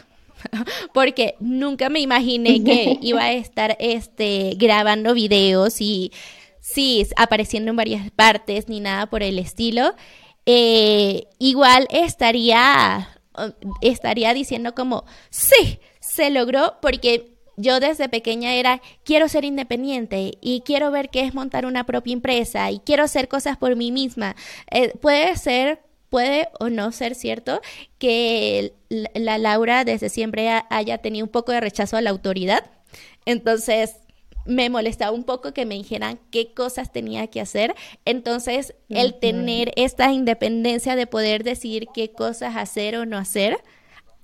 porque 0.92 1.36
nunca 1.40 1.90
me 1.90 2.00
imaginé 2.00 2.64
que 2.64 2.98
iba 3.04 3.22
a 3.22 3.34
estar 3.34 3.78
este 3.80 4.56
grabando 4.58 5.14
videos 5.14 5.80
y 5.82 6.12
sí, 6.60 7.06
apareciendo 7.16 7.70
en 7.70 7.78
varias 7.78 8.10
partes 8.10 8.70
ni 8.70 8.80
nada 8.80 9.06
por 9.06 9.22
el 9.22 9.38
estilo. 9.38 9.94
Eh, 10.48 11.28
igual 11.38 11.88
estaría 11.92 13.08
estaría 13.82 14.34
diciendo 14.34 14.74
como, 14.76 15.06
sí, 15.30 15.80
se 16.00 16.30
logró 16.30 16.78
porque 16.82 17.32
yo 17.58 17.80
desde 17.80 18.10
pequeña 18.10 18.54
era, 18.56 18.82
quiero 19.04 19.28
ser 19.28 19.46
independiente 19.46 20.34
y 20.42 20.62
quiero 20.62 20.92
ver 20.92 21.10
qué 21.10 21.22
es 21.22 21.34
montar 21.34 21.66
una 21.66 21.86
propia 21.86 22.14
empresa 22.14 22.72
y 22.72 22.80
quiero 22.80 23.04
hacer 23.04 23.28
cosas 23.28 23.58
por 23.58 23.76
mí 23.76 23.92
misma. 23.92 24.36
Eh, 24.72 24.94
puede 25.00 25.36
ser, 25.38 25.82
puede 26.10 26.50
o 26.60 26.70
no 26.70 26.92
ser 26.92 27.16
cierto 27.16 27.62
que 27.98 28.74
la 28.90 29.38
Laura 29.38 29.86
desde 29.86 30.10
siempre 30.10 30.50
haya 30.70 30.98
tenido 31.00 31.26
un 31.26 31.32
poco 31.32 31.52
de 31.52 31.62
rechazo 31.62 31.98
a 31.98 32.02
la 32.02 32.10
autoridad. 32.10 32.70
Entonces, 33.26 33.96
me 34.46 34.70
molestaba 34.70 35.12
un 35.12 35.24
poco 35.24 35.54
que 35.54 35.66
me 35.66 35.76
dijeran 35.76 36.20
qué 36.32 36.54
cosas 36.54 36.92
tenía 36.92 37.28
que 37.28 37.42
hacer. 37.42 37.76
Entonces, 38.06 38.74
el 38.90 39.20
tener 39.20 39.72
esta 39.76 40.12
independencia 40.12 40.96
de 40.96 41.08
poder 41.08 41.44
decidir 41.44 41.88
qué 41.94 42.12
cosas 42.12 42.56
hacer 42.56 42.96
o 42.96 43.06
no 43.06 43.18
hacer, 43.18 43.58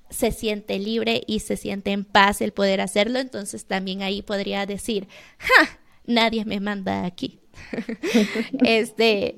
se 0.10 0.32
siente 0.32 0.80
libre 0.80 1.22
y 1.28 1.40
se 1.40 1.58
siente 1.58 1.92
en 1.92 2.06
paz 2.06 2.42
el 2.42 2.54
poder 2.54 2.82
hacerlo. 2.82 3.20
Entonces, 3.20 3.66
también 3.66 4.02
ahí 4.02 4.22
podría 4.22 4.66
decir, 4.66 5.08
¡ja! 5.38 5.80
nadie 6.06 6.46
me 6.46 6.60
manda 6.60 7.06
aquí. 7.06 7.40
este. 8.64 9.36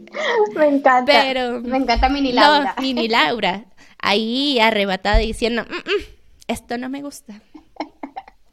Me 0.55 0.67
encanta. 0.67 1.05
Pero. 1.05 1.61
Me 1.61 1.77
encanta 1.77 2.09
Mini 2.09 2.31
Laura. 2.31 2.75
No, 2.75 2.81
Mini 2.81 3.07
Laura. 3.07 3.65
Ahí 3.97 4.59
arrebatada 4.59 5.17
diciendo: 5.17 5.63
mm, 5.63 5.75
mm, 5.75 6.03
Esto 6.47 6.77
no 6.77 6.89
me 6.89 7.01
gusta. 7.01 7.41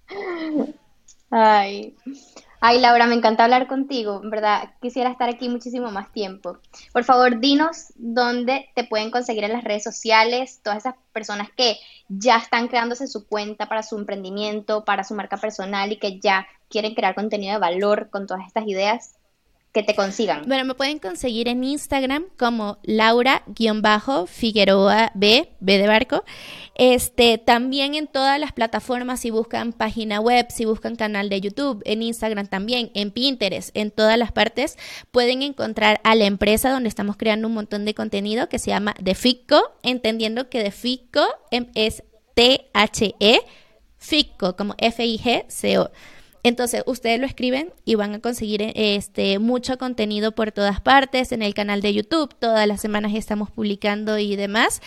Ay. 1.38 1.94
Ay, 2.62 2.80
Laura, 2.80 3.06
me 3.06 3.14
encanta 3.14 3.44
hablar 3.44 3.66
contigo. 3.66 4.22
Verdad, 4.24 4.70
quisiera 4.80 5.10
estar 5.10 5.28
aquí 5.28 5.50
muchísimo 5.50 5.90
más 5.90 6.10
tiempo. 6.10 6.56
Por 6.94 7.04
favor, 7.04 7.40
dinos 7.40 7.92
dónde 7.96 8.70
te 8.74 8.84
pueden 8.84 9.10
conseguir 9.10 9.44
en 9.44 9.52
las 9.52 9.62
redes 9.62 9.84
sociales, 9.84 10.60
todas 10.64 10.78
esas 10.78 10.94
personas 11.12 11.50
que 11.54 11.76
ya 12.08 12.38
están 12.38 12.68
creándose 12.68 13.06
su 13.06 13.26
cuenta 13.26 13.68
para 13.68 13.82
su 13.82 13.98
emprendimiento, 13.98 14.86
para 14.86 15.04
su 15.04 15.14
marca 15.14 15.36
personal 15.36 15.92
y 15.92 15.98
que 15.98 16.18
ya 16.20 16.46
quieren 16.70 16.94
crear 16.94 17.14
contenido 17.14 17.52
de 17.52 17.60
valor 17.60 18.08
con 18.08 18.26
todas 18.26 18.46
estas 18.46 18.66
ideas 18.66 19.15
que 19.72 19.82
te 19.82 19.94
consigan. 19.94 20.44
Bueno, 20.46 20.64
me 20.64 20.74
pueden 20.74 20.98
conseguir 20.98 21.48
en 21.48 21.62
Instagram 21.62 22.24
como 22.38 22.78
Laura-Figueroa 22.82 25.12
B, 25.14 25.50
B 25.60 25.78
de 25.78 25.86
barco. 25.86 26.24
Este, 26.76 27.36
también 27.36 27.94
en 27.94 28.06
todas 28.06 28.40
las 28.40 28.52
plataformas, 28.52 29.20
si 29.20 29.30
buscan 29.30 29.74
página 29.74 30.18
web, 30.20 30.46
si 30.50 30.64
buscan 30.64 30.96
canal 30.96 31.28
de 31.28 31.42
YouTube, 31.42 31.82
en 31.84 32.02
Instagram 32.02 32.46
también, 32.46 32.90
en 32.94 33.10
Pinterest, 33.10 33.68
en 33.74 33.90
todas 33.90 34.16
las 34.18 34.32
partes, 34.32 34.78
pueden 35.10 35.42
encontrar 35.42 36.00
a 36.04 36.14
la 36.14 36.24
empresa 36.24 36.70
donde 36.70 36.88
estamos 36.88 37.16
creando 37.16 37.48
un 37.48 37.54
montón 37.54 37.84
de 37.84 37.92
contenido 37.94 38.48
que 38.48 38.58
se 38.58 38.70
llama 38.70 38.94
The 39.02 39.14
entendiendo 39.82 40.48
que 40.48 40.62
The 40.62 40.72
em, 41.50 41.66
es 41.74 42.02
T-H-E, 42.34 43.40
Ficco, 43.98 44.56
como 44.56 44.74
F-I-G-C-O. 44.78 45.90
Entonces, 46.46 46.84
ustedes 46.86 47.18
lo 47.18 47.26
escriben 47.26 47.72
y 47.84 47.96
van 47.96 48.14
a 48.14 48.20
conseguir 48.20 48.70
este 48.76 49.40
mucho 49.40 49.78
contenido 49.78 50.30
por 50.30 50.52
todas 50.52 50.80
partes 50.80 51.32
en 51.32 51.42
el 51.42 51.54
canal 51.54 51.80
de 51.80 51.92
YouTube. 51.92 52.32
Todas 52.38 52.68
las 52.68 52.80
semanas 52.80 53.14
estamos 53.16 53.50
publicando 53.50 54.16
y 54.16 54.36
demás. 54.36 54.80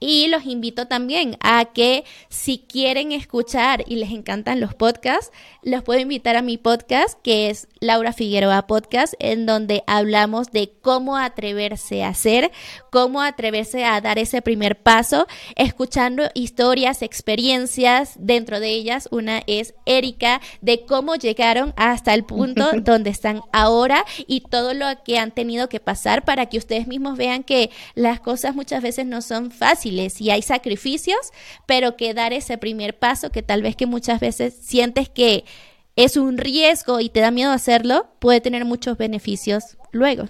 Y 0.00 0.26
los 0.26 0.44
invito 0.44 0.88
también 0.88 1.36
a 1.38 1.66
que 1.66 2.02
si 2.30 2.58
quieren 2.58 3.12
escuchar 3.12 3.84
y 3.86 3.94
les 3.94 4.10
encantan 4.10 4.58
los 4.58 4.74
podcasts, 4.74 5.30
los 5.62 5.84
puedo 5.84 6.00
invitar 6.00 6.34
a 6.34 6.42
mi 6.42 6.58
podcast 6.58 7.16
que 7.22 7.48
es 7.48 7.68
Laura 7.78 8.12
Figueroa 8.12 8.66
Podcast, 8.66 9.14
en 9.20 9.46
donde 9.46 9.84
hablamos 9.86 10.50
de 10.50 10.72
cómo 10.82 11.16
atreverse 11.16 12.02
a 12.02 12.08
hacer, 12.08 12.50
cómo 12.90 13.22
atreverse 13.22 13.84
a 13.84 14.00
dar 14.00 14.18
ese 14.18 14.42
primer 14.42 14.82
paso, 14.82 15.28
escuchando 15.54 16.24
historias, 16.34 17.02
experiencias, 17.02 18.14
dentro 18.18 18.58
de 18.58 18.70
ellas 18.70 19.06
una 19.12 19.44
es 19.46 19.74
Erika, 19.86 20.40
de 20.60 20.84
cómo 20.84 21.03
llegaron 21.14 21.74
hasta 21.76 22.14
el 22.14 22.24
punto 22.24 22.70
donde 22.80 23.10
están 23.10 23.42
ahora 23.52 24.04
y 24.26 24.40
todo 24.40 24.72
lo 24.72 24.86
que 25.04 25.18
han 25.18 25.30
tenido 25.30 25.68
que 25.68 25.80
pasar 25.80 26.24
para 26.24 26.46
que 26.46 26.58
ustedes 26.58 26.86
mismos 26.86 27.18
vean 27.18 27.42
que 27.44 27.70
las 27.94 28.20
cosas 28.20 28.54
muchas 28.54 28.82
veces 28.82 29.04
no 29.04 29.20
son 29.20 29.50
fáciles 29.50 30.20
y 30.20 30.30
hay 30.30 30.40
sacrificios, 30.40 31.32
pero 31.66 31.96
que 31.96 32.14
dar 32.14 32.32
ese 32.32 32.56
primer 32.56 32.98
paso 32.98 33.30
que 33.30 33.42
tal 33.42 33.60
vez 33.60 33.76
que 33.76 33.86
muchas 33.86 34.20
veces 34.20 34.54
sientes 34.54 35.08
que 35.08 35.44
es 35.96 36.16
un 36.16 36.38
riesgo 36.38 37.00
y 37.00 37.08
te 37.08 37.20
da 37.20 37.30
miedo 37.30 37.52
hacerlo, 37.52 38.06
puede 38.18 38.40
tener 38.40 38.64
muchos 38.64 38.96
beneficios 38.96 39.76
luego. 39.92 40.24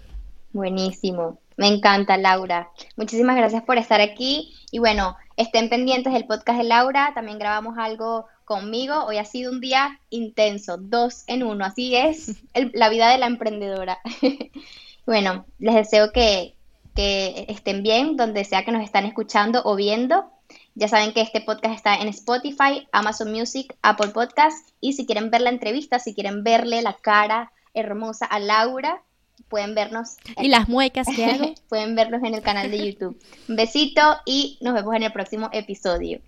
Buenísimo. 0.52 1.38
Me 1.56 1.68
encanta, 1.68 2.16
Laura. 2.16 2.70
Muchísimas 2.96 3.36
gracias 3.36 3.62
por 3.62 3.78
estar 3.78 4.00
aquí. 4.00 4.54
Y 4.70 4.78
bueno, 4.78 5.16
estén 5.36 5.68
pendientes 5.68 6.12
del 6.12 6.26
podcast 6.26 6.58
de 6.58 6.64
Laura. 6.64 7.12
También 7.14 7.38
grabamos 7.38 7.78
algo 7.78 8.26
conmigo. 8.44 9.04
Hoy 9.04 9.18
ha 9.18 9.24
sido 9.24 9.50
un 9.50 9.60
día 9.60 10.00
intenso, 10.10 10.76
dos 10.76 11.24
en 11.26 11.42
uno. 11.42 11.64
Así 11.64 11.96
es 11.96 12.42
la 12.72 12.88
vida 12.88 13.10
de 13.10 13.18
la 13.18 13.26
emprendedora. 13.26 13.98
bueno, 15.06 15.46
les 15.58 15.74
deseo 15.74 16.12
que, 16.12 16.54
que 16.94 17.46
estén 17.48 17.82
bien 17.82 18.16
donde 18.16 18.44
sea 18.44 18.64
que 18.64 18.72
nos 18.72 18.84
están 18.84 19.06
escuchando 19.06 19.62
o 19.64 19.76
viendo. 19.76 20.30
Ya 20.74 20.88
saben 20.88 21.12
que 21.12 21.20
este 21.20 21.40
podcast 21.40 21.74
está 21.74 21.96
en 21.96 22.08
Spotify, 22.08 22.88
Amazon 22.92 23.32
Music, 23.32 23.76
Apple 23.82 24.08
Podcast. 24.08 24.70
Y 24.80 24.94
si 24.94 25.06
quieren 25.06 25.30
ver 25.30 25.40
la 25.40 25.50
entrevista, 25.50 25.98
si 25.98 26.14
quieren 26.14 26.42
verle 26.42 26.82
la 26.82 26.94
cara 26.94 27.52
hermosa 27.74 28.26
a 28.26 28.38
Laura, 28.38 29.02
pueden 29.48 29.74
vernos. 29.74 30.16
Y 30.40 30.48
las 30.48 30.68
muecas 30.68 31.06
que 31.14 31.24
hago. 31.24 31.54
pueden 31.68 31.94
vernos 31.94 32.22
en 32.24 32.34
el 32.34 32.42
canal 32.42 32.70
de 32.70 32.86
YouTube. 32.86 33.20
Un 33.48 33.56
besito 33.56 34.00
y 34.24 34.58
nos 34.60 34.74
vemos 34.74 34.94
en 34.94 35.04
el 35.04 35.12
próximo 35.12 35.48
episodio. 35.52 36.20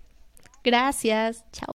Gracias. 0.63 1.43
Chao. 1.51 1.75